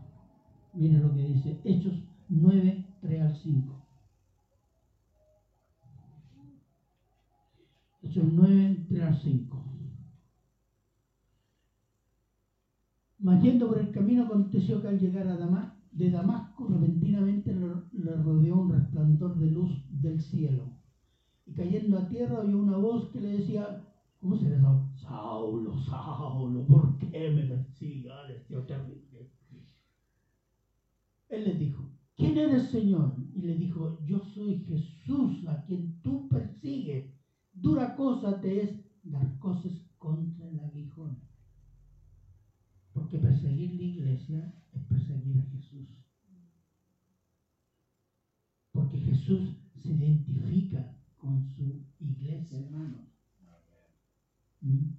Miren 0.74 1.02
lo 1.02 1.14
que 1.14 1.22
dice 1.22 1.60
Hechos 1.62 2.02
9, 2.28 2.84
3 3.00 3.22
al 3.22 3.36
5. 3.36 3.85
Hechos 8.06 8.28
9, 8.32 8.86
3 8.88 9.02
al 9.02 9.14
5. 9.14 9.64
Mas 13.18 13.40
por 13.58 13.78
el 13.78 13.90
camino 13.90 14.22
aconteció 14.22 14.80
que 14.80 14.88
al 14.88 15.00
llegar 15.00 15.26
a 15.26 15.36
Damasco, 15.36 15.74
de 15.90 16.10
Damasco 16.10 16.68
repentinamente 16.68 17.52
le 17.52 18.16
rodeó 18.16 18.58
un 18.58 18.70
resplandor 18.70 19.34
de 19.40 19.50
luz 19.50 19.72
del 19.88 20.20
cielo. 20.20 20.76
Y 21.46 21.54
cayendo 21.54 21.98
a 21.98 22.08
tierra 22.08 22.40
oyó 22.42 22.58
una 22.58 22.76
voz 22.76 23.10
que 23.10 23.20
le 23.20 23.30
decía, 23.30 23.82
¿cómo 24.20 24.36
se 24.36 24.50
llama? 24.50 24.88
Saulo, 24.94 25.76
Saulo, 25.76 26.64
¿por 26.64 26.98
qué 26.98 27.30
me 27.30 27.44
persigues, 27.44 28.46
Dios 28.48 28.66
terrible? 28.66 29.28
Él 31.28 31.44
le 31.44 31.54
dijo, 31.54 31.90
¿quién 32.16 32.38
eres 32.38 32.62
Señor? 32.62 33.14
Y 33.34 33.42
le 33.42 33.56
dijo, 33.56 33.98
yo 33.98 34.20
soy 34.20 34.54
Jesús 34.58 35.44
a 35.48 35.56
quien 35.56 35.90
tú 36.02 36.28
persigues. 36.28 37.15
Dura 37.56 37.96
cosa 37.96 38.38
te 38.40 38.62
es 38.62 38.70
dar 39.02 39.38
cosas 39.38 39.72
contra 39.98 40.46
el 40.46 40.60
aguijón. 40.60 41.18
Porque 42.92 43.18
perseguir 43.18 43.74
la 43.74 43.82
iglesia 43.82 44.54
es 44.72 44.82
perseguir 44.84 45.38
a 45.38 45.42
Jesús. 45.42 45.88
Porque 48.72 48.98
Jesús 48.98 49.56
se 49.82 49.92
identifica 49.92 50.96
con 51.16 51.42
su 51.56 51.82
iglesia, 51.98 52.58
hermanos. 52.58 53.06
¿Mm? 54.60 54.90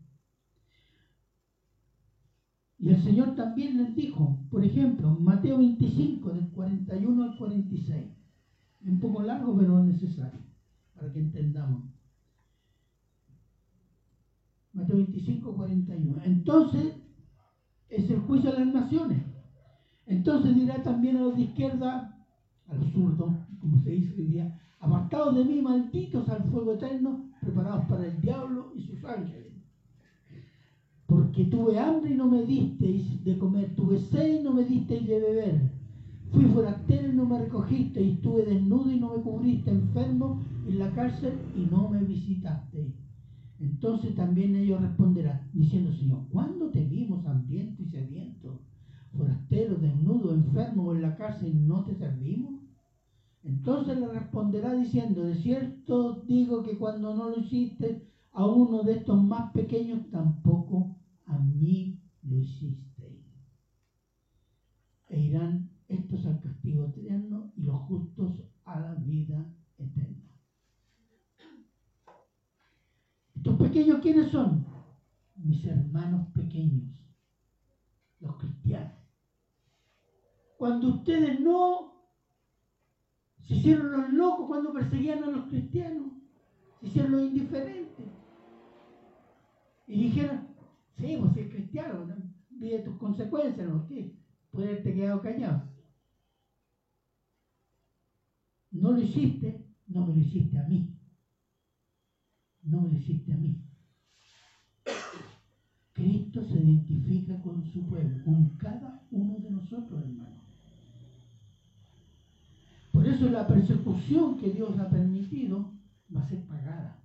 Y 2.80 2.90
el 2.90 3.04
Señor 3.04 3.36
también 3.36 3.78
les 3.78 3.96
dijo, 3.96 4.40
por 4.50 4.64
ejemplo, 4.64 5.12
Mateo 5.20 5.60
25, 5.60 6.34
del 6.34 6.50
41 6.50 7.24
al 7.24 7.38
46. 7.38 8.06
Un 8.82 9.00
poco 9.00 9.22
largo, 9.22 9.56
pero 9.58 9.84
necesario, 9.84 10.40
para 10.96 11.12
que 11.12 11.20
entendamos. 11.20 11.97
Mateo 14.78 14.98
25, 14.98 15.56
41. 15.56 16.22
Entonces 16.24 16.94
es 17.90 18.10
el 18.12 18.20
juicio 18.20 18.52
de 18.52 18.60
las 18.60 18.74
naciones. 18.74 19.24
Entonces 20.06 20.54
dirá 20.54 20.84
también 20.84 21.18
a 21.18 21.22
los 21.22 21.36
de 21.36 21.42
izquierda, 21.42 22.16
a 22.68 22.76
los 22.76 22.92
zurdos, 22.92 23.34
como 23.60 23.82
se 23.82 23.90
dice 23.90 24.14
hoy 24.16 24.28
día, 24.28 24.62
apartados 24.80 25.36
de 25.36 25.46
mí, 25.46 25.62
malditos 25.62 26.30
al 26.30 26.44
fuego 26.44 26.74
eterno, 26.74 27.32
preparados 27.42 27.86
para 27.86 28.06
el 28.06 28.22
diablo 28.22 28.72
y 28.76 28.84
sus 28.84 29.04
ángeles. 29.04 29.52
Porque 31.08 31.46
tuve 31.46 31.80
hambre 31.80 32.12
y 32.12 32.16
no 32.16 32.30
me 32.30 32.44
disteis 32.44 33.24
de 33.24 33.38
comer, 33.40 33.76
tuve 33.76 33.98
sed 33.98 34.42
y 34.42 34.44
no 34.44 34.54
me 34.54 34.64
disteis 34.64 35.08
de 35.08 35.20
beber. 35.20 35.72
Fui 36.32 36.46
forastero 36.46 37.12
y 37.12 37.16
no 37.16 37.26
me 37.26 37.40
recogisteis, 37.40 38.18
estuve 38.18 38.46
desnudo 38.46 38.92
y 38.92 39.00
no 39.00 39.16
me 39.16 39.24
cubriste, 39.24 39.72
enfermo 39.72 40.40
en 40.68 40.78
la 40.78 40.92
cárcel 40.92 41.34
y 41.56 41.62
no 41.62 41.90
me 41.90 42.04
visitasteis. 42.04 43.07
Entonces 43.60 44.14
también 44.14 44.56
ellos 44.56 44.80
responderán, 44.80 45.40
diciendo, 45.52 45.92
Señor, 45.92 46.22
¿cuándo 46.28 46.70
te 46.70 46.86
vimos 46.86 47.26
hambriento 47.26 47.82
y 47.84 47.86
sediento? 47.86 48.62
forastero, 49.10 49.78
desnudo, 49.78 50.34
enfermo 50.34 50.86
o 50.86 50.94
en 50.94 51.02
la 51.02 51.12
cárcel, 51.12 51.68
¿no 51.68 51.82
te 51.82 51.94
servimos? 51.94 52.56
Entonces 53.44 53.96
le 53.98 54.08
responderá 54.08 54.74
diciendo, 54.74 55.24
de 55.24 55.34
cierto 55.36 56.12
digo 56.12 56.62
que 56.62 56.76
cuando 56.76 57.14
no 57.14 57.28
lo 57.28 57.38
hiciste 57.38 57.98
a 58.32 58.46
uno 58.46 58.84
de 58.84 58.94
estos 58.94 59.18
más 59.18 59.46
pequeños, 59.46 60.00
tampoco 60.10 60.90
a 61.26 61.40
mí 61.40 61.96
lo 62.22 62.38
hiciste. 62.38 63.24
E 65.08 65.20
irán 65.20 65.64
estos 65.88 66.26
al 66.26 66.38
castigo 66.40 66.84
eterno 66.84 67.48
y 67.56 67.64
los 67.64 67.78
justos 67.78 68.44
a 68.66 68.78
la 68.80 68.94
vida 68.96 69.50
eterna. 69.78 70.38
¿Estos 73.34 73.56
pequeños 73.68 74.00
quiénes 74.02 74.32
son? 74.32 74.66
Mis 75.36 75.66
hermanos 75.66 76.28
pequeños, 76.34 76.90
los 78.20 78.36
cristianos. 78.38 78.94
Cuando 80.58 80.88
ustedes 80.88 81.40
no 81.40 81.88
se 83.48 83.56
hicieron 83.56 83.92
los 83.92 84.14
locos 84.14 84.48
cuando 84.48 84.74
perseguían 84.74 85.24
a 85.24 85.28
los 85.28 85.46
cristianos, 85.46 86.08
se 86.80 86.88
hicieron 86.88 87.12
los 87.12 87.22
indiferentes. 87.22 88.06
Y 89.86 90.04
dijeron, 90.04 90.48
sí, 90.98 91.16
vos 91.16 91.36
eres 91.38 91.54
cristiano, 91.54 92.08
vive 92.50 92.80
tus 92.80 92.98
consecuencias, 92.98 93.70
¿no? 93.70 93.86
¿Qué? 93.86 94.18
Puede 94.52 94.70
haberte 94.70 94.94
quedado 94.94 95.22
callado. 95.22 95.70
No 98.72 98.92
lo 98.92 99.00
hiciste, 99.00 99.66
no 99.88 100.06
me 100.06 100.14
lo 100.14 100.20
hiciste 100.20 100.58
a 100.58 100.64
mí. 100.64 100.98
No 102.64 102.82
me 102.82 102.98
hiciste 102.98 103.34
a 103.34 103.38
mí. 103.38 103.64
Cristo 105.94 106.44
se 106.44 106.60
identifica 106.60 107.42
con 107.42 107.64
su 107.64 107.84
pueblo, 107.88 108.24
con 108.24 108.56
cada 108.58 109.08
uno 109.10 109.40
de 109.40 109.50
nosotros, 109.50 110.00
hermanos. 110.02 110.44
Por 112.92 113.08
eso 113.08 113.30
la 113.30 113.48
persecución 113.48 114.40
que 114.40 114.52
Dios 114.52 114.78
ha 114.80 114.90
permitido 114.90 115.74
va 116.16 116.22
a 116.22 116.30
ser 116.30 116.46
pagada. 116.48 117.04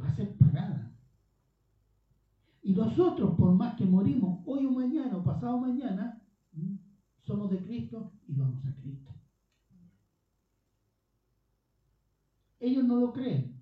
Va 0.00 0.08
a 0.08 0.16
ser 0.16 0.36
pagada. 0.38 0.96
Y 2.62 2.72
nosotros, 2.74 3.36
por 3.36 3.54
más 3.54 3.76
que 3.76 3.84
morimos 3.84 4.42
hoy 4.46 4.66
o 4.66 4.70
mañana 4.70 5.16
o 5.16 5.24
pasado 5.24 5.58
mañana, 5.60 6.22
somos 7.24 7.50
de 7.50 7.58
Cristo 7.64 8.12
y 8.28 8.34
vamos 8.34 8.64
a 8.64 8.74
Cristo. 8.76 9.21
Ellos 12.62 12.84
no 12.84 12.94
lo 12.94 13.12
creen, 13.12 13.60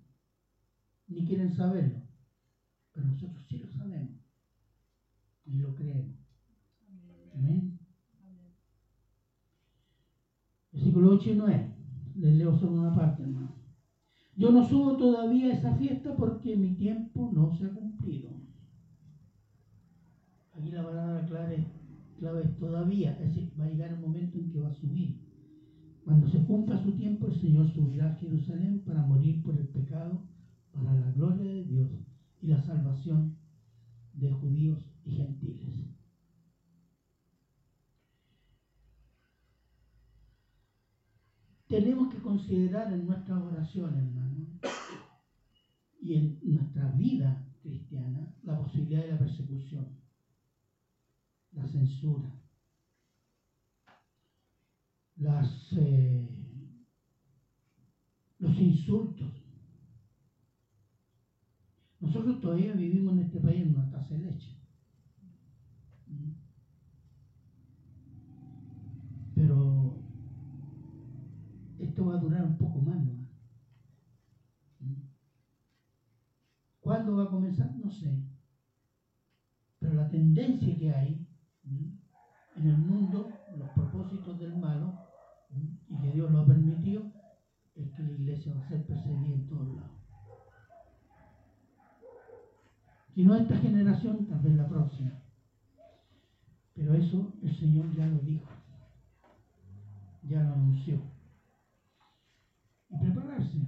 ni 1.09 1.24
quieren 1.24 1.48
saberlo, 1.48 2.03
pero 2.92 3.07
nosotros 3.07 3.42
sí 3.48 3.57
lo 3.57 3.66
sabemos 3.66 4.14
y 5.46 5.57
lo 5.57 5.74
creemos. 5.74 6.18
Amén. 7.34 7.78
Versículo 10.70 11.12
8 11.12 11.30
y 11.30 11.34
9. 11.34 11.74
Les 12.16 12.34
leo 12.34 12.53
solo 12.53 12.78
una 12.78 12.94
parte, 12.94 13.22
hermano. 13.22 13.55
Yo 14.36 14.53
no 14.53 14.62
subo 14.62 14.98
todavía 14.98 15.46
a 15.46 15.55
esa 15.55 15.74
fiesta 15.76 16.14
porque 16.14 16.55
mi 16.59 16.76
tiempo 16.76 17.30
no 17.32 17.57
se 17.57 17.64
ha 17.64 17.72
cumplido. 17.72 18.28
Aquí 20.53 20.70
la 20.72 20.84
palabra 20.84 21.24
clave 21.26 21.64
clave 22.18 22.42
es 22.42 22.59
todavía, 22.59 23.12
es 23.12 23.34
decir, 23.34 23.59
va 23.59 23.64
a 23.64 23.68
llegar 23.70 23.92
el 23.92 24.01
momento 24.01 24.36
en 24.36 24.51
que 24.51 24.61
va 24.61 24.68
a 24.68 24.74
subir. 24.74 25.30
Cuando 26.05 26.28
se 26.28 26.44
cumpla 26.46 26.82
su 26.82 26.92
tiempo, 26.92 27.26
el 27.26 27.40
Señor 27.40 27.68
subirá 27.68 28.11
a 28.11 28.14
Jerusalén 28.16 28.84
para 28.84 29.03
morir 29.07 29.42
por 29.42 29.57
el 29.57 29.68
pecado, 29.68 30.26
para 30.72 30.94
la 30.94 31.11
gloria 31.12 31.44
de 31.44 31.64
Dios 31.64 31.88
y 32.42 32.48
la 32.48 32.59
salvación 32.59 33.36
de 34.14 34.32
judíos 34.32 34.78
y 35.05 35.12
gentiles. 35.12 35.86
Tenemos 41.68 42.12
que 42.12 42.20
considerar 42.20 42.92
en 42.92 43.07
nuestras 43.07 43.40
oraciones, 43.42 44.03
hermano, 44.03 44.48
y 46.03 46.14
en 46.14 46.40
nuestra 46.42 46.88
vida 46.88 47.46
cristiana, 47.62 48.34
la 48.42 48.59
posibilidad 48.59 49.03
de 49.03 49.12
la 49.12 49.18
persecución 49.18 50.01
la 51.53 51.66
censura, 51.66 52.39
las, 55.21 55.73
eh, 55.77 56.27
los 58.39 58.59
insultos. 58.59 59.31
Nosotros 62.01 62.41
todavía 62.41 62.73
vivimos 62.73 63.12
en 63.12 63.21
este 63.21 63.41
país 63.41 63.61
en 63.61 63.77
una 63.77 63.91
taza 63.91 64.14
de 64.14 64.23
leche. 64.23 64.57
Pero 69.35 69.95
esto 71.79 72.07
va 72.07 72.14
a 72.14 72.18
durar 72.18 72.45
un 72.45 72.59
poco 72.59 72.81
más, 72.81 72.99
¿no? 73.05 73.21
¿Cuándo 76.81 77.16
va 77.16 77.25
a 77.25 77.31
comenzar? 77.31 77.77
No 77.77 77.91
sé. 77.91 78.27
Pero 79.79 79.95
la 79.95 80.09
tendencia 80.09 80.77
que 80.79 80.91
hay 80.91 81.27
en 81.62 82.66
el 82.66 82.79
mundo, 82.79 83.31
los 83.57 83.68
propósitos 83.71 84.41
del 84.41 84.59
malo, 84.59 85.11
y 85.89 85.99
que 86.01 86.12
Dios 86.12 86.31
lo 86.31 86.41
ha 86.41 86.47
permitido, 86.47 87.12
es 87.75 87.91
que 87.93 88.03
la 88.03 88.12
iglesia 88.12 88.55
va 88.55 88.61
a 88.61 88.68
ser 88.68 88.87
perseguida 88.87 89.37
en 89.37 89.39
todos. 89.51 89.82
Si 93.14 93.24
no 93.24 93.34
esta 93.34 93.57
generación, 93.59 94.26
tal 94.26 94.40
vez 94.40 94.55
la 94.55 94.68
próxima. 94.68 95.12
Pero 96.74 96.94
eso 96.94 97.34
el 97.42 97.55
Señor 97.59 97.94
ya 97.94 98.07
lo 98.07 98.20
dijo, 98.20 98.48
ya 100.22 100.42
lo 100.44 100.55
anunció. 100.55 101.03
Y 102.88 102.96
prepararse. 102.98 103.66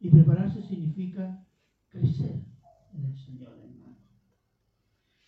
Y 0.00 0.10
prepararse 0.10 0.62
significa 0.62 1.46
crecer 1.88 2.44
en 2.92 3.04
el 3.04 3.16
Señor, 3.16 3.56
hermano. 3.58 3.96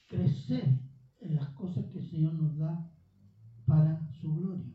Crecer 0.09 0.81
en 1.21 1.37
las 1.37 1.49
cosas 1.51 1.87
que 1.87 2.01
el 2.01 2.11
Señor 2.11 2.35
nos 2.35 2.59
da 2.59 2.93
para 3.67 4.11
su 4.21 4.35
gloria. 4.35 4.75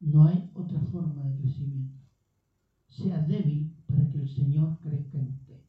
No 0.00 0.26
hay 0.26 0.50
otra 0.54 0.80
forma 0.80 1.24
de 1.24 1.38
crecimiento. 1.38 1.95
Sea 2.96 3.18
débil 3.28 3.76
para 3.86 4.08
que 4.08 4.18
el 4.22 4.28
Señor 4.28 4.78
crezca 4.80 5.18
en 5.18 5.28
usted. 5.28 5.60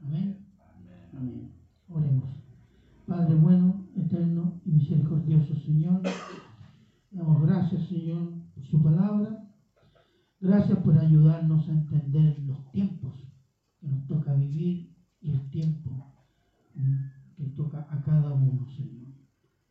Amén. 0.00 0.46
Amén. 1.12 1.50
Oremos. 1.88 2.30
Padre 3.04 3.34
bueno, 3.34 3.88
eterno 3.96 4.60
y 4.64 4.70
misericordioso 4.70 5.56
Señor, 5.56 6.02
damos 7.10 7.42
gracias 7.42 7.88
Señor 7.88 8.32
por 8.54 8.64
su 8.64 8.80
palabra. 8.80 9.52
Gracias 10.40 10.78
por 10.78 10.96
ayudarnos 10.96 11.68
a 11.68 11.72
entender 11.72 12.38
los 12.44 12.70
tiempos 12.70 13.12
que 13.80 13.88
nos 13.88 14.06
toca 14.06 14.32
vivir 14.34 14.94
y 15.20 15.32
el 15.32 15.50
tiempo 15.50 16.14
que 17.36 17.44
toca 17.56 17.88
a 17.90 18.02
cada 18.02 18.34
uno, 18.34 18.68
Señor. 18.76 19.12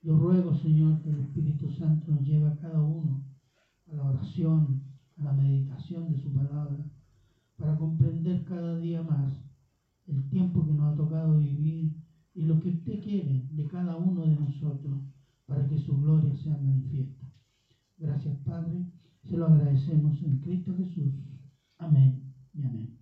Yo 0.01 0.17
ruego, 0.17 0.53
Señor, 0.55 1.01
que 1.01 1.09
el 1.09 1.21
Espíritu 1.21 1.71
Santo 1.71 2.11
nos 2.11 2.27
lleve 2.27 2.49
a 2.49 2.57
cada 2.57 2.81
uno 2.81 3.23
a 3.87 3.95
la 3.95 4.03
oración, 4.03 4.90
la 5.23 5.33
meditación 5.33 6.09
de 6.09 6.17
su 6.17 6.33
palabra, 6.33 6.83
para 7.57 7.77
comprender 7.77 8.43
cada 8.43 8.77
día 8.77 9.03
más 9.03 9.33
el 10.07 10.29
tiempo 10.29 10.65
que 10.65 10.73
nos 10.73 10.93
ha 10.93 10.95
tocado 10.95 11.37
vivir 11.37 12.01
y 12.33 12.43
lo 12.43 12.59
que 12.59 12.69
usted 12.69 13.03
quiere 13.03 13.47
de 13.51 13.67
cada 13.67 13.97
uno 13.97 14.25
de 14.25 14.35
nosotros 14.35 14.99
para 15.45 15.67
que 15.67 15.77
su 15.77 15.95
gloria 16.01 16.33
sea 16.35 16.57
manifiesta. 16.57 17.27
Gracias, 17.99 18.35
Padre. 18.43 18.87
Se 19.23 19.37
lo 19.37 19.45
agradecemos 19.45 20.23
en 20.23 20.39
Cristo 20.39 20.75
Jesús. 20.75 21.13
Amén. 21.77 23.00